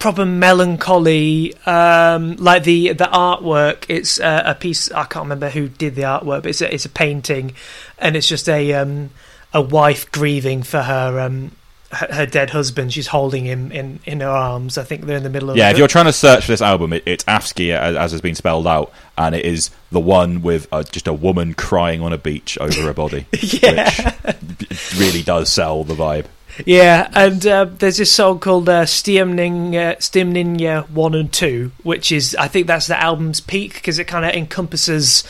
[0.00, 1.54] proper melancholy.
[1.66, 4.90] Um, like the the artwork, it's uh, a piece.
[4.90, 7.52] I can't remember who did the artwork, but it's a, it's a painting,
[7.98, 9.10] and it's just a um,
[9.54, 11.20] a wife grieving for her.
[11.20, 11.52] Um,
[11.92, 12.92] her her dead husband.
[12.92, 14.78] She's holding him in, in her arms.
[14.78, 15.56] I think they're in the middle of.
[15.56, 18.20] Yeah, if you're trying to search for this album, it, it's Afsky as, as has
[18.20, 22.12] been spelled out, and it is the one with uh, just a woman crying on
[22.12, 23.90] a beach over a body, Yeah.
[24.22, 26.26] which really does sell the vibe.
[26.66, 32.12] Yeah, and uh, there's this song called uh, Stimning uh, Stimninja One and Two, which
[32.12, 35.24] is I think that's the album's peak because it kind of encompasses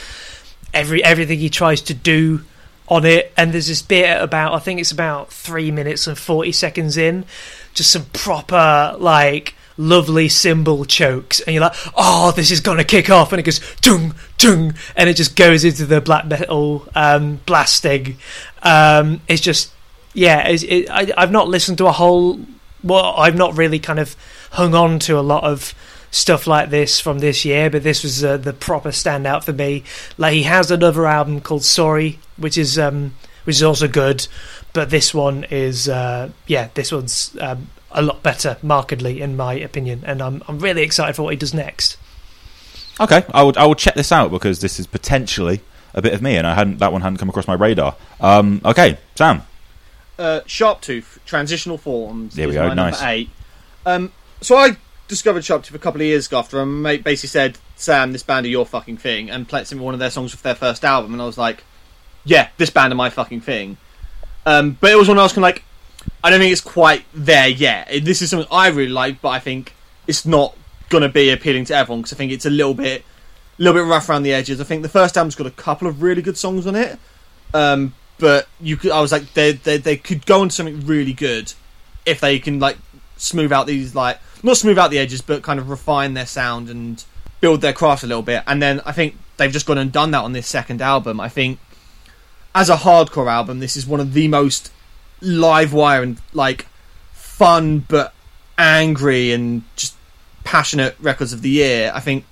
[0.72, 2.42] every everything he tries to do
[2.88, 6.52] on it, and there's this bit about I think it's about three minutes and forty
[6.52, 7.24] seconds in,
[7.74, 13.10] just some proper like lovely cymbal chokes, and you're like, oh, this is gonna kick
[13.10, 17.40] off, and it goes dung dung, and it just goes into the black metal um,
[17.46, 18.16] blasting.
[18.62, 19.72] Um, it's just
[20.14, 22.40] yeah, it, I, I've not listened to a whole.
[22.82, 24.16] Well, I've not really kind of
[24.52, 25.74] hung on to a lot of
[26.10, 29.84] stuff like this from this year, but this was uh, the proper standout for me.
[30.18, 33.14] Like he has another album called Sorg, which is um,
[33.44, 34.26] which is also good,
[34.72, 39.54] but this one is uh, yeah, this one's um, a lot better, markedly in my
[39.54, 41.96] opinion, and I'm I'm really excited for what he does next.
[42.98, 45.60] Okay, I would I will check this out because this is potentially
[45.94, 47.96] a bit of me, and I hadn't that one hadn't come across my radar.
[48.20, 49.42] Um, okay, Sam.
[50.20, 52.34] Uh, Sharptooth, Transitional Forms.
[52.34, 53.00] There we go, nice.
[53.00, 53.30] Number eight.
[53.86, 54.76] Um, so I
[55.08, 58.44] discovered Sharptooth a couple of years ago after a mate basically said, "Sam, this band
[58.44, 61.14] are your fucking thing," and played some one of their songs off their first album,
[61.14, 61.64] and I was like,
[62.24, 63.78] "Yeah, this band are my fucking thing."
[64.44, 65.64] Um, but it was when I was kind of like,
[66.22, 67.88] I don't think it's quite there yet.
[68.02, 69.74] This is something I really like, but I think
[70.06, 70.56] it's not
[70.88, 73.02] going to be appealing to everyone because I think it's a little bit,
[73.58, 74.60] a little bit rough around the edges.
[74.60, 76.98] I think the first album's got a couple of really good songs on it,
[77.54, 81.12] um, but you could, I was like, they, they they could go on something really
[81.12, 81.52] good
[82.06, 82.76] if they can like
[83.16, 86.68] smooth out these like not smooth out the edges, but kind of refine their sound
[86.68, 87.04] and
[87.40, 88.42] build their craft a little bit.
[88.46, 91.20] And then I think they've just gone and done that on this second album.
[91.20, 91.58] I think
[92.54, 94.72] as a hardcore album, this is one of the most
[95.20, 96.66] live wire and like
[97.12, 98.14] fun but
[98.58, 99.96] angry and just
[100.44, 101.92] passionate records of the year.
[101.94, 102.24] I think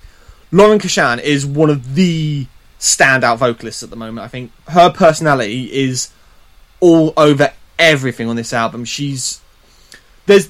[0.50, 2.46] Lauren Kashan is one of the
[2.78, 4.24] standout vocalists at the moment.
[4.24, 6.10] I think her personality is
[6.80, 8.84] all over everything on this album.
[8.84, 9.40] She's
[10.26, 10.48] there's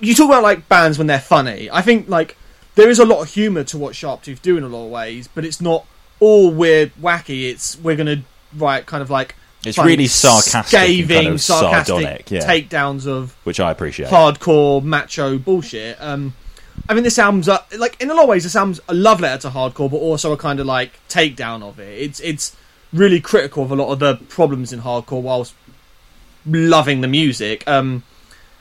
[0.00, 1.70] you talk about like bands when they're funny.
[1.70, 2.36] I think like
[2.74, 5.28] there is a lot of humour to what Sharptooth do in a lot of ways,
[5.28, 5.86] but it's not
[6.18, 7.50] all weird wacky.
[7.50, 8.22] It's we're gonna
[8.56, 9.34] write kind of like
[9.64, 12.40] It's funny, really sarcastic scathing, kind of sarcastic sardonic, yeah.
[12.40, 14.08] takedowns of which I appreciate.
[14.08, 16.00] hardcore macho bullshit.
[16.00, 16.34] Um,
[16.88, 19.20] I mean, this album's a, like in a lot of ways, this album's a love
[19.20, 22.00] letter to hardcore, but also a kind of like takedown of it.
[22.00, 22.56] It's it's
[22.92, 25.54] really critical of a lot of the problems in hardcore, whilst
[26.46, 27.66] loving the music.
[27.68, 28.02] Um,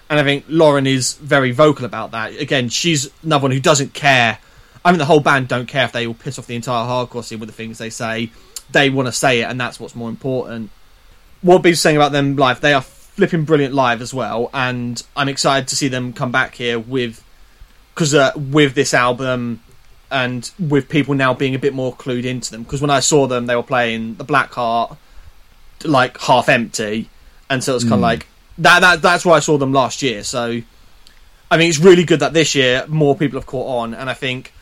[0.10, 2.40] and I think Lauren is very vocal about that.
[2.40, 4.40] Again, she's another one who doesn't care.
[4.84, 7.24] I mean, the whole band don't care if they all piss off the entire hardcore
[7.24, 8.32] scene with the things they say.
[8.72, 10.72] They want to say it, and that's what's more important.
[11.42, 15.30] What B's saying about them live, they are flipping brilliant live as well, and I'm
[15.30, 17.24] excited to see them come back here with
[18.00, 19.62] because uh, with this album
[20.10, 22.64] and with people now being a bit more clued into them.
[22.64, 24.96] Because when I saw them, they were playing the Black Heart
[25.84, 27.10] like half empty,
[27.50, 28.26] and so it's kind of like
[28.60, 28.80] that.
[28.80, 30.24] That that's why I saw them last year.
[30.24, 30.62] So
[31.52, 34.14] I mean, it's really good that this year more people have caught on, and I
[34.14, 34.54] think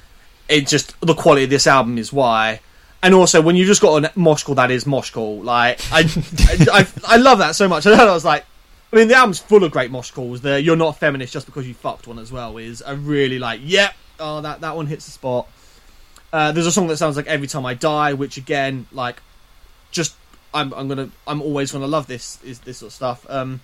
[0.49, 2.59] it just the quality of this album is why.
[3.03, 5.99] And also, when you just got a mosh call that is mosh call, like I,
[6.39, 7.85] I, I, I love that so much.
[7.88, 8.45] And then I was like,
[8.91, 10.41] I mean, the album's full of great mosh calls.
[10.41, 13.39] The "You're not a feminist just because you fucked" one as well is a really
[13.39, 15.47] like, yep, oh that that one hits the spot.
[16.31, 19.22] Uh, there's a song that sounds like "Every Time I Die," which again, like,
[19.91, 20.15] just
[20.53, 23.26] I'm I'm gonna I'm always gonna love this is this sort of stuff.
[23.30, 23.61] Um,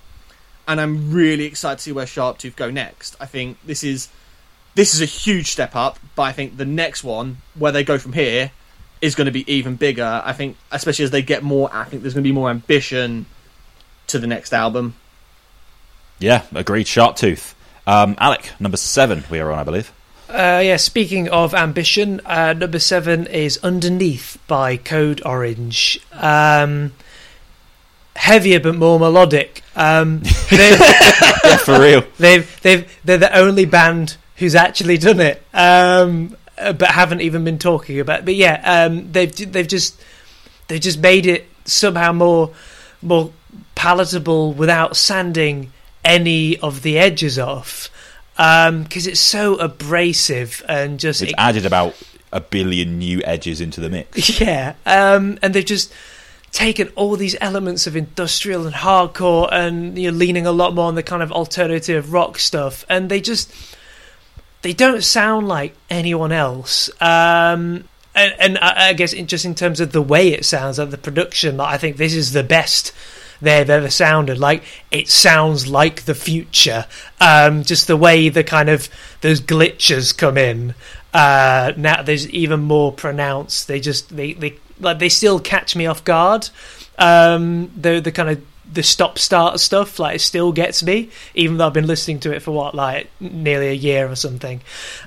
[0.68, 3.16] and I'm really excited to see where Sharptooth go next.
[3.20, 4.10] I think this is
[4.76, 7.98] this is a huge step up, but I think the next one where they go
[7.98, 8.52] from here
[9.02, 10.22] is going to be even bigger.
[10.24, 13.26] I think, especially as they get more, I think there's going to be more ambition
[14.08, 14.96] to the next album.
[16.20, 16.86] Yeah, agreed.
[16.88, 17.54] Sharptooth.
[17.86, 19.92] Um, Alec, number seven, we are on, I believe.
[20.30, 26.00] Uh, yeah, speaking of ambition, uh, number seven is Underneath by Code Orange.
[26.14, 26.94] Um,
[28.16, 29.62] heavier but more melodic.
[29.76, 32.04] Um, Yeah, for real.
[32.18, 37.44] they've, they've, they're the only band who's actually done it, um, uh, but haven't even
[37.44, 38.20] been talking about.
[38.20, 38.26] It.
[38.26, 40.02] But yeah, um, they've they've just
[40.68, 42.52] they've just made it somehow more
[43.02, 43.32] more
[43.76, 45.72] palatable without sanding
[46.04, 47.90] any of the edges off
[48.36, 51.96] because it's so abrasive and just It's added about
[52.32, 54.40] a billion new edges into the mix.
[54.42, 55.94] yeah, um, and they've just
[56.52, 60.96] taken all these elements of industrial and hardcore, and you're leaning a lot more on
[60.96, 63.54] the kind of alternative rock stuff, and they just
[64.64, 66.90] they don't sound like anyone else.
[67.02, 67.84] Um,
[68.16, 70.90] and, and I, I guess in, just in terms of the way it sounds, like
[70.90, 72.94] the production, like, I think this is the best
[73.44, 74.40] they've ever sounded.
[74.40, 76.86] Like it sounds like the future.
[77.22, 78.90] Um, just the way the kind of
[79.22, 80.74] those glitches come in.
[81.14, 83.68] Uh, now there's even more pronounced.
[83.68, 86.50] They just they they like they still catch me off guard.
[86.98, 91.58] Um, the the kind of the stop start stuff like it still gets me, even
[91.58, 94.62] though I've been listening to it for what like nearly a year or something.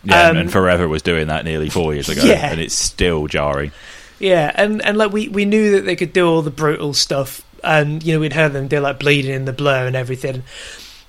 [0.05, 2.51] Yeah, Um, and Forever was doing that nearly four years ago, Yeah.
[2.53, 3.73] and it's still jarring.
[4.21, 7.43] Yeah, and and like we we knew that they could do all the brutal stuff
[7.67, 10.45] and you know we'd heard them do like bleeding in the blur and everything.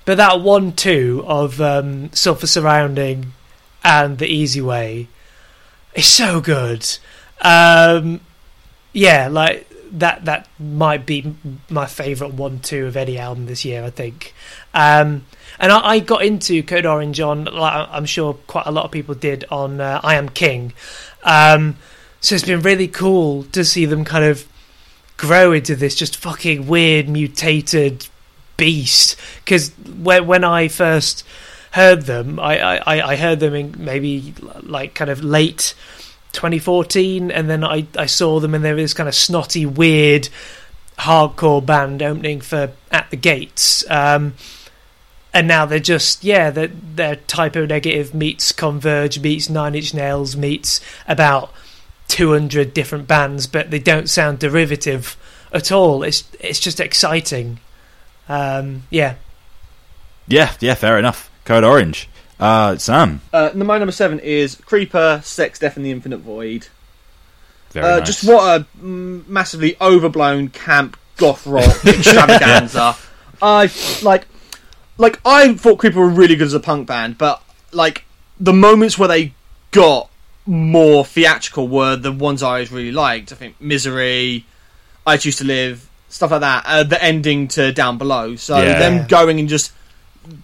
[0.04, 3.32] But that one two of um, Sulphur Surrounding
[3.84, 5.08] and the Easy Way
[5.94, 6.86] is so good.
[7.40, 8.20] Um,
[8.92, 11.34] yeah, like that that might be
[11.70, 13.84] my favourite one two of any album this year.
[13.84, 14.34] I think.
[14.74, 15.26] Um,
[15.60, 18.90] and I, I, got into Code Orange on, like I'm sure quite a lot of
[18.90, 20.72] people did on uh, I Am King.
[21.24, 21.76] Um,
[22.20, 24.46] so it's been really cool to see them kind of
[25.18, 28.06] grow into this just fucking weird mutated
[28.56, 29.16] beast.
[29.44, 31.24] Because when when I first
[31.72, 34.32] heard them, I, I, I heard them in maybe
[34.62, 35.74] like kind of late
[36.32, 40.30] 2014, and then I, I saw them and they were this kind of snotty, weird,
[40.98, 43.88] hardcore band opening for At the Gates.
[43.90, 44.34] Um,
[45.34, 49.92] and now they're just yeah they're, they're Type O Negative meets converge meets nine inch
[49.92, 51.52] nails meets about
[52.08, 55.16] 200 different bands but they don't sound derivative
[55.52, 56.02] at all.
[56.02, 57.60] It's it's just exciting.
[58.28, 59.14] Um, yeah.
[60.26, 61.30] Yeah yeah fair enough.
[61.44, 62.08] Code orange.
[62.40, 63.20] Uh, sam?
[63.32, 66.68] Uh, my number seven is creeper sex death and the infinite void.
[67.70, 68.06] Very uh, nice.
[68.06, 72.96] just what a massively overblown camp goth rock extravaganza.
[73.42, 73.70] I
[74.02, 74.26] like
[74.96, 78.04] like I thought Creeper were really good as a punk band, but like
[78.40, 79.34] the moments where they
[79.70, 80.07] got
[80.48, 83.32] more theatrical were the ones I always really liked.
[83.32, 84.46] I think Misery,
[85.06, 86.64] I Choose to Live, stuff like that.
[86.66, 88.36] Uh, the ending to Down Below.
[88.36, 88.78] So Yeah.
[88.78, 89.72] them going and just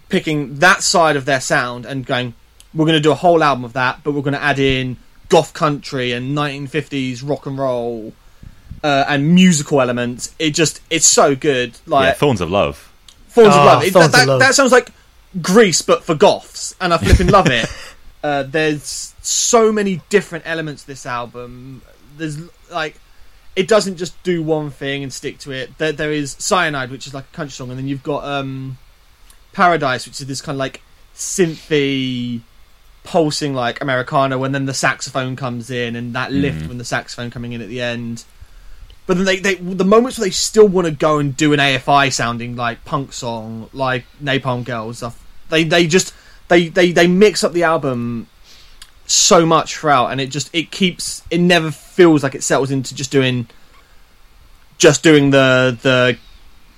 [0.09, 2.33] picking that side of their sound and going,
[2.73, 4.97] we're going to do a whole album of that, but we're going to add in
[5.29, 8.13] goth country and 1950s rock and roll
[8.83, 10.35] uh, and musical elements.
[10.37, 11.77] It just it's so good.
[11.87, 12.91] Like yeah thorns of love
[13.29, 13.83] Thorns Oh, of Love.
[13.83, 14.39] It- Thorns that, of Love.
[14.41, 14.89] that sounds like
[15.41, 17.67] Grease, but for goths, and I flipping love it.
[18.25, 21.83] Uh, there's so many different elements to this album.
[22.17, 22.39] There's
[22.71, 22.95] like,
[23.55, 25.77] it doesn't just do one thing and stick to it.
[25.77, 28.79] There, there is Cyanide, which is like a country song, and then you've got um,
[29.53, 30.81] Paradise, which is this kind of like
[31.13, 32.41] synthy,
[33.03, 37.29] pulsing like Americana, when then the saxophone comes in, and that lift when the saxophone
[37.29, 38.23] coming in at the end.
[39.05, 41.59] But then they, they the moments where they still want to go and do an
[41.59, 45.23] AFI sounding like punk song, like Napalm Girls stuff.
[45.49, 46.11] They they just
[46.47, 48.27] they, they they mix up the album
[49.07, 52.93] so much throughout, and it just it keeps it never feels like it settles into
[52.95, 53.47] just doing
[54.77, 56.17] just doing the the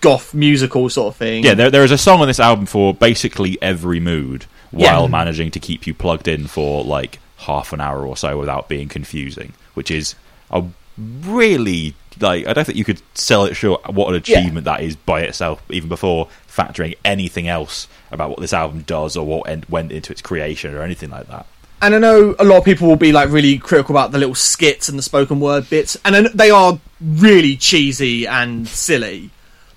[0.01, 1.43] goth musical sort of thing.
[1.43, 4.93] Yeah, there, there is a song on this album for basically every mood Yeah.
[4.97, 8.67] while managing to keep you plugged in for like half an hour or so without
[8.69, 10.15] being confusing, which is
[10.51, 10.63] a
[10.97, 14.39] really like I don't think you could sell it short what an Yeah.
[14.39, 16.27] achievement that is by itself, even before
[16.57, 20.73] factoring anything else about what this album does or what en- went into its creation
[20.73, 21.45] or anything like that.
[21.81, 24.35] and I know a lot of people will be like really critical about the little
[24.35, 29.29] skits and the spoken word bits, and they are really cheesy and silly.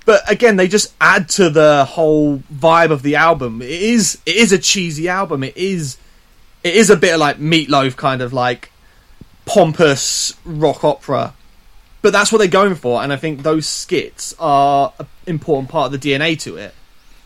[0.06, 3.60] But again, they just add to the whole vibe of the album.
[3.60, 5.44] It is it is a cheesy album.
[5.44, 5.98] It is
[6.64, 8.72] it is a bit of like Meatloaf kind of like
[9.44, 11.34] pompous rock opera.
[12.02, 15.92] But that's what they're going for, and I think those skits are an important part
[15.92, 16.74] of the DNA to it.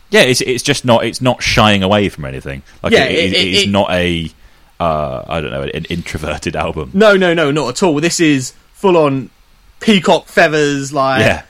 [0.09, 2.61] Yeah, it's it's just not it's not shying away from anything.
[2.83, 4.29] Like Yeah, it, it- it, it- it is it- not a
[4.79, 6.91] uh, I don't know an introverted album.
[6.93, 7.95] No, no, no, not at all.
[8.01, 9.29] This is full on
[9.79, 11.43] peacock feathers, like Yeah.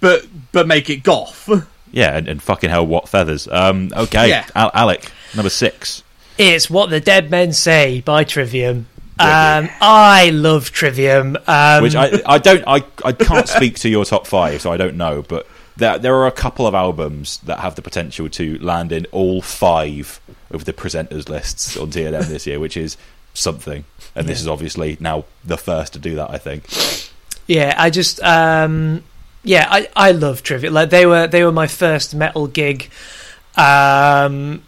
[0.00, 1.48] but but make it goth.
[1.92, 3.46] Yeah, and, and fucking hell, what feathers?
[3.48, 4.46] Um, okay, Yeah.
[4.56, 6.02] Al- Alec, number six.
[6.38, 8.86] It's What the Dead Men Say by Trivium.
[9.22, 11.36] Um, I love Trivium.
[11.46, 14.76] Um, Which I, I don't, I, I can't speak to your top five, so I
[14.76, 15.22] don't know.
[15.22, 15.46] But
[15.76, 19.42] there, there are a couple of albums that have the potential to land in all
[19.42, 20.20] five
[20.50, 22.96] of the presenters lists on TNM this year, which is
[23.34, 23.84] something.
[24.14, 26.30] And this is obviously now the first to do that.
[26.30, 26.66] I think.
[27.46, 29.02] Yeah, I just um
[29.42, 30.70] yeah, I I love Trivia.
[30.70, 32.90] Like they were they were my first metal gig.
[33.56, 34.62] Um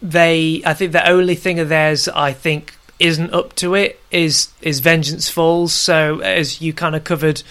[0.00, 4.48] they I think the only thing of theirs I think isn't up to it is
[4.62, 5.72] is Vengeance Falls.
[5.72, 7.42] So as you kind of covered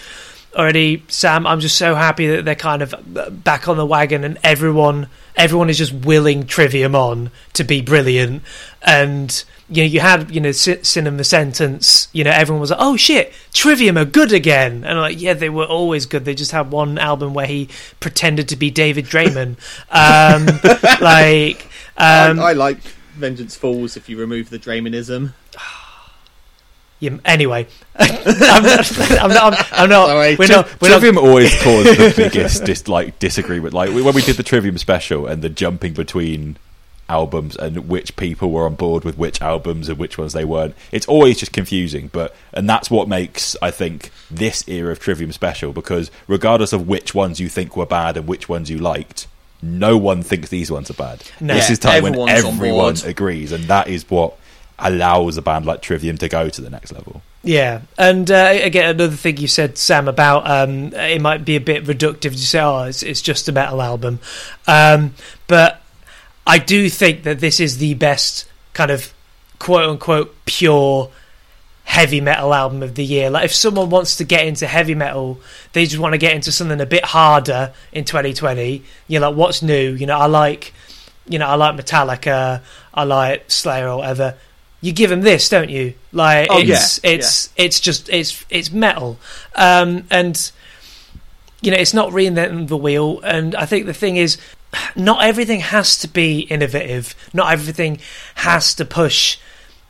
[0.55, 2.95] already, Sam, I'm just so happy that they're kind of
[3.43, 8.43] back on the wagon and everyone everyone is just willing Trivium on to be brilliant
[8.81, 12.97] and you know, you had, you know, Cinema Sentence, you know, everyone was like, oh
[12.97, 14.83] shit, Trivium are good again.
[14.83, 16.25] And I'm like, yeah, they were always good.
[16.25, 17.69] They just had one album where he
[18.01, 19.55] pretended to be David Draiman.
[19.89, 20.45] um,
[21.01, 21.63] like,
[21.95, 22.79] um, I, I like
[23.13, 25.33] Vengeance Falls if you remove the Draymanism.
[27.01, 30.35] Yeah, anyway, I'm not, I'm not, I'm not, Sorry.
[30.37, 33.73] we're not, we're not, Trivium always caused the biggest dis- like disagreement.
[33.73, 36.57] Like when we did the Trivium special and the jumping between
[37.09, 40.75] albums and which people were on board with which albums and which ones they weren't.
[40.91, 45.31] It's always just confusing, but and that's what makes I think this era of Trivium
[45.31, 49.27] special because regardless of which ones you think were bad and which ones you liked,
[49.61, 51.23] no one thinks these ones are bad.
[51.39, 51.53] No.
[51.53, 54.37] This is time when everyone agrees, and that is what
[54.81, 57.21] allows a band like Trivium to go to the next level.
[57.43, 61.59] Yeah, and uh, again, another thing you said, Sam, about um, it might be a
[61.59, 64.19] bit reductive to say, "Oh, it's, it's just a metal album,"
[64.67, 65.15] um,
[65.47, 65.81] but
[66.45, 69.11] I do think that this is the best kind of
[69.57, 71.09] quote unquote pure
[71.83, 73.29] heavy metal album of the year.
[73.29, 75.39] Like, if someone wants to get into heavy metal,
[75.73, 78.83] they just want to get into something a bit harder in 2020.
[79.07, 79.93] You're like what's new?
[79.93, 80.73] You know, I like,
[81.27, 82.61] you know, I like Metallica,
[82.93, 84.35] I like Slayer or whatever.
[84.81, 85.93] You give them this, don't you?
[86.11, 89.17] Like, Oh, it's yeah, it's it's just it's it's metal,
[89.55, 90.51] um, and
[91.61, 93.19] you know, it's not reinventing the wheel.
[93.23, 94.37] And I think the thing is,
[94.95, 97.15] not everything has to be innovative.
[97.33, 97.99] Not everything
[98.35, 99.37] has to push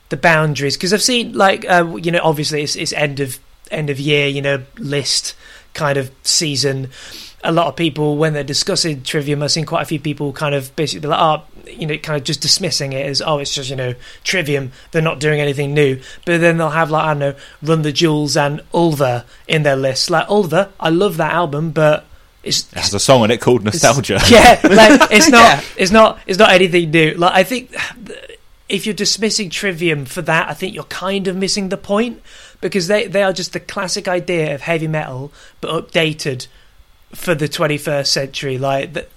[0.09, 0.76] the boundaries.
[0.76, 3.39] Because I've seen, like, uh, you know, obviously it's, it's end of
[3.69, 5.34] end of year, you know, list
[5.73, 6.89] kind of season.
[7.43, 10.53] A lot of people, when they're discussing Trivium, I've seen quite a few people kind
[10.53, 13.69] of basically like, oh, you know, kind of just dismissing it as, oh, it's just,
[13.69, 14.72] you know, Trivium.
[14.91, 15.99] They're not doing anything new.
[16.26, 19.76] But then they'll have, like, I don't know, Run the Jewels and Ulver in their
[19.76, 20.09] list.
[20.09, 22.05] Like, Ulver, I love that album, but
[22.43, 24.19] it's, It has a song on it called Nostalgia.
[24.30, 27.13] yeah, like it's not, it's not, it's not anything new.
[27.13, 27.76] Like I think
[28.68, 32.22] if you're dismissing Trivium for that, I think you're kind of missing the point
[32.61, 36.47] because they they are just the classic idea of heavy metal but updated
[37.14, 38.58] for the 21st century.
[38.58, 39.10] Like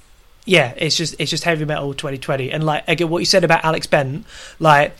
[0.44, 2.50] yeah, it's just it's just heavy metal 2020.
[2.50, 4.26] And like again, what you said about Alex Bent,
[4.58, 4.96] like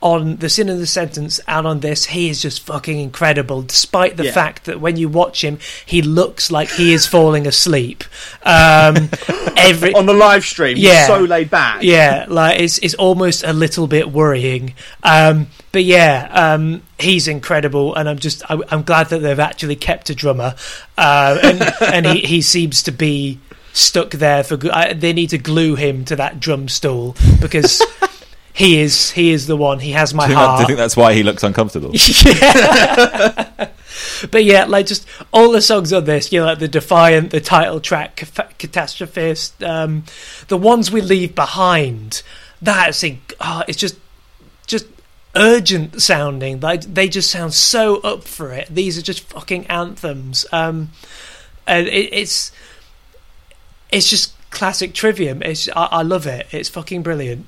[0.00, 4.16] on the Sin and the Sentence and on this he is just fucking incredible despite
[4.16, 4.32] the Yeah.
[4.32, 8.04] fact that when you watch him he looks like he is falling asleep
[8.44, 9.08] um
[9.56, 10.76] every on the live stream.
[10.76, 11.06] he's Yeah.
[11.08, 11.82] so laid back.
[11.82, 17.94] yeah like it's it's almost a little bit worrying um but yeah um he's incredible
[17.96, 20.54] and i'm just I, i'm glad that they've actually kept a drummer
[20.96, 23.40] uh, and and he he seems to be
[23.72, 27.82] stuck there for good I, they need to glue him to that drum stool because
[28.58, 30.66] he is he is the one he has my Do think that- do heart you
[30.66, 31.92] think that's why he looks uncomfortable?
[31.94, 33.68] yeah.
[34.32, 37.40] but yeah, like just all the songs on this, you know, like the Defiant, the
[37.40, 40.02] title track, Ca- Catastrophist, um,
[40.48, 42.22] the ones we leave behind.
[42.60, 43.04] That's
[43.40, 43.96] oh, it's just
[44.66, 44.86] just
[45.36, 46.58] urgent sounding.
[46.58, 48.66] Like they just sound so up for it.
[48.74, 50.46] These are just fucking anthems.
[50.50, 50.90] Um,
[51.64, 52.50] and it, it's
[53.92, 55.42] it's just classic Trivium.
[55.42, 56.48] It's I, I love it.
[56.50, 57.46] It's fucking brilliant.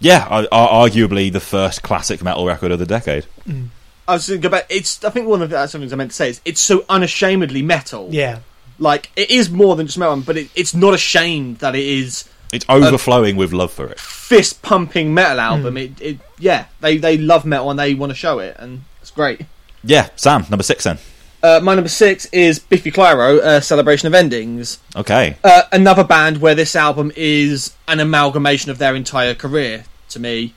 [0.00, 3.26] Yeah, ar- ar- arguably the first classic metal record of the decade.
[3.48, 3.68] Mm.
[4.08, 4.66] I was going to go back.
[4.68, 5.04] It's.
[5.04, 6.84] I think one of the uh, other things I meant to say is it's so
[6.88, 8.08] unashamedly metal.
[8.10, 8.40] Yeah.
[8.78, 12.28] Like it is more than just metal, but it, it's not ashamed that it is
[12.52, 14.00] It's overflowing with love for it.
[14.00, 15.74] fist pumping metal album.
[15.74, 15.78] Mm.
[15.82, 16.18] It, it.
[16.38, 19.42] Yeah, they they love metal and they want to show it, and it's great.
[19.84, 20.98] Yeah, Sam, number six then.
[21.42, 24.78] Uh, my number six is Biffy Clyro, uh, Celebration of Endings.
[24.94, 25.36] Okay.
[25.42, 29.84] Uh, another band where this album is an amalgamation of their entire career.
[30.10, 30.54] To me,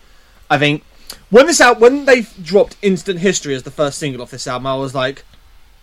[0.50, 0.84] I think
[1.30, 4.68] when this out when they dropped Instant History as the first single off this album,
[4.68, 5.24] I was like,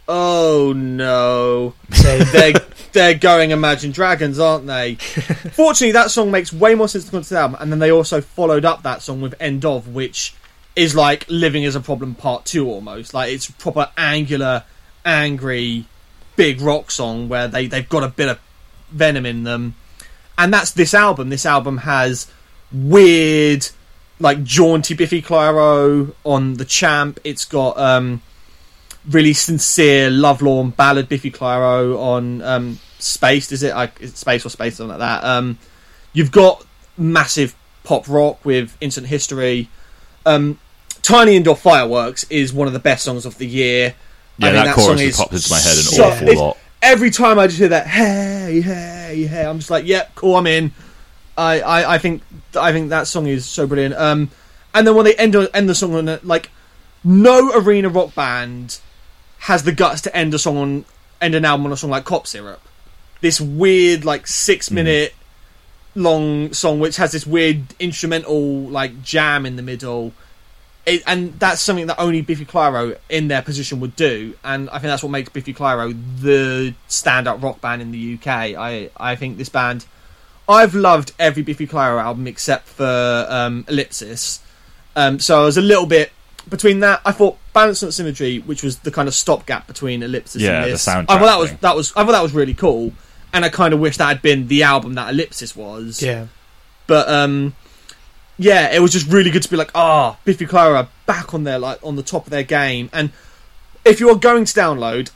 [0.08, 1.74] "Oh no,
[2.32, 2.54] they're
[2.92, 4.94] they're going Imagine Dragons, aren't they?"
[5.52, 7.90] Fortunately, that song makes way more sense to come to the album, and then they
[7.90, 10.34] also followed up that song with End of, which
[10.76, 13.14] is like Living Is a Problem Part Two almost.
[13.14, 14.64] Like it's proper angular,
[15.04, 15.86] angry,
[16.36, 18.40] big rock song where they they've got a bit of
[18.90, 19.74] venom in them,
[20.38, 21.28] and that's this album.
[21.28, 22.30] This album has
[22.72, 23.68] weird,
[24.18, 27.18] like jaunty Biffy Clyro on the Champ.
[27.24, 28.22] It's got um,
[29.08, 33.52] really sincere, lovelorn ballad Biffy Clyro on um, Spaced.
[33.52, 33.72] Is it?
[33.72, 34.76] I, is it Space or Space?
[34.76, 35.24] Something like that.
[35.24, 35.58] Um,
[36.12, 36.64] you've got
[36.96, 37.54] massive
[37.84, 39.68] pop rock with Instant History.
[40.26, 40.58] Um,
[41.02, 43.94] Tiny Indoor Fireworks is one of the best songs of the year.
[44.40, 46.56] Yeah, I think that, song chorus is popped into my head an so- awful lot.
[46.82, 50.46] Every time I just hear that, hey, hey, hey, I'm just like, yep, cool, I'm
[50.46, 50.72] in.
[51.36, 52.22] I, I, I think,
[52.58, 53.94] I think that song is so brilliant.
[53.96, 54.30] Um,
[54.74, 56.50] and then when they end end the song on a, like,
[57.04, 58.78] no arena rock band
[59.40, 60.84] has the guts to end a song on
[61.20, 62.62] end an album on a song like Cop Syrup.
[63.20, 65.14] This weird, like, six minute
[65.96, 70.12] long song which has this weird instrumental like jam in the middle.
[70.86, 74.74] It, and that's something that only Biffy Clyro in their position would do, and I
[74.74, 78.26] think that's what makes Biffy Clyro the stand-up rock band in the UK.
[78.26, 79.84] I I think this band,
[80.48, 84.40] I've loved every Biffy Clyro album except for um, Ellipsis,
[84.96, 86.12] um, so I was a little bit
[86.48, 87.02] between that.
[87.04, 90.64] I thought Balance and Symmetry, which was the kind of stopgap between Ellipsis Yeah, and
[90.64, 92.92] the this, soundtrack I thought that was that was I thought that was really cool,
[93.32, 96.26] and I kind of wish that had been the album that Ellipsis was Yeah.
[96.86, 97.54] But um,
[98.40, 101.58] yeah, it was just really good to be like, ah, Biffy Clyro back on their
[101.58, 102.88] like on the top of their game.
[102.90, 103.12] And
[103.84, 105.10] if you are going to download,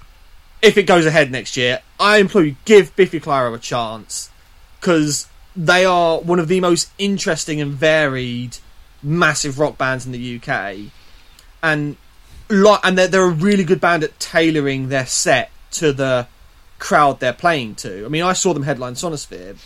[0.61, 4.29] if it goes ahead next year, I implore you give Biffy Clyro a chance
[4.79, 5.27] because
[5.57, 8.59] they are one of the most interesting and varied
[9.03, 10.91] massive rock bands in the UK,
[11.63, 11.97] and
[12.51, 16.27] lot and they're, they're a really good band at tailoring their set to the
[16.79, 18.05] crowd they're playing to.
[18.05, 19.57] I mean, I saw them headline Sonisphere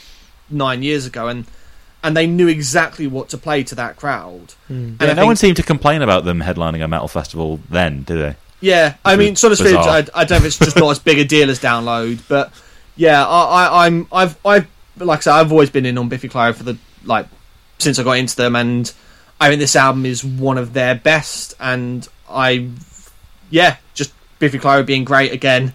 [0.48, 1.44] nine years ago, and
[2.02, 4.54] and they knew exactly what to play to that crowd.
[4.68, 4.72] Hmm.
[4.72, 8.02] And Yeah, I no one seemed to complain about them headlining a metal festival then,
[8.04, 8.36] did they?
[8.60, 9.60] Yeah, I mean, sort of.
[9.66, 12.52] I, I don't know if it's just not as big a deal as Download, but
[12.96, 14.66] yeah, I, I, I'm I've I've
[14.96, 17.26] like I said, I've always been in on Biffy Clyro for the like
[17.78, 18.92] since I got into them, and
[19.40, 22.68] I think this album is one of their best, and I
[23.50, 25.72] yeah, just Biffy Clyro being great again.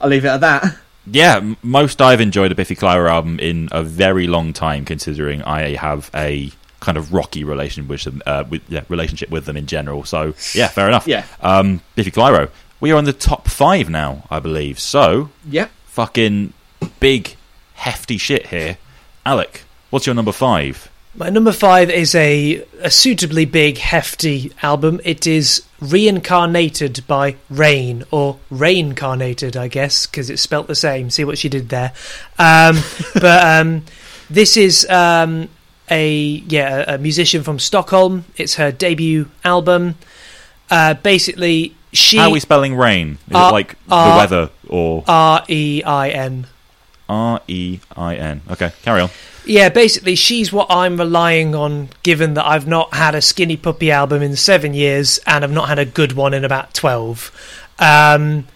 [0.00, 0.76] I'll leave it at that.
[1.10, 5.74] Yeah, most I've enjoyed a Biffy Clyro album in a very long time, considering I
[5.76, 9.66] have a kind of rocky relation with them, uh, with, yeah, relationship with them in
[9.66, 10.04] general.
[10.04, 11.06] So yeah, fair enough.
[11.06, 11.24] Yeah.
[11.40, 12.50] um, Biffy Clyro.
[12.80, 14.78] We are on the top five now, I believe.
[14.78, 15.70] So Yep.
[15.86, 16.52] fucking
[17.00, 17.34] big,
[17.74, 18.78] hefty shit here.
[19.26, 20.87] Alec, what's your number five?
[21.18, 25.00] My number five is a, a suitably big, hefty album.
[25.04, 31.10] It is Reincarnated by Rain, or Reincarnated, I guess, because it's spelt the same.
[31.10, 31.92] See what she did there.
[32.38, 32.78] Um,
[33.14, 33.84] but um,
[34.30, 35.48] this is um,
[35.90, 38.24] a yeah a musician from Stockholm.
[38.36, 39.96] It's her debut album.
[40.70, 43.18] Uh, basically, she How are we spelling rain?
[43.28, 46.46] Is Uh, it like uh, the weather or R E I N.
[47.08, 48.42] R E I N?
[48.50, 49.10] Okay, carry on.
[49.48, 53.90] Yeah, basically, she's what I'm relying on, given that I've not had a Skinny Puppy
[53.90, 57.32] album in seven years, and I've not had a good one in about twelve.
[57.78, 58.46] Um,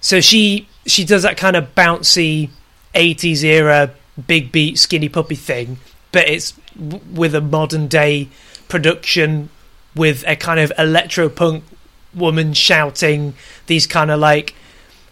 [0.00, 2.50] so she she does that kind of bouncy
[2.96, 3.92] '80s era
[4.26, 5.78] big beat Skinny Puppy thing,
[6.10, 8.28] but it's w- with a modern day
[8.66, 9.50] production
[9.94, 11.62] with a kind of electro punk
[12.12, 13.34] woman shouting
[13.68, 14.56] these kind of like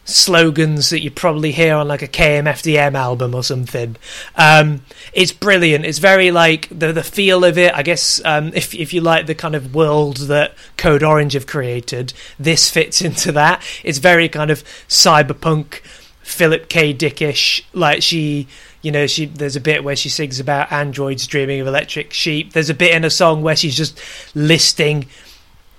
[0.05, 3.97] slogans that you probably hear on like a KMFDM album or something.
[4.37, 5.85] Um, it's brilliant.
[5.85, 7.75] It's very like the the feel of it.
[7.75, 11.47] I guess um, if if you like the kind of world that Code Orange have
[11.47, 13.63] created, this fits into that.
[13.85, 15.81] It's very kind of cyberpunk,
[16.23, 16.95] Philip K.
[16.95, 17.63] Dickish.
[17.73, 18.49] Like she.
[18.85, 22.53] You know, she there's a bit where she sings about androids dreaming of electric sheep.
[22.53, 24.03] There's a bit in a song where she's just
[24.35, 25.07] listing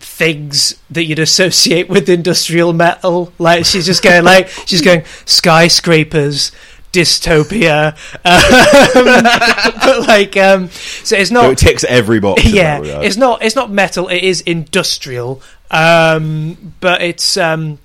[0.04, 3.32] things that you'd associate with industrial metal.
[3.40, 6.52] Like she's just going like she's going skyscrapers,
[6.92, 7.94] dystopia,
[8.26, 9.24] um,
[9.86, 12.44] but like um, so it's So not it ticks every box.
[12.46, 17.80] yeah it's not it's not metal it is industrial um, but it's um,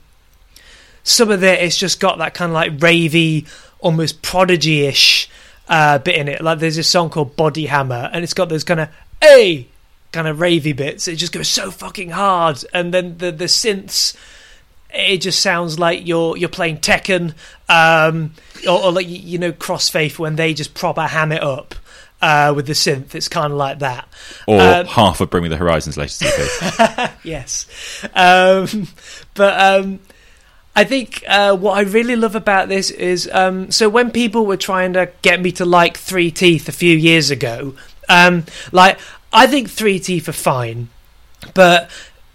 [1.02, 3.46] some of it it's just got that kind of like ravey
[3.80, 5.30] almost prodigy-ish
[5.68, 8.64] uh, bit in it like there's this song called body hammer and it's got those
[8.64, 8.88] kind of
[9.22, 9.68] hey
[10.12, 14.16] kind of ravey bits it just goes so fucking hard and then the the synths
[14.90, 17.34] it just sounds like you're you're playing Tekken,
[17.68, 18.32] um,
[18.66, 21.74] or, or like you- know Crossfaith when they just proper ham it up
[22.22, 23.14] uh, with the synth.
[23.14, 24.08] It's kind of like that.
[24.46, 27.12] or Um, half of Bring Me the Horizons latest EP.
[27.22, 27.66] yes,
[28.14, 28.88] um,
[29.34, 30.00] but um,
[30.74, 34.56] I think uh, what I really love about this is um, so when people were
[34.56, 37.74] trying to get me to like Three Teeth a few years ago,
[38.08, 38.98] um, like
[39.32, 40.88] I think Three Teeth for fine,
[41.54, 41.90] but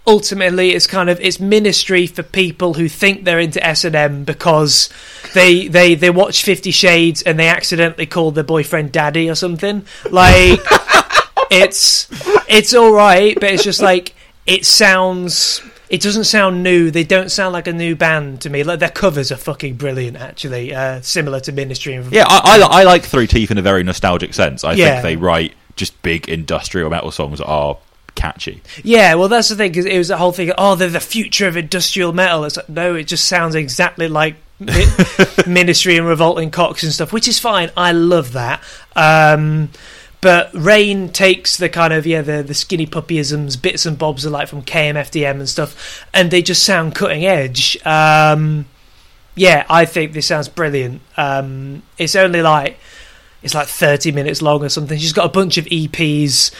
[0.06, 4.90] ultimately it's kind of it's ministry for people who think they're into S&M because
[5.32, 9.86] they they they watch 50 shades and they accidentally call their boyfriend daddy or something
[10.10, 10.60] like
[11.50, 12.06] it's
[12.48, 14.14] it's all right but it's just like
[14.46, 18.62] it sounds it doesn't sound new they don't sound like a new band to me
[18.62, 22.80] like their covers are fucking brilliant actually uh, similar to ministry and yeah, I, I,
[22.80, 24.64] I like Three Teeth in a very nostalgic sense.
[24.64, 25.00] I Yeah.
[25.00, 27.76] think they write just big industrial metal songs are
[28.14, 28.62] catchy.
[28.82, 30.52] Yeah, well, that's the thing because it was the whole thing.
[30.56, 32.44] Oh, they're the future of industrial metal.
[32.44, 34.36] It's like no, it just sounds exactly like
[35.46, 37.70] Ministry and Revolting Cocks and stuff, which is fine.
[37.76, 38.62] I love that.
[38.94, 39.70] Um,
[40.20, 44.30] but Rain takes the kind of yeah the the skinny puppyisms, bits and bobs are
[44.30, 47.76] like from KMFDM and stuff, and they just sound cutting edge.
[47.84, 48.66] Um,
[49.34, 51.02] yeah, I think this sounds brilliant.
[51.16, 52.78] Um, it's only like
[53.44, 54.98] it's like 30 minutes long or something.
[54.98, 56.52] She's got a bunch of EPs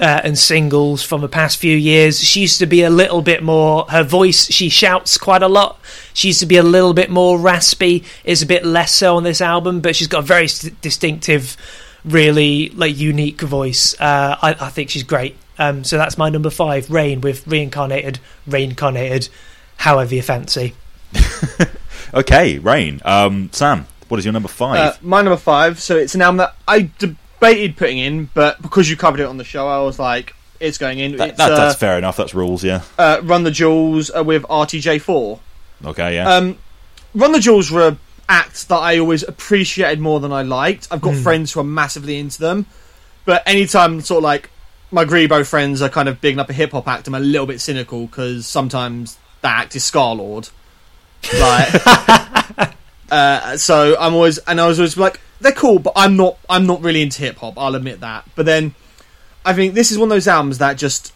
[0.00, 2.20] uh, and singles from the past few years.
[2.20, 5.78] She used to be a little bit more, her voice, she shouts quite a lot.
[6.14, 9.22] She used to be a little bit more raspy, is a bit less so on
[9.22, 11.56] this album, but she's got a very s- distinctive,
[12.04, 13.94] really like unique voice.
[14.00, 15.36] Uh, I, I think she's great.
[15.58, 19.28] Um, so that's my number five, Rain, with reincarnated, reincarnated,
[19.76, 20.74] however you fancy.
[22.12, 23.00] Okay, Rain.
[23.04, 24.78] Um, Sam, what is your number five?
[24.78, 25.80] Uh, my number five.
[25.80, 29.36] So it's an album that I debated putting in, but because you covered it on
[29.38, 31.16] the show, I was like, it's going in.
[31.16, 32.16] That, it's, that, uh, that's fair enough.
[32.16, 32.62] That's rules.
[32.62, 32.82] Yeah.
[32.98, 35.40] uh, Run the Jewels uh, with RTJ4.
[35.86, 36.16] Okay.
[36.16, 36.28] Yeah.
[36.34, 36.58] Um,
[37.14, 37.96] Run the Jewels were
[38.28, 40.88] acts that I always appreciated more than I liked.
[40.90, 42.66] I've got friends who are massively into them,
[43.24, 44.50] but anytime sort of like
[44.92, 47.46] my Grebo friends are kind of bigging up a hip hop act, I'm a little
[47.46, 50.50] bit cynical because sometimes that act is Scarlxrd.
[51.40, 52.74] Like,
[53.10, 56.38] uh, so I'm always and I was always like, they're cool, but I'm not.
[56.48, 57.54] I'm not really into hip hop.
[57.56, 58.28] I'll admit that.
[58.34, 58.74] But then,
[59.44, 61.12] I think this is one of those albums that just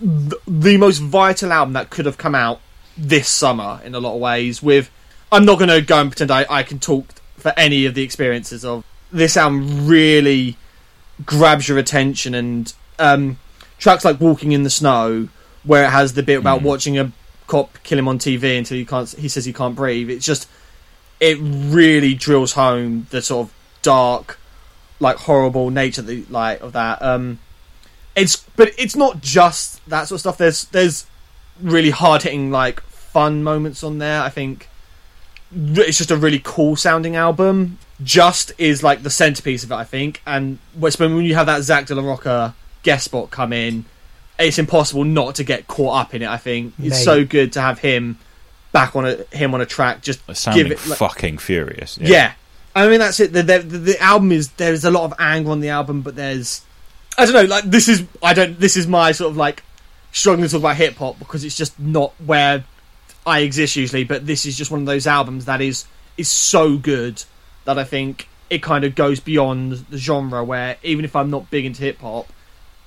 [0.00, 2.60] th- the most vital album that could have come out
[2.96, 4.62] this summer in a lot of ways.
[4.62, 4.90] With
[5.30, 7.06] I'm not going to go and pretend I, I can talk
[7.36, 9.86] for any of the experiences of this album.
[9.86, 10.56] Really
[11.24, 13.38] grabs your attention, and um,
[13.78, 15.28] tracks like "Walking in the Snow,"
[15.62, 17.12] where it has the bit about watching a
[17.46, 19.08] cop kill him on TV until he can't.
[19.10, 20.10] He says he can't breathe.
[20.10, 20.48] It's just
[21.20, 24.38] it really drills home the sort of dark,
[24.98, 27.00] like horrible nature the like of that.
[27.02, 27.38] Um,
[28.16, 30.38] it's but it's not just that sort of stuff.
[30.38, 31.06] There's there's
[31.60, 34.22] really hard hitting like fun moments on there.
[34.22, 34.68] I think
[35.52, 37.78] it's just a really cool sounding album.
[38.02, 40.22] Just is like the centerpiece of it, I think.
[40.26, 43.84] And when when you have that Zack de la Rocha guest spot come in,
[44.38, 46.28] it's impossible not to get caught up in it.
[46.28, 47.04] I think it's Mate.
[47.04, 48.18] so good to have him
[48.72, 50.02] back on a him on a track.
[50.02, 51.98] Just sounding give it like, fucking furious.
[51.98, 52.34] yeah.
[52.74, 53.32] I mean that's it.
[53.32, 56.14] The, the, the, the album is there's a lot of anger on the album, but
[56.14, 56.62] there's
[57.18, 57.42] I don't know.
[57.42, 58.58] Like this is I don't.
[58.58, 59.62] This is my sort of like
[60.12, 62.64] struggling to talk about hip hop because it's just not where
[63.26, 64.04] I exist usually.
[64.04, 65.86] But this is just one of those albums that is
[66.16, 67.24] is so good
[67.64, 70.44] that I think it kind of goes beyond the genre.
[70.44, 72.32] Where even if I'm not big into hip hop,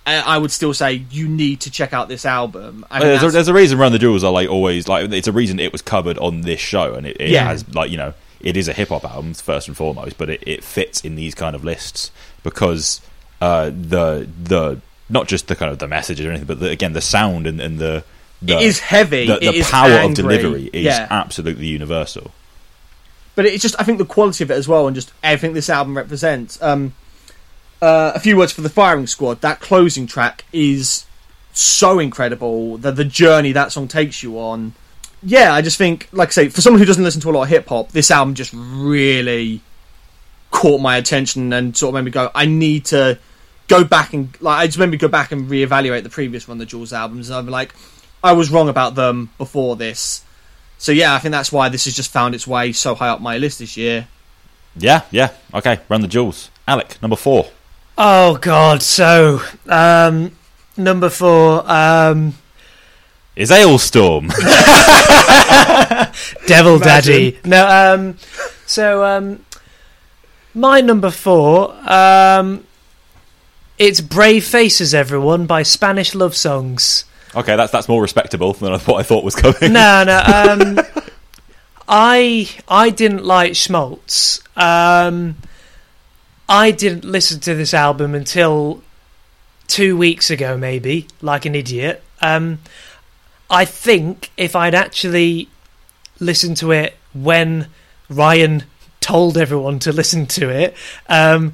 [0.06, 2.86] I, I would still say you need to check out this album.
[2.92, 5.28] I think There's a, there's a reason Run the Jewels are like always like it's
[5.28, 7.46] a reason it was covered on this show and it, it Yeah.
[7.46, 10.44] has like you know it is a hip hop album first and foremost but it,
[10.46, 12.12] it fits in these kind of lists
[12.44, 13.00] because
[13.40, 16.92] uh, the the not just the kind of the messages or anything but the, again
[16.94, 18.04] the sound and, and the,
[18.42, 21.08] the It is heavy, the, the power of delivery is yeah.
[21.10, 22.32] absolutely universal
[23.36, 25.68] but it's just I think the quality of it as well, and just everything this
[25.70, 26.62] album represents.
[26.62, 26.94] Um,
[27.84, 29.42] uh, a few words for the firing squad.
[29.42, 31.06] That closing track is
[31.52, 32.78] so incredible.
[32.78, 34.74] The the journey that song takes you on.
[35.22, 37.44] Yeah, I just think, like I say, for someone who doesn't listen to a lot
[37.44, 39.62] of hip hop, this album just really
[40.52, 43.20] caught my attention and sort of made me go, I need to
[43.68, 46.60] go back and like I just made me go back and reevaluate the previous Run
[46.60, 47.30] the Jewels albums.
[47.30, 47.74] And I'm like,
[48.24, 50.24] I was wrong about them before this.
[50.78, 53.20] So yeah, I think that's why this has just found its way so high up
[53.20, 54.08] my list this year.
[54.78, 57.48] yeah yeah okay Run the Jewels Alec number four
[57.98, 58.82] Oh God!
[58.82, 60.32] So um,
[60.76, 62.34] number four, um,
[63.36, 64.30] is Alestorm
[66.48, 67.40] Devil Daddy.
[67.46, 68.18] No, um,
[68.66, 69.46] so um,
[70.54, 72.66] my number four, um,
[73.78, 77.06] it's Brave Faces, everyone by Spanish Love Songs.
[77.36, 80.18] okay that's that's more respectable than what I thought was coming No, no.
[80.26, 80.80] Um,
[81.88, 84.42] I I didn't like Schmaltz.
[84.56, 85.36] Um,
[86.48, 88.84] I didn't listen to this album until
[89.68, 92.04] two weeks ago, maybe, like an idiot.
[92.22, 92.60] Um,
[93.50, 95.48] I think if I'd actually
[96.20, 97.68] listened to it when
[98.10, 98.64] Ryan
[99.00, 100.76] told everyone to listen to it,
[101.08, 101.54] um,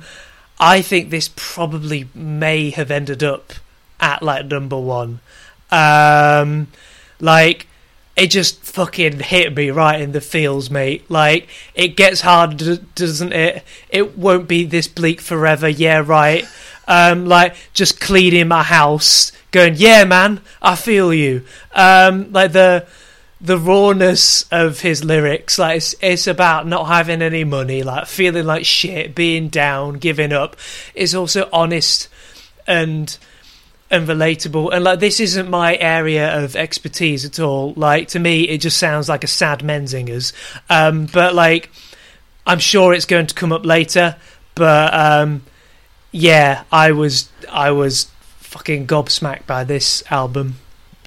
[0.60, 3.53] I think this probably may have ended up
[3.99, 5.20] at like number one.
[5.72, 6.68] Um,
[7.20, 7.68] like
[8.19, 11.09] it just fucking hit me right in the feels, mate.
[11.09, 12.57] Like it gets hard,
[12.95, 13.63] doesn't it?
[13.89, 15.69] It won't be this bleak forever.
[15.69, 16.45] Yeah, right.
[16.87, 21.45] Um, like just cleaning my house, going, yeah, man, I feel you.
[21.73, 22.87] Um, like the
[23.41, 28.45] the rawness of his lyrics, like it's, it's about not having any money, like feeling
[28.45, 30.57] like shit, being down, giving up.
[30.93, 32.09] It's also honest
[32.67, 33.17] and
[33.91, 38.44] and relatable and like this isn't my area of expertise at all like to me
[38.44, 40.32] it just sounds like a sad menzingers
[40.70, 41.70] um but like
[42.45, 44.16] i'm sure it's going to come up later
[44.56, 45.41] but um
[46.11, 50.56] yeah i was i was fucking gobsmacked by this album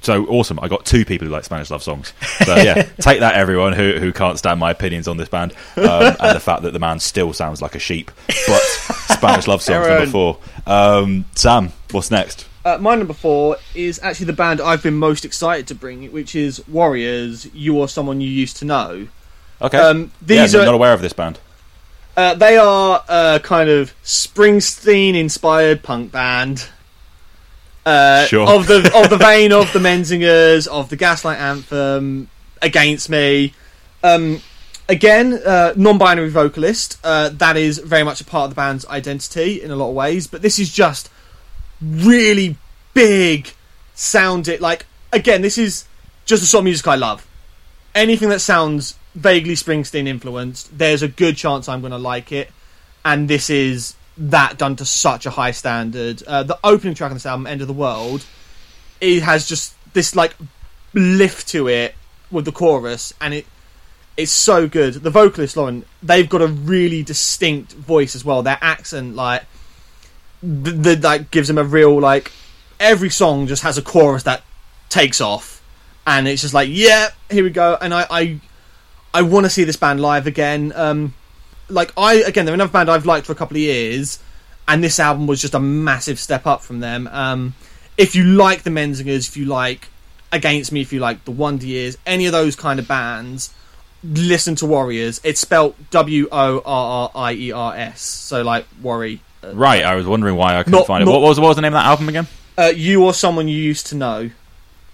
[0.03, 0.59] so awesome.
[0.61, 2.13] I got two people who like Spanish love songs.
[2.45, 5.85] So yeah, take that, everyone who who can't stand my opinions on this band um,
[5.87, 8.11] and the fact that the man still sounds like a sheep.
[8.27, 8.61] But
[9.17, 10.39] Spanish love songs number four.
[10.67, 12.49] Um, Sam, what's next?
[12.65, 16.35] Uh, my number four is actually the band I've been most excited to bring, which
[16.37, 17.47] is Worriers.
[17.53, 19.09] You are someone you used to know.
[19.61, 21.39] Okay, Um, yeah, these I'm are- not aware of this band.
[22.17, 26.69] Uh, they are a kind of Springsteen-inspired punk band.
[27.85, 28.47] Uh, Sure.
[28.49, 32.29] Of the of the vein of the Menzingers, of the Gaslight Anthem,
[32.61, 33.55] Against Me.
[34.05, 34.41] Um,
[34.89, 36.99] again, uh, non-binary vocalist.
[37.03, 39.95] Uh, that is very much a part of the band's identity in a lot of
[39.95, 40.27] ways.
[40.29, 41.09] But this is just
[41.83, 42.57] really
[42.95, 43.53] big,
[43.95, 44.87] sounded like.
[45.13, 45.85] Again, this is
[46.25, 47.27] just the sort of music I love.
[47.95, 52.51] Anything that sounds vaguely Springsteen influenced, there's a good chance I'm going to like it.
[53.05, 56.23] And this is that done to such a high standard.
[56.23, 58.25] Uh, the opening track on this album, "End of the World,"
[59.01, 60.35] it has just this like
[60.95, 61.95] lift to it
[62.31, 63.47] with the chorus, and it
[64.17, 64.95] it's so good.
[64.95, 68.43] The vocalist Lauren, they've got a really distinct voice as well.
[68.43, 69.45] Their accent, like,
[70.43, 72.33] the like gives them a real like.
[72.81, 74.43] Every song just has a chorus that
[74.89, 75.63] takes off,
[76.07, 77.79] and it's just like, yeah, here we go.
[77.81, 78.41] And I, I,
[79.15, 80.73] I want to see this band live again.
[80.75, 81.15] Um,
[81.69, 84.19] like I again, they're another band I've liked for a couple of years,
[84.67, 87.09] and this album was just a massive step up from them.
[87.13, 87.55] Um,
[87.97, 89.89] if you like the Menzingers, if you like
[90.33, 93.53] Against Me, if you like the Wonder Years, any of those kind of bands,
[94.03, 95.21] listen to Worriers.
[95.23, 99.21] It's spelt W O R R I E R S, so like worry.
[99.53, 101.07] Right, I was wondering why I couldn't Not- find it.
[101.07, 102.27] not- What was, what was the name of that album again?
[102.57, 104.31] Uh, you or someone you used to know.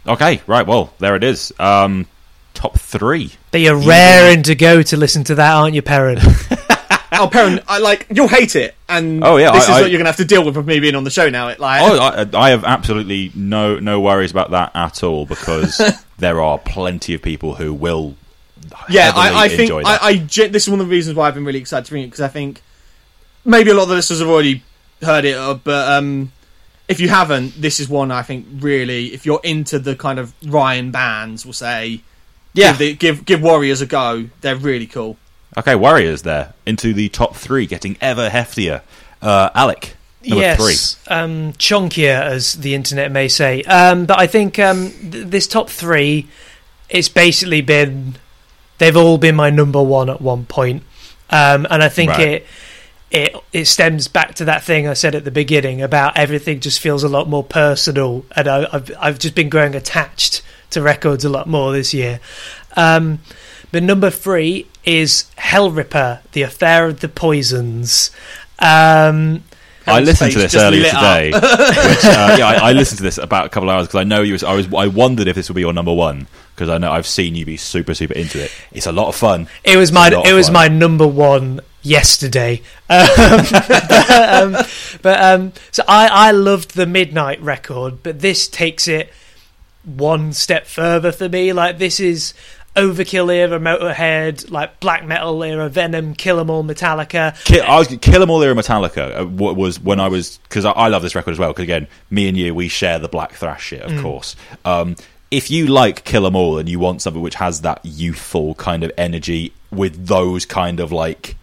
[0.07, 1.53] Okay, right, well, there it is.
[1.59, 2.07] Um,
[2.55, 3.33] top three.
[3.51, 6.19] But you're raring to go to listen to that, aren't you, Perrin?
[7.13, 9.91] oh, Perrin, I like you'll hate it, and Oh, yeah, this I- is I- what
[9.91, 11.49] you're gonna have to deal with with me being on the show now.
[11.49, 15.81] It like Oh, I, I have absolutely no no worries about that at all because
[16.19, 18.15] there are plenty of people who will.
[18.89, 20.03] yeah, heavily I, I think enjoy that.
[20.03, 21.91] I, I gen- this is one of the reasons why I've been really excited to
[21.91, 22.63] bring it because I think
[23.49, 24.63] maybe a lot of the listeners have already
[25.03, 26.31] heard it, uh, but um,
[26.87, 30.33] if you haven't, this is one I think really, if you're into the kind of
[30.47, 32.03] Ryan bands, we'll say,
[32.53, 32.71] Yeah.
[32.71, 34.29] give, the, give give Worriers a go.
[34.41, 35.17] They're really cool.
[35.57, 38.83] Okay, Worriers there into the top three, getting ever heftier.
[39.23, 39.97] Uh, Alec,
[40.27, 43.63] number yes, um, chunkier, as the internet may say.
[43.63, 46.29] Um, but I think um, th- this top three,
[46.91, 48.17] it's basically been,
[48.79, 50.83] they've all been my number one at one point.
[51.31, 52.21] Um, and I think Right.
[52.29, 52.47] it,
[53.11, 56.81] it it stems back to that thing I said at the beginning about everything just
[56.81, 61.25] feels a lot more personal, and I, I've I've just been growing attached to records
[61.25, 62.21] a lot more this year.
[62.77, 63.21] Um,
[63.73, 68.11] but number three is Hellripper: The Affair of the Poisons.
[68.59, 69.45] Um.
[69.87, 71.31] I listened to this earlier today.
[71.33, 74.05] which, uh, yeah, I, I listened to this about a couple of hours because I
[74.05, 74.35] know you.
[74.35, 74.71] Was, I was.
[74.75, 77.47] I wondered if this would be your number one because I know I've seen you
[77.47, 78.55] be super super into it.
[78.71, 79.49] It's a lot of fun.
[79.65, 80.53] It was my it was fun.
[80.53, 82.63] my number one yesterday.
[82.89, 83.07] Um,
[83.51, 84.57] but um,
[85.03, 89.13] but, um, so I I loved the Midnight record, but this takes it
[89.85, 91.53] one step further for me.
[91.53, 92.35] Like this is
[92.77, 97.35] Overkill era Motorhead, like black metal era Venom, Kill 'Em All Metallica.
[97.45, 99.21] Kill, I was Kill 'Em All Era Metallica.
[99.21, 101.51] Uh, what was when I was because I, I love this record as well.
[101.51, 104.37] Because again, me and you, we share the black thrash shit, of course.
[104.65, 104.97] Um,
[105.31, 108.85] if you like Kill 'Em All and you want something which has that youthful kind
[108.85, 111.37] of energy with those kind of like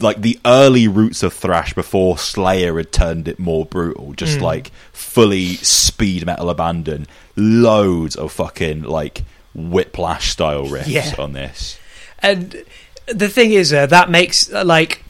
[0.00, 4.70] like the early roots of thrash before Slayer had turned it more brutal, just like
[4.92, 7.06] fully speed metal abandon,
[7.36, 9.24] loads of fucking like
[9.54, 11.14] whiplash style riffs Yeah.
[11.18, 11.78] on this.
[12.20, 12.62] And
[13.06, 15.02] the thing is, uh, that makes like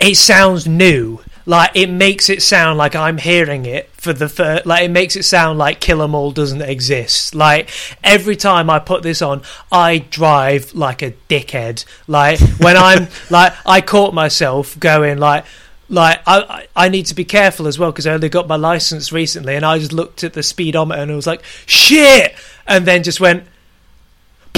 [0.00, 1.20] it sounds new.
[1.48, 4.66] Like it makes it sound like I'm hearing it for the first.
[4.66, 7.34] Like it makes it sound like Kill 'Em All doesn't exist.
[7.34, 7.70] Like
[8.04, 9.40] every time I put this on,
[9.72, 11.86] I drive like a dickhead.
[12.06, 15.46] Like when I'm like I caught myself going like.
[15.90, 19.10] Like I, I need to be careful as well because I only got my license
[19.10, 22.34] recently, and I just looked at the speedometer and I was like, "Shit!"
[22.66, 23.44] and then just went,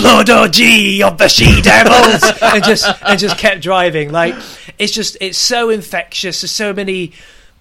[0.00, 4.10] blood orgy of the she devils and just and just kept driving.
[4.10, 4.34] Like
[4.78, 6.40] it's just it's so infectious.
[6.40, 7.12] There's so many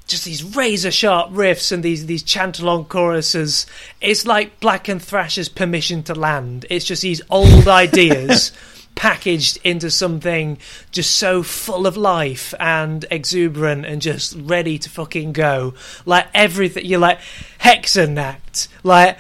[0.08, 3.66] just these razor sharp riffs and these these chantalong choruses.
[4.02, 6.66] It's like black and thrash's permission to land.
[6.70, 8.52] It's just these old ideas
[8.96, 10.58] packaged into something
[10.92, 15.74] just so full of life and exuberant and just ready to fucking go.
[16.06, 17.20] Like everything you're like
[17.62, 19.18] Hexennacht like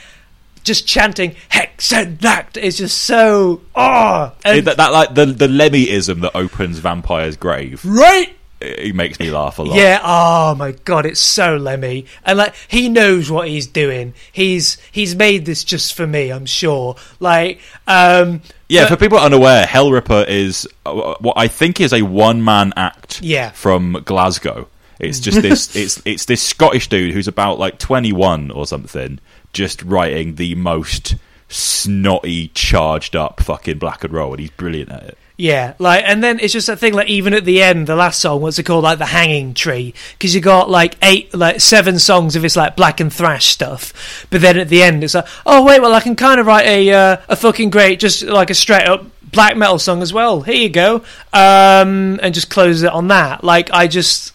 [0.63, 6.79] just chanting Hexennacht is just so oh that, that like the the Lemmyism that opens
[6.79, 7.83] Vampire's grave.
[7.85, 9.75] right It, it makes me laugh a lot.
[9.77, 14.77] yeah oh my god it's so Lemmy and like he knows what he's doing he's
[14.91, 19.65] he's made this just for me I'm sure like um Yeah, but- for people unaware,
[19.65, 23.51] Hellripper is uh, what I think is a one man act Yeah.
[23.51, 24.67] from Glasgow.
[24.99, 29.19] It's just this it's it's this Scottish dude who's about like 21 or something
[29.53, 31.15] just writing the most
[31.47, 35.17] snotty charged up fucking black and roll and he's brilliant at it.
[35.35, 38.19] Yeah, like, and then it's just that thing, like, even at the end, the last
[38.19, 41.97] song, what's it called, like, the hanging tree, because you got like eight, like seven
[41.97, 45.25] songs of this like black and thrash stuff, but then at the end, it's like,
[45.45, 48.49] oh wait, well, I can kind of write a uh, a fucking great, just like
[48.49, 50.41] a straight up black metal song as well.
[50.41, 53.41] Here you go, um, and just closes it on that.
[53.41, 54.33] Like I just,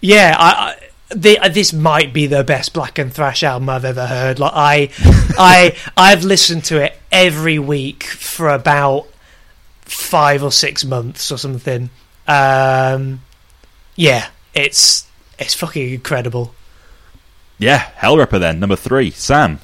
[0.00, 0.50] yeah, I.
[0.50, 4.38] I the, uh, this might be the best black and thrash album I've ever heard.
[4.38, 4.90] Like I,
[5.38, 9.06] I, I've listened to it every week for about
[9.82, 11.90] five or six months or something.
[12.26, 13.22] Um,
[13.96, 15.06] yeah, it's
[15.38, 16.54] it's fucking incredible.
[17.58, 19.10] Yeah, Hellripper then number three.
[19.10, 19.60] Sam.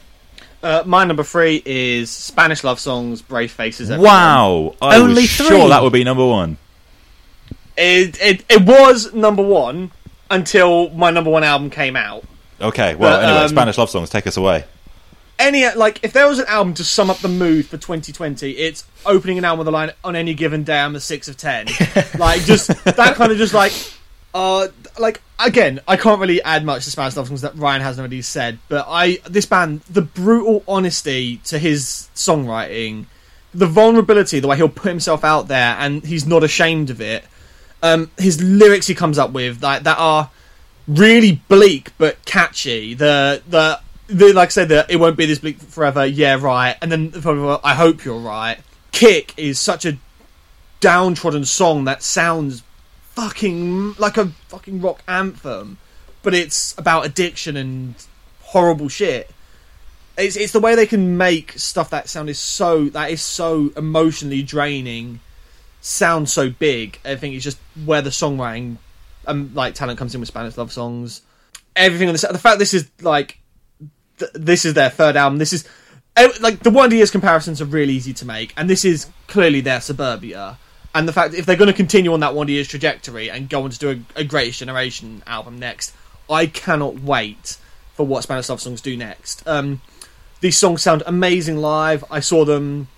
[0.62, 3.90] Uh, my number three is Spanish love songs, Brave Faces.
[3.90, 4.12] Everyone.
[4.12, 5.46] Wow, I Only was three?
[5.46, 6.58] sure that would be number one.
[7.76, 9.92] It, it it was number one
[10.30, 12.24] until my number one album came out.
[12.60, 14.64] Okay, well, But, anyway, um, Spanish love songs, take us away.
[15.38, 18.84] Any like if there was an album to sum up the mood for 2020, it's
[19.06, 21.66] opening an album with a line on any given day I'm a six of ten.
[22.18, 23.72] like just that kind of just like
[24.34, 24.66] uh
[24.98, 28.20] like again I can't really add much to Spanish love songs that Ryan hasn't already
[28.20, 33.06] said, but I this band the brutal honesty to his songwriting,
[33.54, 37.24] the vulnerability, the way he'll put himself out there and he's not ashamed of it.
[37.82, 40.30] Um, his lyrics he comes up with like that are
[40.88, 42.94] really bleak but catchy.
[42.94, 46.04] The the, the like I said, the it won't be this bleak forever.
[46.04, 46.76] Yeah, right.
[46.82, 47.12] And then
[47.62, 48.58] I hope you're right.
[48.90, 49.98] Kick is such a
[50.80, 52.62] downtrodden song that sounds
[53.14, 55.78] fucking like a fucking rock anthem,
[56.22, 57.94] but it's about addiction and
[58.42, 59.30] horrible shit.
[60.16, 63.72] It's it's the way they can make stuff that sound is so that is so
[63.76, 65.20] emotionally draining,
[65.80, 66.98] sound so big.
[67.04, 68.78] I think it's just where the songwriting
[69.26, 71.22] um, like talent comes in with Spanish love songs.
[71.76, 73.38] Everything on this, the fact this is like
[74.18, 75.38] th- this is their third album.
[75.38, 75.68] This is
[76.16, 79.60] eh, like the Wonder Years comparisons are really easy to make, and this is clearly
[79.60, 80.58] their suburbia.
[80.94, 83.62] And the fact if they're going to continue on that Wonder Years trajectory and go
[83.62, 85.94] on to do a, a Greatest Generation album next,
[86.28, 87.58] I cannot wait
[87.94, 89.46] for what Spanish love songs do next.
[89.46, 89.80] Um,
[90.40, 92.04] these songs sound amazing live.
[92.10, 92.88] I saw them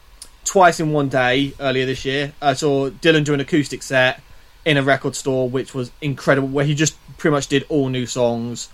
[0.50, 2.32] twice in one day earlier this year.
[2.42, 4.20] I saw Dylan do an acoustic set
[4.64, 8.04] in a record store, which was incredible, where he just pretty much did all new
[8.04, 8.68] songs,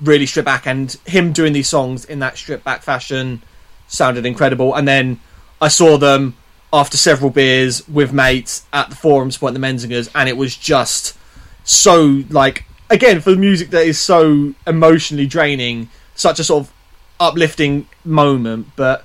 [0.00, 3.42] really stripped back, and him doing these songs in that stripped back fashion
[3.88, 4.72] sounded incredible.
[4.72, 5.18] And then
[5.60, 6.36] I saw them
[6.72, 11.18] after several beers with mates at the Forum Spot the Menzingers, and it was just
[11.64, 16.72] so like again for the music that is so emotionally draining, such a sort of
[17.18, 19.04] uplifting moment, but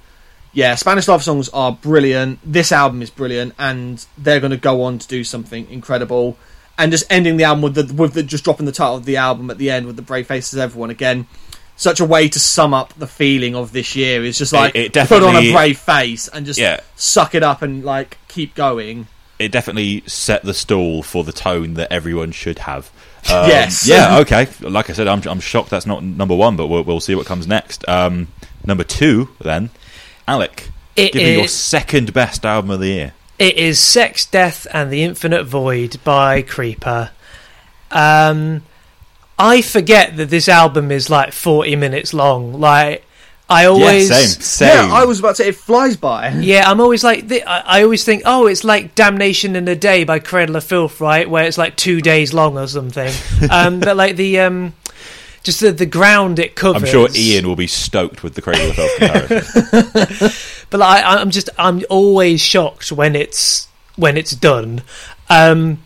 [0.53, 2.39] yeah, Spanish love songs are brilliant.
[2.43, 6.37] This album is brilliant, and they're going to go on to do something incredible.
[6.77, 9.17] And just ending the album with the with the just dropping the title of the
[9.17, 11.27] album at the end with the brave faces, everyone again.
[11.75, 14.95] Such a way to sum up the feeling of this year is just like It-
[14.95, 16.79] it put on a brave face and just Yeah.
[16.95, 19.07] suck it up and like keep going.
[19.39, 22.91] It definitely set the stall for the tone that everyone should have.
[23.31, 23.87] Um, Yes.
[23.89, 24.19] Yeah.
[24.19, 24.47] Okay.
[24.61, 27.25] Like I said, I'm I'm shocked that's not number one, but we'll, we'll see what
[27.25, 27.83] comes next.
[27.87, 28.27] Um,
[28.65, 29.71] number two, then,
[30.31, 30.69] Alec.
[30.95, 33.13] It give me your second best album of the year.
[33.37, 37.11] It is Sex, Death, and the Infinite Void by Creeper.
[37.91, 38.61] Um,
[39.37, 42.61] I forget that this album is like 40 minutes long.
[42.61, 43.03] Like,
[43.49, 44.09] I always.
[44.09, 44.89] yeah, same, same.
[44.89, 46.29] Yeah, I was about to say it flies by.
[46.29, 49.75] Yeah, I'm always like, thi- I I always think, oh, it's like Damnation and a
[49.75, 51.29] Day by Cradle of Filth, right?
[51.29, 53.11] Where it's like two days long or something.
[53.51, 54.73] um, but like the, um,
[55.43, 56.83] just the, the ground it covers.
[56.83, 60.65] I'm sure Ian will be stoked with the Cradle of Filth comparison.
[60.69, 64.83] but like, I, I'm just I'm always shocked when it's when it's done,
[65.29, 65.79] um,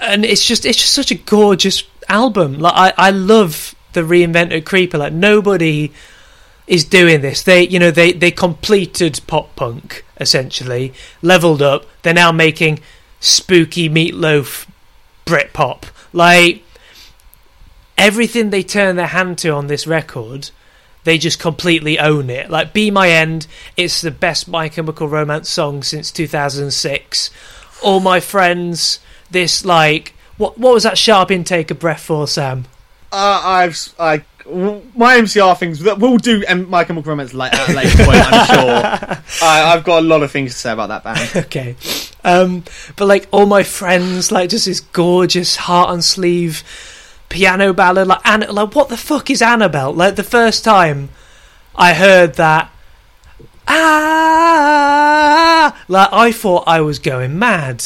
[0.00, 2.58] and it's just it's just such a gorgeous album.
[2.58, 4.98] Like I, I love the reinvented Creeper.
[4.98, 5.92] Like nobody
[6.66, 7.42] is doing this.
[7.42, 11.86] They you know they they completed pop punk essentially, leveled up.
[12.02, 12.80] They're now making
[13.20, 14.66] spooky meatloaf
[15.26, 15.84] Britpop.
[16.12, 16.64] Like
[18.02, 20.50] everything they turn their hand to on this record
[21.04, 22.50] they just completely own it.
[22.50, 23.46] Like "Be My End,"
[23.76, 27.30] it's the best My Chemical Romance song since 2006.
[27.82, 29.00] All My Friends,
[29.30, 32.66] this like what what was that sharp intake of breath for Sam?
[33.10, 37.68] Uh, I've I my MCR things that we'll do and my chemical romance late, at
[37.68, 38.18] a later point.
[38.22, 38.46] I'm
[39.26, 39.46] sure.
[39.46, 41.30] I, I've got a lot of things to say about that band.
[41.46, 41.76] okay,
[42.24, 42.64] um,
[42.96, 46.62] but like all my friends, like just this gorgeous heart on sleeve
[47.32, 48.06] piano ballad.
[48.06, 49.92] Like Anna, like what the fuck is Annabelle?
[49.92, 51.08] Like the first time
[51.74, 52.70] I heard that.
[54.22, 57.84] Ah, like I thought I was going mad.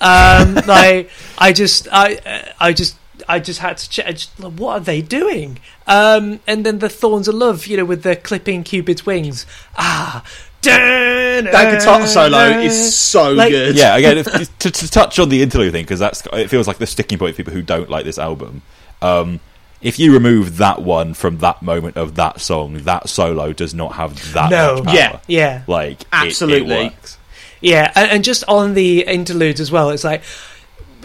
[0.00, 2.96] Um, like I just, I, I just,
[3.28, 4.06] I just had to check.
[4.14, 5.58] Just, like, what are they doing?
[5.86, 9.46] Um, and then the Thorns of Love, you know, with the clipping Cupid's wings.
[9.76, 10.24] Ah,
[10.62, 13.76] That guitar solo is so Like- good.
[13.76, 16.78] yeah, again, if, to, to touch on the interlude thing because that's it feels like
[16.78, 18.62] the sticking point for people who don't like this album.
[19.02, 19.40] Um,
[19.80, 23.92] if you remove that one from that moment of that song, that solo does not
[23.92, 24.76] have that No.
[24.82, 24.94] much power.
[24.94, 25.18] Yeah.
[25.28, 25.62] yeah.
[25.66, 26.74] like it- Absolutely.
[26.74, 27.18] it, works.
[27.60, 30.22] Yeah, and, and just on the interludes as well, it's like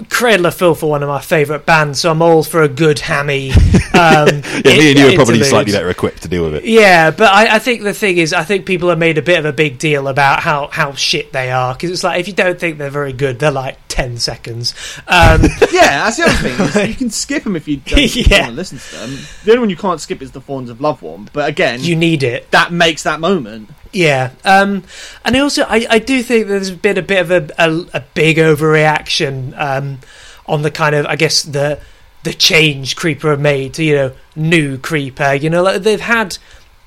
[0.09, 2.99] Cradle of Filth are one of my favourite bands, so I'm all for a good
[2.99, 3.51] hammy.
[3.95, 4.27] Um,
[4.65, 5.45] Yeah, me and you are probably interlude.
[5.45, 6.65] slightly better equipped to deal with it.
[6.65, 9.37] Yeah, but I, I think the thing is, I think people have made a bit
[9.37, 12.33] of a big deal about how, how shit they are because it's like if you
[12.33, 14.73] don't think they're very good, they're like ten seconds.
[15.07, 15.41] Um,
[15.71, 16.83] Yeah, that's the other thing.
[16.83, 18.39] is you can skip them if you don't Yeah.
[18.41, 19.19] want to listen to them.
[19.45, 21.29] The only one you can't skip is the Thorns of Love one.
[21.31, 22.49] But again, you need it.
[22.49, 23.69] that makes that moment.
[23.93, 24.83] Yeah, um,
[25.23, 28.03] and I also I, I do think there's been a bit of a, a, a
[28.15, 29.99] big overreaction um,
[30.47, 31.79] on the kind of I guess the
[32.23, 35.35] the change Creeper have made to you know new Creeper.
[35.35, 36.37] You know, like they've had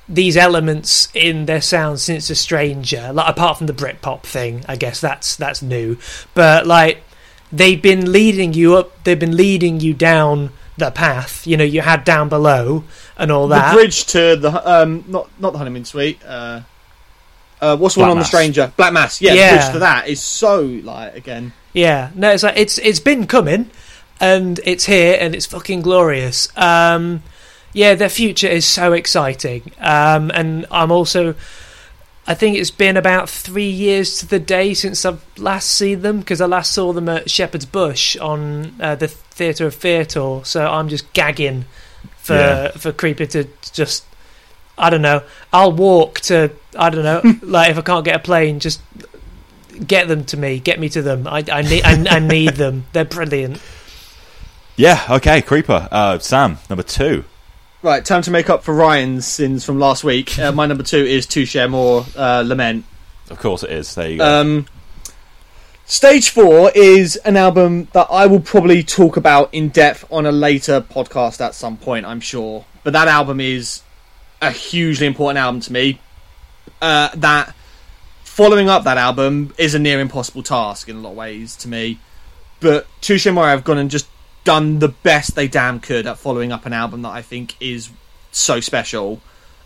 [0.08, 3.12] these elements in their sound since a stranger.
[3.12, 5.98] Like apart from the Britpop thing, I guess that's that's new.
[6.34, 7.02] But like
[7.52, 11.46] they've been leading you up, they've been leading you down the path.
[11.46, 12.84] You know, you had down below
[13.16, 13.72] and all that.
[13.72, 16.20] The bridge to the um, not not the honeymoon suite.
[16.24, 16.62] Uh,
[17.60, 18.72] uh, what's the one on the stranger?
[18.76, 19.20] Black Mass.
[19.20, 19.50] Yeah, Yeah.
[19.50, 21.52] the bridge to that is so like again.
[21.72, 23.70] Yeah, no, it's like it's it's been coming,
[24.20, 26.48] and it's here, and it's fucking glorious.
[26.56, 27.22] Um,
[27.72, 31.34] yeah, their future is so exciting, um, and I'm also.
[32.28, 36.18] I think it's been about three years to the day since I've last seen them
[36.18, 40.44] because I last saw them at Shepherd's Bush on uh, the Theatre of Fear tour.
[40.44, 41.66] So I'm just gagging
[42.16, 42.70] for Yeah.
[42.72, 44.04] for Creeper to just
[44.78, 45.22] I don't know.
[45.52, 47.38] I'll walk to I don't know.
[47.42, 48.80] like if I can't get a plane, just
[49.86, 50.58] get them to me.
[50.58, 51.26] Get me to them.
[51.26, 52.86] I, I need I, I need them.
[52.92, 53.60] They're brilliant.
[54.76, 55.88] Yeah, okay, Creeper.
[55.90, 57.24] Uh, Sam, number two.
[57.82, 60.38] Right, time to make up for Ryan's sins from last week.
[60.38, 62.84] Uh, my number two is Touche Amore uh, Lament.
[63.30, 63.94] Of course it is.
[63.94, 64.40] There you go.
[64.40, 64.66] Um,
[65.84, 70.32] Stage Four is an album that I will probably talk about in depth on a
[70.32, 72.64] later podcast at some point, I'm sure.
[72.82, 73.82] But that album is
[74.40, 76.00] a hugely important album to me.
[76.80, 77.54] Uh, that
[78.24, 81.68] following up that album is a near impossible task in a lot of ways to
[81.68, 81.98] me.
[82.60, 84.06] But Touche have gone and just
[84.44, 87.90] done the best they damn could at following up an album that I think is
[88.32, 89.20] so special.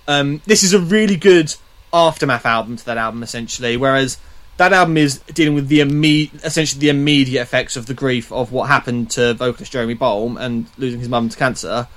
[0.08, 1.54] Um, this is a really good
[1.92, 3.76] aftermath album to that album, essentially.
[3.76, 4.18] Whereas
[4.56, 8.52] that album is dealing with the imme- essentially the immediate effects of the grief of
[8.52, 11.88] what happened to vocalist Jeremy Bolm and losing his mum to cancer.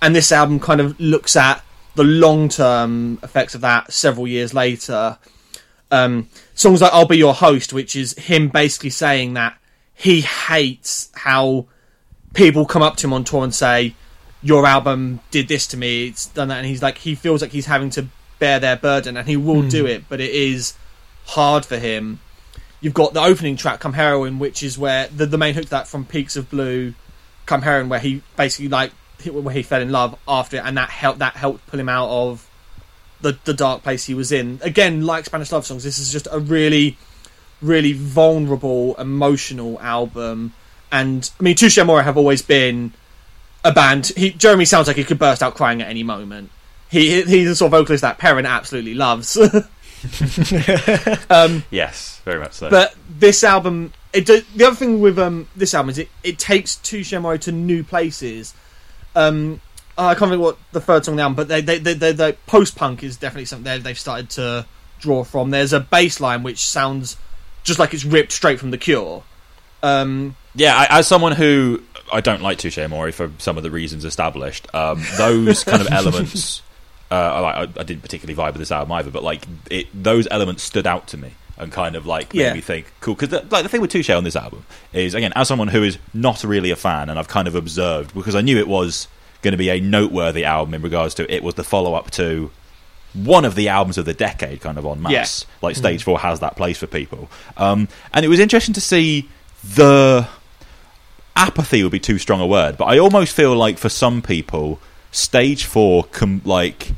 [0.00, 4.54] And this album kind of looks at the long term effects of that several years
[4.54, 5.18] later.
[5.90, 9.58] Um, songs like "I'll Be Your Host," which is him basically saying that
[9.94, 11.66] he hates how
[12.32, 13.94] people come up to him on tour and say,
[14.42, 16.08] "Your album did this to me.
[16.08, 18.06] It's done that," and he's like, he feels like he's having to
[18.38, 20.74] bear their burden, and he will do it, but it is
[21.26, 22.20] hard for him.
[22.80, 25.70] You've got the opening track, "Come Heroine," which is where the, the main hook to
[25.70, 26.94] that from Peaks of Blue,
[27.44, 28.92] "Come Heroine," where he basically like
[29.30, 32.08] where he fell in love after it, and that helped that helped pull him out
[32.08, 32.48] of
[33.20, 34.58] the the dark place he was in.
[34.62, 36.96] Again, like Spanish love songs, this is just a really,
[37.60, 40.52] really vulnerable, emotional album.
[40.90, 42.92] And I mean, Touche Amore have always been
[43.64, 44.12] a band.
[44.16, 46.50] He Jeremy sounds like he could burst out crying at any moment.
[46.90, 49.36] He he's the sort of vocalist that Perrin absolutely loves.
[51.70, 52.68] yes, very much so.
[52.68, 56.76] But this album, it the other thing with um, this album is it, it takes
[56.76, 58.54] Touche Amore to new places.
[59.14, 59.60] Um,
[59.96, 62.76] I can't remember what the third song album, but they they they, they, they post
[62.76, 64.66] punk is definitely something they they've started to
[65.00, 65.50] draw from.
[65.50, 67.16] There's a bass line which sounds
[67.62, 69.22] just like it's ripped straight from The Cure.
[69.82, 71.82] Um, Yeah, I, as someone who
[72.12, 75.88] I don't like Touche Amore for some of the reasons established, um, those kind of
[75.92, 76.62] elements,
[77.10, 80.26] uh, I, I, I didn't particularly vibe with this album either, but like it, those
[80.30, 81.32] elements stood out to me
[81.62, 82.52] and kind of like made Yeah.
[82.54, 83.14] me think cool.
[83.14, 85.82] Because the, like the thing with Touche on this album is again, as someone who
[85.82, 89.08] is not really a fan, and I've kind of observed because I knew it was
[89.42, 92.50] going to be a noteworthy album in regards to it was the follow up to
[93.14, 95.44] one of the albums of the decade, kind of on mass.
[95.62, 99.28] Like Stage Four has that place for people, um, and it was interesting to see
[99.62, 100.26] the
[101.36, 104.78] apathy would be too strong a word, but I almost feel like for some people,
[105.10, 106.92] Stage Four com- like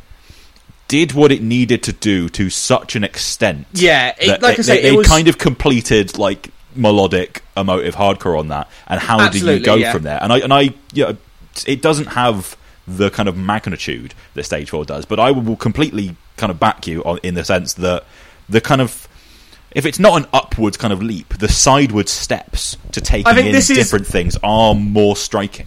[0.94, 3.66] did what it needed to do to such an extent.
[3.72, 6.50] Yeah, it- that like they, I say, they, it they was- kind of completed like
[6.76, 8.68] melodic, emotive hardcore on that.
[8.86, 9.92] And how do you go yeah.
[9.92, 10.18] from there?
[10.22, 10.60] And I and I,
[10.92, 11.16] you know,
[11.66, 12.56] it doesn't have
[12.86, 16.86] the kind of magnitude that Stage Four does, but I will completely kind of back
[16.86, 18.04] you on in the sense that
[18.48, 19.08] the kind of
[19.72, 23.52] if it's not an upwards kind of leap, the sideward steps to taking think in
[23.52, 25.66] this is- different things are more striking.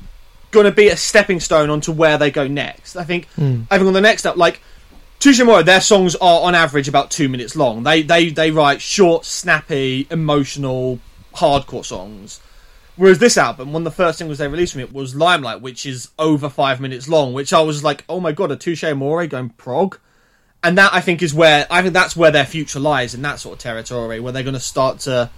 [0.52, 2.95] going to be a stepping stone onto where they go next.
[2.95, 3.28] I think.
[3.36, 3.64] Hmm.
[3.70, 4.62] I think on the next up, like
[5.26, 7.84] Amore, their songs are on average about two minutes long.
[7.84, 10.99] They they they write short, snappy, emotional,
[11.35, 12.39] hardcore songs.
[12.95, 15.85] Whereas this album, one of the first singles they released from it was Limelight, which
[15.85, 17.34] is over five minutes long.
[17.34, 19.99] Which I was like, oh my god, a Touche Amore going prog,
[20.64, 23.39] and that I think is where I think that's where their future lies in that
[23.39, 25.30] sort of territory, where they're going to start to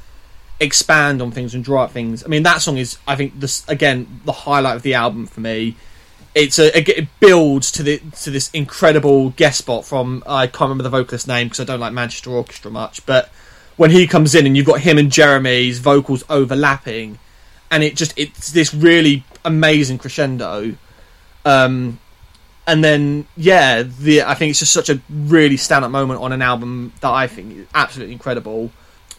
[0.59, 2.23] expand on things and draw out things.
[2.23, 5.39] I mean, that song is, I think, this again the highlight of the album for
[5.39, 5.75] me.
[6.35, 10.83] It's a, it builds to the to this incredible guest spot from I can't remember
[10.83, 13.29] the vocalist name because I don't like Manchester Orchestra much, but
[13.77, 17.17] when he comes in and you've got him and Jeremy's vocals overlapping,
[17.71, 20.75] and it just it's this really amazing crescendo.
[21.45, 21.99] Um,
[22.67, 26.41] and then yeah, the I think it's just such a really stand-up moment on an
[26.41, 28.71] album that I think is absolutely incredible.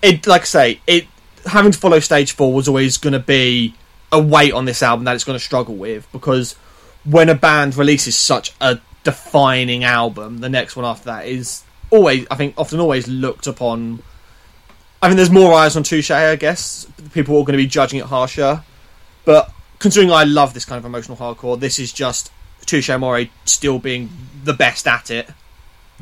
[0.02, 1.06] It like I say, it
[1.46, 3.74] having to follow stage four was always going to be
[4.12, 6.54] a weight on this album that it's going to struggle with because
[7.05, 12.27] when a band releases such a defining album, the next one after that is always
[12.31, 14.02] I think often always looked upon.
[15.02, 16.86] I mean, there's more eyes on Touche, I guess.
[17.12, 18.62] People are going to be judging it harsher,
[19.24, 22.31] but considering I love this kind of emotional hardcore, this is just
[22.66, 24.10] Touche Amore still being
[24.44, 25.31] the best at it.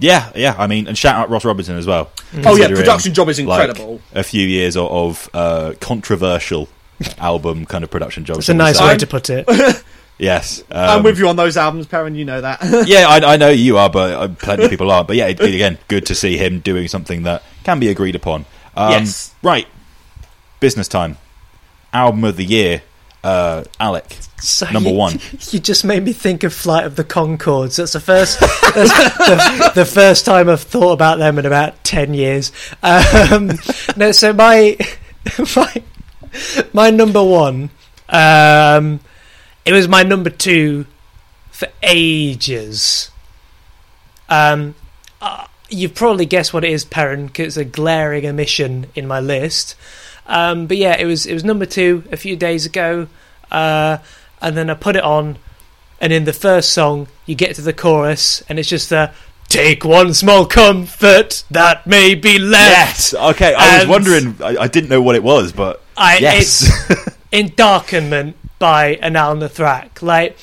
[0.00, 0.54] Yeah, yeah.
[0.58, 2.10] I mean, and shout out Ross Robinson as well.
[2.44, 3.94] Oh yeah, production job is incredible.
[3.94, 6.68] Like, a few years of, of uh, controversial
[7.18, 8.40] album kind of production jobs.
[8.40, 9.46] It's a nice way to put it.
[10.18, 12.14] yes, um, I'm with you on those albums, Perrin.
[12.14, 12.60] You know that.
[12.86, 15.08] yeah, I, I, know you are, but uh, plenty of people aren't.
[15.08, 18.44] But yeah, it, again, good to see him doing something that can be agreed upon.
[18.76, 19.34] Um, yes.
[19.42, 19.66] Right.
[20.60, 21.16] Business time.
[21.92, 22.82] Album of the year
[23.24, 25.20] uh, Alec, so number you, one.
[25.50, 27.76] You just made me think of Flight of the Conchords.
[27.76, 32.14] That's the first, that's the, the, first time I've thought about them in about ten
[32.14, 32.52] years.
[32.82, 33.52] Um,
[33.96, 34.76] no, so my
[35.56, 35.82] my
[36.72, 37.70] my number one.
[38.08, 39.00] Um,
[39.64, 40.86] it was my number two
[41.50, 43.10] for ages.
[44.28, 44.74] Um,
[45.20, 49.20] uh, you've probably guessed what it is, Perrin, because it's a glaring omission in my
[49.20, 49.74] list.
[50.26, 53.08] Um, but yeah, it was it was number two a few days ago,
[53.50, 53.98] uh,
[54.42, 55.38] and then I put it on,
[56.00, 59.12] and in the first song you get to the chorus, and it's just the
[59.48, 63.12] take one small comfort that may be left.
[63.12, 63.54] Yes, okay.
[63.54, 64.36] I and was wondering.
[64.42, 70.02] I, I, didn't know what it was, but I, yes, it's Endarkenment by Anaal Nathrakh.
[70.02, 70.36] Like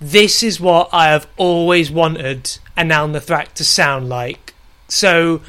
[0.00, 2.44] this is what I have always wanted
[2.76, 4.54] Anaal Nathrakh to sound like.
[4.88, 5.40] So.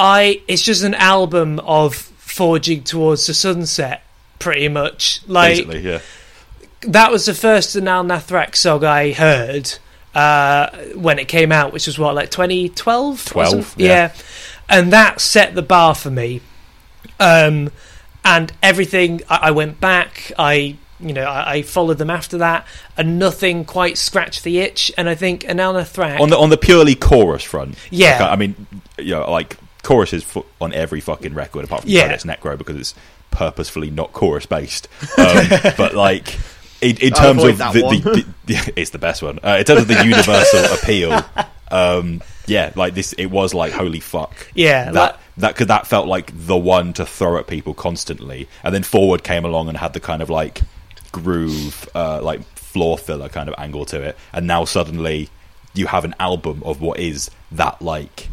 [0.00, 4.04] I it's just an album of forging towards the sunset,
[4.38, 5.20] pretty much.
[5.26, 6.00] Like, Basically, yeah.
[6.82, 9.76] That was the first Anaal Nathrakh song I heard
[10.14, 13.24] uh, when it came out, which was what, like 2012?
[13.24, 13.86] 12, yeah.
[13.88, 14.12] yeah.
[14.68, 16.40] And that set the bar for me.
[17.18, 17.72] Um,
[18.28, 22.66] and everything, I, I went back, I you know, I, I, followed them after that,
[22.96, 24.90] and nothing quite scratched the itch.
[24.98, 28.20] And I think Anaal Nathrakh on the on the purely chorus front, yeah.
[28.20, 28.66] Like, I mean,
[28.98, 30.26] you know, like choruses
[30.60, 32.14] on every fucking record apart from yeah.
[32.16, 32.94] Necro because it's
[33.30, 34.88] purposefully not chorus based.
[35.16, 35.46] Um,
[35.76, 36.36] but like
[36.82, 39.38] in, in terms of the, the, the, it's the best one.
[39.42, 41.24] Uh, in terms of the universal appeal,
[41.70, 44.34] um, yeah, like this, it was like holy fuck.
[44.54, 48.74] Yeah, that that could that felt like the one to throw at people constantly, and
[48.74, 50.62] then Forward came along and had the kind of like
[51.12, 55.28] groove, uh, like floor filler kind of angle to it, and now suddenly
[55.74, 58.28] you have an album of what is that like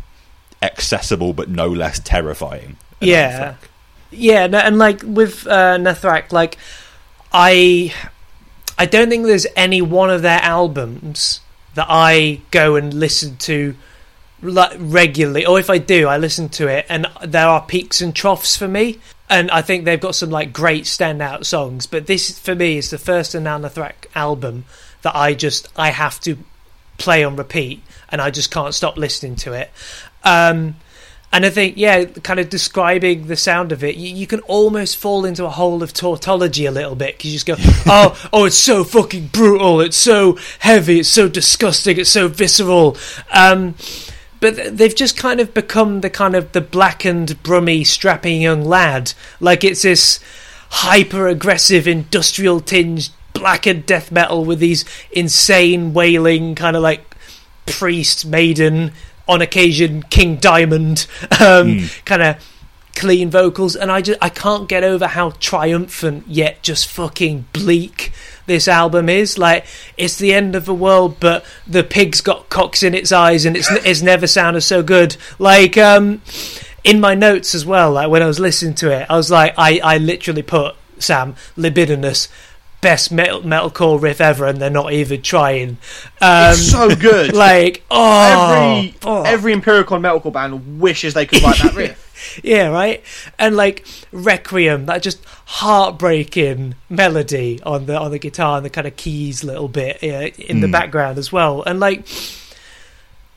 [0.61, 2.77] accessible but no less terrifying.
[3.01, 3.55] Yeah,
[4.11, 6.57] yeah, no, and like with uh, Nathrakh, like
[7.31, 7.93] I,
[8.77, 11.41] I don't think there's any one of their albums
[11.75, 13.75] that I go and listen to
[14.41, 18.55] regularly, or if I do, I listen to it, and there are peaks and troughs
[18.55, 18.99] for me.
[19.29, 22.91] And I think they've got some like great standout songs, but this for me is
[22.91, 24.65] the first Anaal Nathrakh album
[25.01, 26.37] that I just I have to
[26.97, 29.71] play on repeat, and I just can't stop listening to it.
[30.23, 30.75] Um,
[31.31, 34.95] and I think, yeah, kind of describing the sound of it, you, you, can almost
[34.95, 37.55] fall into a hole of tautology a little bit because you just go,
[37.87, 42.95] oh, oh, it's so fucking brutal, it's so heavy, it's so disgusting, it's so visceral.
[43.33, 43.75] Um,
[44.39, 49.13] but they've just kind of become the kind of the blackened, brummy, strapping young lad.
[49.39, 50.19] Like it's this
[50.69, 57.15] hyper aggressive, industrial tinged, blackened death metal with these insane, wailing, kind of like
[57.65, 58.91] priest, maiden
[59.27, 62.05] on occasion King Diamond um, mm.
[62.05, 62.37] kind of
[62.95, 68.11] clean vocals, and I just I can't get over how triumphant yet just fucking bleak
[68.45, 69.37] this album is.
[69.37, 69.65] Like
[69.97, 73.55] it's the end of the world, but the pig's got cocks in its eyes, and
[73.55, 75.17] it's it's never sounded so good.
[75.37, 76.21] Like um,
[76.83, 79.53] in my notes as well, like when I was listening to it, I was like,
[79.57, 82.29] I I literally put Sam libidinous
[82.85, 85.69] best metal metalcore riff ever, and they're not even trying.
[86.21, 87.33] Um, it's so good.
[87.47, 89.23] like oh, every oh.
[89.23, 92.41] every Empiricon metalcore band wishes they could write that riff.
[92.43, 93.03] yeah, right.
[93.39, 98.85] And like Requiem, that just heartbreaking melody on the on the guitar and the kind
[98.85, 100.61] of keys little bit yeah, in mm.
[100.61, 101.63] the background as well.
[101.63, 102.07] And like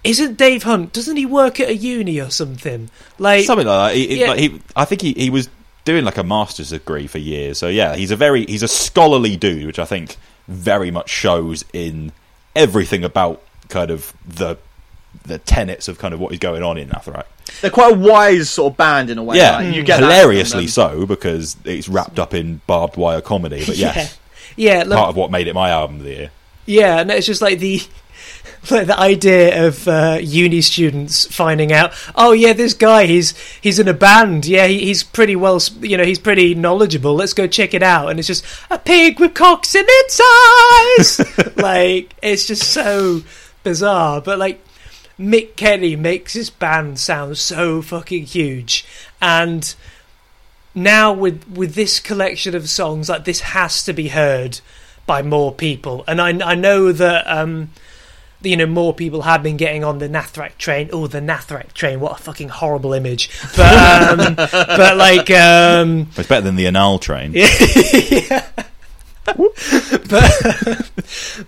[0.04, 0.92] isn't Dave Hunt?
[0.92, 2.90] Doesn't he work at a uni or something?
[3.18, 3.96] Like something like that.
[3.96, 4.28] He, he- Yeah.
[4.28, 5.48] like, he, I think he, he was
[5.88, 7.56] doing like a master's degree for years.
[7.56, 10.16] So yeah, he's a very he's a scholarly dude, which I think
[10.46, 12.12] very much shows in
[12.54, 14.58] everything about kind of the
[15.24, 17.24] the tenets of kind of what is going on in Nathrakh.
[17.62, 19.38] They're quite a wise sort of band in a way.
[19.38, 23.64] Yeah, like, you get hilariously so because it's wrapped up in barbed wire comedy.
[23.64, 24.18] But yes,
[24.56, 26.30] yeah, like, part of what made it my album of the year.
[26.66, 27.80] Yeah, and it's just like the
[28.70, 33.78] like the idea of uh, uni students finding out, oh yeah, this guy he's he's
[33.78, 34.46] in a band.
[34.46, 37.14] Yeah, he, he's pretty well, you know, he's pretty knowledgeable.
[37.14, 38.10] Let's go check it out.
[38.10, 41.56] And it's just a pig with cocks in its eyes.
[41.56, 43.22] like it's just so
[43.62, 44.20] bizarre.
[44.20, 44.64] But like
[45.18, 48.84] Mick Kenny makes his band sound so fucking huge,
[49.20, 49.74] and
[50.74, 54.60] now with with this collection of songs, like this has to be heard
[55.06, 56.04] by more people.
[56.06, 57.70] And I I know that um,
[58.42, 60.90] you know more people have been getting on the Nathrakh train.
[60.92, 62.00] Oh, the Nathrakh train!
[62.00, 63.30] What a fucking horrible image.
[63.56, 67.32] But um, but like um, It's better than the Anal Train.
[70.08, 70.90] but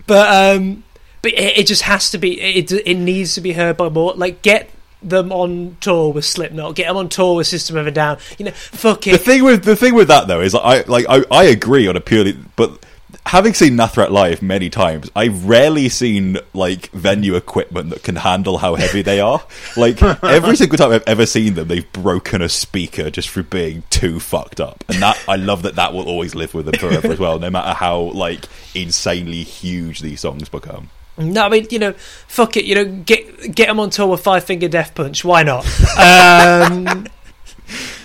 [0.07, 0.85] but um
[1.23, 4.15] but it, it just has to be it it needs to be heard by more
[4.15, 4.71] like get
[5.03, 8.45] them on tour with Slipknot get them on tour with System of a Down you
[8.45, 11.25] know fuck The thing with the thing with that though is like, I like I,
[11.31, 12.85] I agree on a purely but
[13.27, 18.59] having seen Nathrakh live many times, I've rarely seen like venue equipment that can handle
[18.59, 19.43] how heavy they are.
[19.77, 23.83] Like every single time I've ever seen them, they've broken a speaker just for being
[23.91, 27.13] too fucked up, and that I love that that will always live with them forever
[27.13, 30.91] as well, no matter how like insanely huge these songs become.
[31.19, 34.23] no I mean you know fuck it you know get get them on tour with
[34.23, 35.67] Five Finger Death Punch why not
[35.99, 37.07] um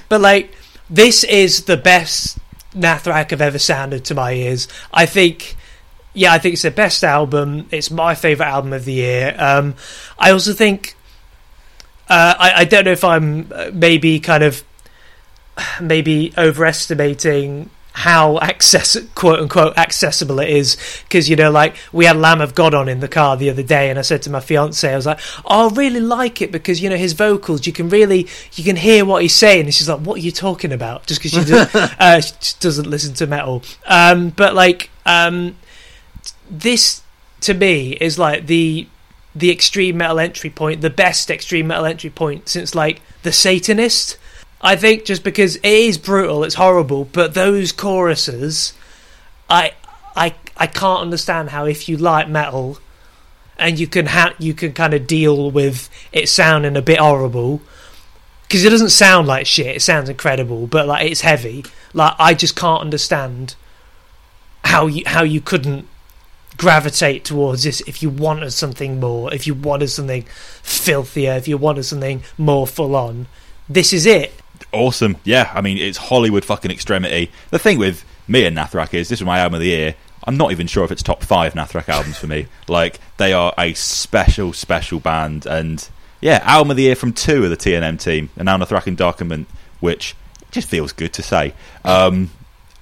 [0.10, 0.52] but like
[0.90, 2.38] this is the best
[2.76, 5.56] Nathrakh I've ever sounded to my ears I think
[6.16, 7.68] yeah, I think it's the best album.
[7.72, 9.36] It's my favorite album of the year.
[9.38, 9.76] Um,
[10.18, 10.96] I also think
[12.10, 14.64] uh, I, I don't know if I'm uh, maybe kind of
[15.82, 20.78] maybe overestimating how access quote unquote accessible it is.
[21.04, 23.64] Because you know like we had Lamb of God on in the car the other
[23.64, 26.52] day and I said to my fiance I was like oh, I really like it
[26.52, 29.66] because you know his vocals you can really you can hear what he's saying.
[29.66, 31.08] And she's like what are you talking about?
[31.08, 33.64] Just because she, uh, she doesn't listen to metal.
[33.86, 35.56] Um, but like um,
[36.50, 37.02] this
[37.42, 38.88] to me is like the
[39.36, 44.18] the extreme metal entry point, the best extreme metal entry point since like the Satanist.
[44.66, 48.74] I think just because it is brutal, it's horrible, but those choruses,
[49.48, 49.74] I
[50.16, 52.80] I I can't understand how if you like metal
[53.60, 57.62] and you can ha- you can kind of deal with it sounding a bit horrible
[58.48, 59.76] because it doesn't sound like shit.
[59.76, 61.64] It sounds incredible, but like it's heavy.
[61.94, 63.54] Like I just can't understand
[64.64, 65.88] how you how you couldn't
[66.58, 70.24] gravitate towards this if you wanted something more, if you wanted something
[70.64, 73.28] filthier, if you wanted something more full on.
[73.70, 74.34] This is it.
[74.72, 75.18] Awesome.
[75.24, 77.32] Yeah, I mean, it's Hollywood fucking extremity.
[77.52, 79.96] The thing with me and Nathrakh is this is my album of the year.
[80.28, 82.48] I'm not even sure if it's top five Nathrakh albums for me.
[82.68, 85.46] Like, they are a special, special band.
[85.46, 85.88] And
[86.22, 88.98] yeah, album of the year from two of the TNM team, and now Nathrakh and
[88.98, 89.46] Darkament,
[89.80, 90.16] which
[90.52, 91.54] just feels good to say.
[91.84, 92.32] Um,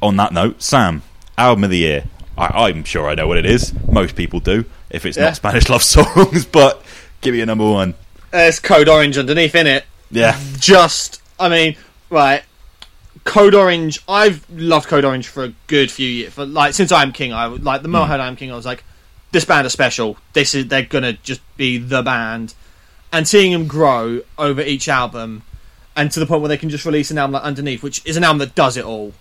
[0.01, 1.01] on that note, Sam,
[1.37, 2.05] album of the year.
[2.37, 3.73] I, I'm sure I know what it is.
[3.91, 5.25] Most people do, if it's Yeah.
[5.25, 6.45] not Spanish love songs.
[6.51, 6.81] But
[7.21, 7.93] give me a number one.
[8.31, 9.85] There's Code Orange underneath in it.
[10.11, 10.39] Yeah.
[10.59, 11.75] Just, I mean,
[12.09, 12.43] right.
[13.23, 14.01] Code Orange.
[14.07, 16.33] I've loved Code Orange for a good few years.
[16.33, 18.21] For like since I'm King, I like the moment I hmm.
[18.21, 18.83] heard I'm King, I was like,
[19.31, 20.17] this band is special.
[20.33, 22.53] This is they're gonna just be the band.
[23.11, 25.43] And seeing them grow over each album,
[25.95, 28.17] and to the point where they can just release an album like Underneath, which is
[28.17, 29.13] an album that does it all.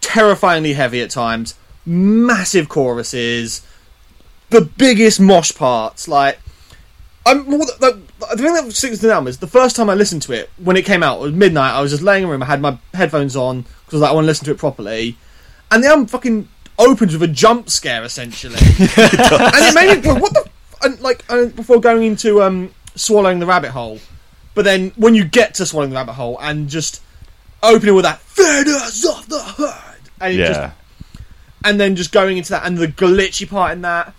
[0.00, 1.54] Terrifyingly heavy at times,
[1.86, 3.64] massive choruses,
[4.50, 6.08] the biggest mosh parts.
[6.08, 6.40] Like,
[7.24, 9.94] I'm more th- the, thing that sticks to the album is the first time I
[9.94, 11.18] listened to it when it came out.
[11.18, 11.72] It was midnight.
[11.72, 12.42] I was just laying in a room.
[12.42, 14.58] I had my headphones on because I was like, I want to listen to it
[14.58, 15.16] properly.
[15.70, 20.14] And the album fucking opens with a jump scare essentially, and it made me go,
[20.14, 20.84] what the f-?
[20.84, 23.98] and like and before going into um swallowing the rabbit hole.
[24.54, 27.02] But then when you get to swallowing the rabbit hole and just
[27.62, 30.70] opening with that feathers of the herd, and it just Yeah.
[31.64, 34.14] and then just going into that and the glitchy part in that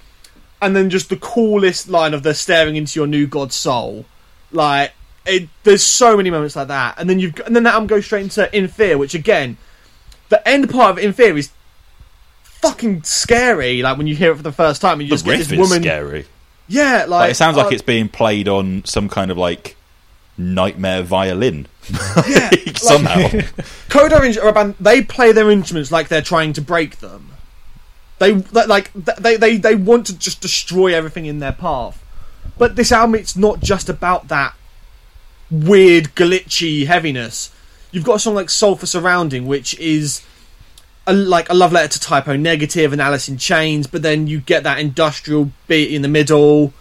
[0.61, 4.05] and then just the coolest line of the staring into your new god's soul
[4.51, 4.91] like
[5.25, 8.05] it, there's so many moments like that and then you've and then that album goes
[8.05, 9.57] straight into in fear which again
[10.29, 11.51] the end part of in fear is
[12.43, 15.25] fucking scary like when you hear it for the first time and you The just
[15.25, 16.25] get this is woman scary.
[16.67, 19.75] yeah like, Like, it sounds like uh, it's being played on some kind of like
[20.37, 21.67] nightmare violin
[22.27, 23.27] yeah, like- somehow.
[23.89, 24.75] Code Orange are a band.
[24.79, 27.31] They play their instruments like they're trying to break them.
[28.19, 32.03] They they- like they they they want to just destroy everything in their path.
[32.57, 34.53] But this album, it's not just about that
[35.49, 37.51] weird, glitchy heaviness.
[37.91, 40.21] You've got a song like Sulfur Surrounding, which is
[41.07, 44.27] a, like a love letter to Type O Negative and Alice in Chains, but then
[44.27, 46.73] you get that industrial beat in the middle.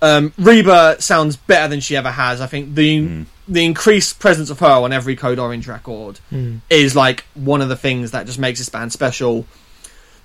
[0.00, 2.40] Um, Reba sounds better than she ever has.
[2.40, 6.18] I think the the increased presence of her on every Code Orange record
[6.70, 9.46] is like one of the things that just makes this band special.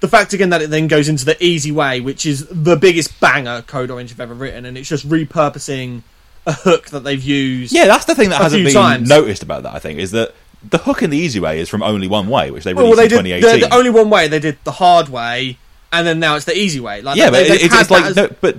[0.02, 3.20] The fact again that it then goes into the easy way, which is the biggest
[3.20, 6.02] banger Code Orange have ever written, and it's just repurposing
[6.46, 7.72] a hook that they've used.
[7.74, 9.08] Yeah, that's the thing that hasn't been times.
[9.08, 9.74] noticed about that.
[9.76, 10.34] I think is that
[10.68, 12.98] the hook in the easy way is from Only One Way, which they Well, released
[13.12, 13.60] they in did 2018.
[13.62, 14.28] the, the only one way.
[14.28, 15.58] They did the hard way,
[15.92, 17.02] and then now it's the easy way.
[17.04, 18.58] Like yeah, they, but it, it's, it's like as- no, but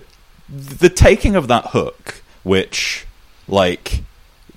[0.49, 3.05] the taking of that hook, which
[3.49, 4.03] like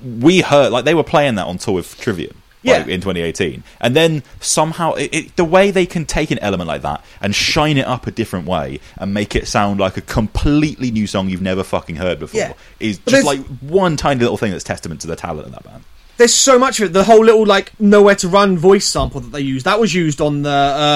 [0.04, 2.36] we heard, like they were playing that on tour with Trivium.
[2.66, 2.94] Like, Yeah.
[2.96, 6.82] in 2018, and then somehow it, it, the way they can take an element like
[6.82, 10.90] that and shine it up a different way and make it sound like a completely
[10.90, 12.54] new song you've never fucking heard before Yeah.
[12.80, 15.64] is But just like one tiny little thing that's testament to the talent of that
[15.64, 15.84] band.
[16.18, 16.94] there's so much of it.
[16.94, 20.20] The whole little like nowhere to run voice sample that they used that was used
[20.20, 20.50] on the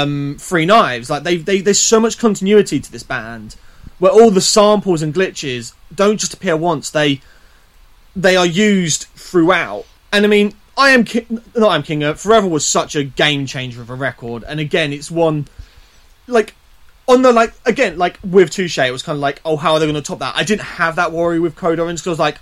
[0.04, 1.10] um, Free Knives.
[1.10, 3.56] Like they, they, there's so much continuity to this band
[4.00, 6.90] where all the samples and glitches don't just appear once.
[6.90, 7.22] They
[8.16, 9.86] they are used throughout.
[10.12, 12.06] And I mean, I am King, not I am King.
[12.06, 15.46] Uh, Forever was such a game changer of a record, and again, it's one
[16.26, 16.56] like
[17.06, 19.80] on the like again like with Touche, it was kind of like, oh, how are
[19.80, 20.38] they going to top that?
[20.38, 22.40] I didn't have that worry with Code Orange because like,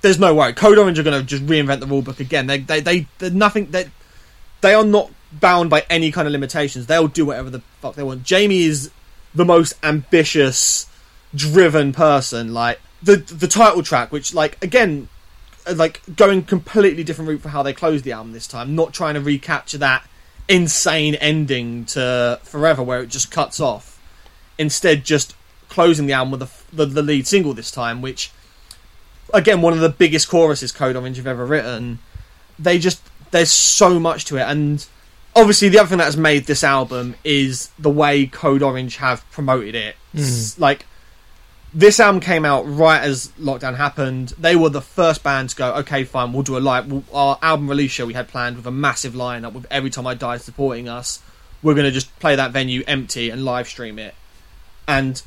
[0.00, 2.48] there's no way Code Orange are going to just reinvent the rulebook again.
[2.48, 3.70] They they they they're nothing.
[3.70, 3.88] They
[4.62, 6.86] they are not bound by any kind of limitations.
[6.86, 8.24] They'll do whatever the fuck they want.
[8.24, 8.90] Jamie is
[9.32, 10.86] the most ambitious,
[11.36, 12.52] driven person.
[12.52, 15.08] Like the the title track, which like again,
[15.66, 18.74] Uh, like going completely different route for how they closed the album this time.
[18.74, 20.06] Not trying to recapture that
[20.48, 24.00] insane ending to Forever, where it just cuts off.
[24.58, 25.34] Instead, just
[25.68, 28.30] closing the album with the the, the lead single this time, which
[29.32, 31.98] again one of the biggest choruses Code Orange have ever written.
[32.58, 33.00] They just
[33.30, 34.84] there's so much to it, and
[35.36, 39.28] obviously the other thing that has made this album is the way Code Orange have
[39.30, 39.96] promoted it.
[40.14, 40.20] Mm.
[40.20, 40.86] S- Like
[41.72, 44.30] this album came out right as lockdown happened.
[44.38, 47.14] They were the first band to go, okay, fine, we'll do a live.
[47.14, 50.14] Our album release show we had planned with a massive lineup with Every Time I
[50.14, 51.22] Die supporting us.
[51.62, 54.14] We're going to just play that venue empty and live stream it.
[54.88, 55.22] And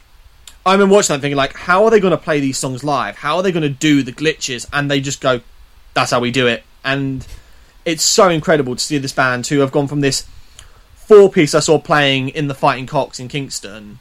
[0.66, 3.18] I remember watching that thinking, like, how are they going to play these songs live?
[3.18, 4.68] How are they going to do the glitches?
[4.74, 5.42] And they just go,
[5.94, 6.64] that's how we do it.
[6.84, 7.26] And
[7.86, 10.26] it's so incredible to see this band who have gone from this
[10.96, 14.00] four piece I saw playing in the Fighting Cocks in Kingston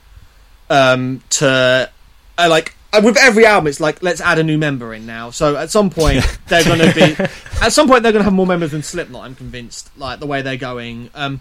[0.71, 1.91] um, to
[2.39, 5.31] uh, like uh, with every album, it's like let's add a new member in now.
[5.31, 7.25] So at some point they're going to be
[7.61, 9.25] at some point they're going to have more members than Slipknot.
[9.25, 11.11] I'm convinced, like the way they're going.
[11.15, 11.41] Um,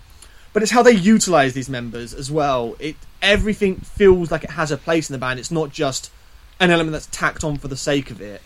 [0.54, 2.76] but it's how they utilize these members as well.
[2.80, 5.40] It everything feels like it has a place in the band.
[5.40, 6.12] It's not just
[6.60, 8.42] an element that's tacked on for the sake of it.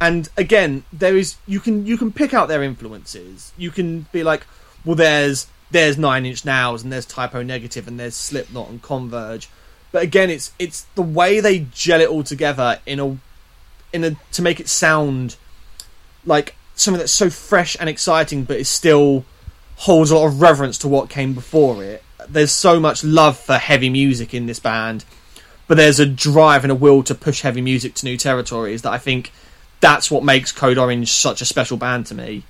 [0.00, 3.52] And again, there is you can you can pick out their influences.
[3.58, 4.46] You can be like,
[4.84, 8.82] well, there's there's Nine Inch Nails and there's Type O Negative and there's Slipknot and
[8.82, 9.48] Converge.
[9.92, 13.18] But again, it's it's the way they gel it all together in a
[13.92, 15.36] in a to make it sound
[16.24, 19.24] like something that's so fresh and exciting, but it still
[19.76, 22.02] holds a lot of reverence to what came before it.
[22.28, 25.04] There's so much love for heavy music in this band,
[25.66, 28.92] but there's a drive and a will to push heavy music to new territories that
[28.92, 29.32] I think
[29.80, 32.44] that's what makes Code Orange such a special band to me.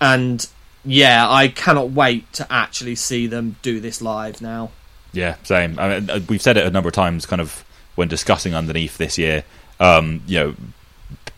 [0.00, 0.46] And
[0.84, 4.70] yeah, I cannot wait to actually see them do this live now.
[5.14, 5.78] Yeah, same.
[5.78, 7.64] I mean, uh, we've said it a number of times, kind of
[7.94, 9.44] when discussing underneath this year.
[9.80, 10.54] Um, you know,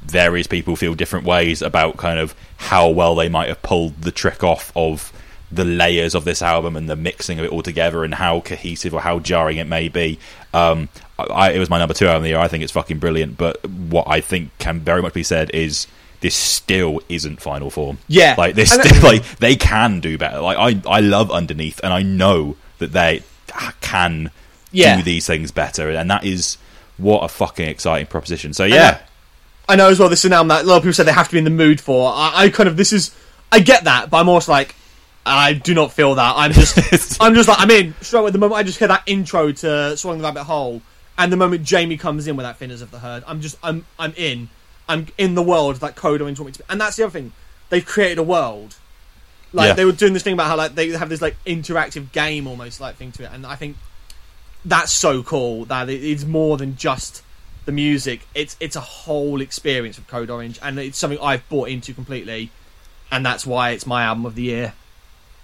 [0.02, 4.10] various people feel different ways about kind of how well they might have pulled the
[4.10, 5.12] trick off of
[5.50, 8.92] the layers of this album and the mixing of it all together and how cohesive
[8.92, 10.18] or how jarring it may be.
[10.52, 10.88] Um,
[11.18, 12.38] I, it was my number two album of the year.
[12.38, 13.36] I think it's fucking brilliant.
[13.36, 15.86] But what I think can very much be said is
[16.20, 17.98] this still isn't final form.
[18.08, 18.34] Yeah.
[18.36, 20.40] like this, still, like they can do better.
[20.40, 23.22] Like I, I love underneath, and I know that they
[23.80, 24.30] can
[24.72, 24.96] Yeah.
[24.96, 26.58] do these things better, and that is
[26.96, 28.52] what a fucking exciting proposition.
[28.54, 28.98] So I yeah, know.
[29.68, 30.08] I know as well.
[30.08, 31.50] This is now that a lot of people say they have to be in the
[31.50, 32.12] mood for.
[32.14, 33.14] I, I kind of this is.
[33.52, 34.74] I get that, but I'm also like,
[35.24, 36.34] I do not feel that.
[36.36, 36.76] I'm just,
[37.20, 38.30] I'm just like, I'm in straight away.
[38.30, 40.82] The moment I just hear that intro to "Swallowing the Rabbit Hole,"
[41.18, 43.86] and the moment Jamie comes in with that "Thinners of the Herd," I'm just, I'm,
[43.98, 44.48] I'm in.
[44.88, 46.64] I'm in the world that Coda want me to be.
[46.68, 47.32] And that's the other thing.
[47.70, 48.76] They've created a world.
[49.52, 49.72] Like Yeah.
[49.74, 52.80] they were doing this thing about how like they have this like interactive game almost
[52.80, 53.76] like thing to it, and I think
[54.64, 57.22] that's so cool that it, it's more than just
[57.64, 58.26] the music.
[58.34, 62.50] It's it's a whole experience of Code Orange, and it's something I've bought into completely,
[63.10, 64.72] and that's why it's my album of the year.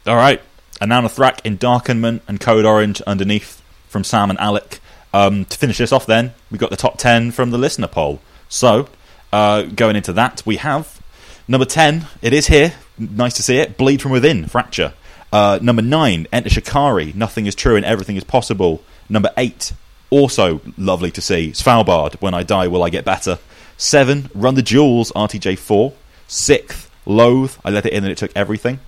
[0.07, 0.41] all right.
[0.81, 4.81] And now Thrack Endarkenment and Code Orange underneath from Sam and Alec.
[5.15, 8.21] Um, to finish this off, then we got the top ten from the listener poll.
[8.49, 8.89] So
[9.33, 11.01] uh, going into that, we have
[11.47, 12.07] number ten.
[12.23, 12.73] It is here.
[12.99, 13.77] Nice to see it.
[13.77, 14.47] Bleed from within.
[14.47, 14.93] Fracture.
[15.33, 17.13] Uh, number nine, Enter Shikari.
[17.15, 18.83] Nothing is true and everything is possible.
[19.09, 19.73] Number eight,
[20.11, 21.53] also lovely to see.
[21.53, 22.21] Svalbard.
[22.21, 23.39] When I die, will I get better?
[23.79, 25.11] Seven, Run the Jewels.
[25.13, 25.95] RTJ4.
[26.29, 27.57] Sixth, Loathe.
[27.65, 28.81] I let it in and it took everything.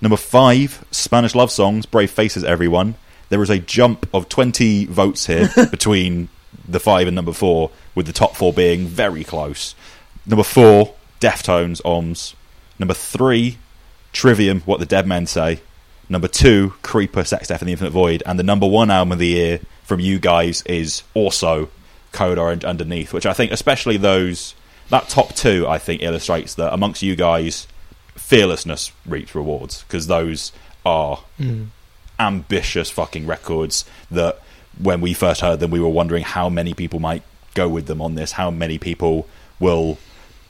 [0.00, 1.86] Number five, Spanish love songs.
[1.86, 2.96] Brave faces, everyone.
[3.28, 6.28] There is a jump of twenty votes here between
[6.68, 9.74] the five and number four, with the top four being very close.
[10.26, 12.34] Number four, Deftones, Ohms.
[12.82, 13.58] Number three,
[14.12, 15.60] Trivium, What the Dead Men Say.
[16.08, 18.24] Number two, Creeper, Sex, Death, and the Infinite Void.
[18.26, 21.68] And the number one album of the year from you guys is also
[22.10, 24.56] Code Orange Underneath, which I think, especially those,
[24.88, 27.68] that top two, I think illustrates that amongst you guys,
[28.16, 30.50] fearlessness reaps rewards because those
[30.84, 31.66] are mm.
[32.18, 34.40] ambitious fucking records that
[34.76, 37.22] when we first heard them, we were wondering how many people might
[37.54, 39.28] go with them on this, how many people
[39.60, 39.98] will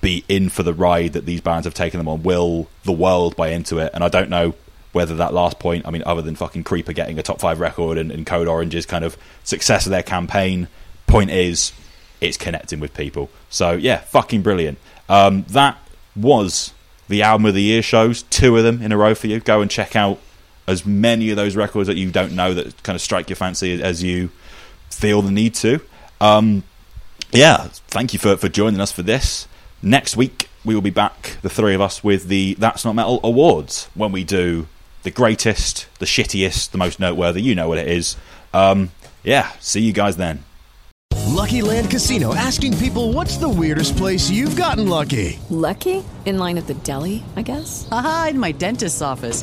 [0.02, 2.22] be in for the ride that these bands have taken them on.
[2.22, 3.90] Will the world buy into it?
[3.94, 4.54] And I don't know
[4.92, 7.96] whether that last point, I mean, other than fucking Creeper getting a top five record
[7.96, 10.68] and, and Code Orange's kind of success of their campaign,
[11.06, 11.72] point is
[12.20, 13.30] it's connecting with people.
[13.48, 14.78] So yeah, fucking brilliant.
[15.08, 15.78] Um, that
[16.14, 16.74] was
[17.08, 19.40] the album of the year shows, two of them in a row for you.
[19.40, 20.18] Go and check out
[20.66, 23.82] as many of those records that you don't know that kind of strike your fancy
[23.82, 24.30] as you
[24.90, 25.80] feel the need to.
[26.20, 26.64] Um,
[27.32, 29.48] yeah, thank you for, for joining us for this.
[29.84, 33.18] Next week, we will be back, the three of us, with the That's Not Metal
[33.24, 34.68] Awards when we do
[35.02, 37.42] the greatest, the shittiest, the most noteworthy.
[37.42, 38.16] You know what it is.
[38.54, 38.92] Um,
[39.24, 40.44] yeah, see you guys then.
[41.26, 45.40] Lucky Land Casino asking people what's the weirdest place you've gotten lucky?
[45.50, 46.04] Lucky?
[46.26, 47.88] In line at the deli, I guess?
[47.88, 49.42] Haha, in my dentist's office.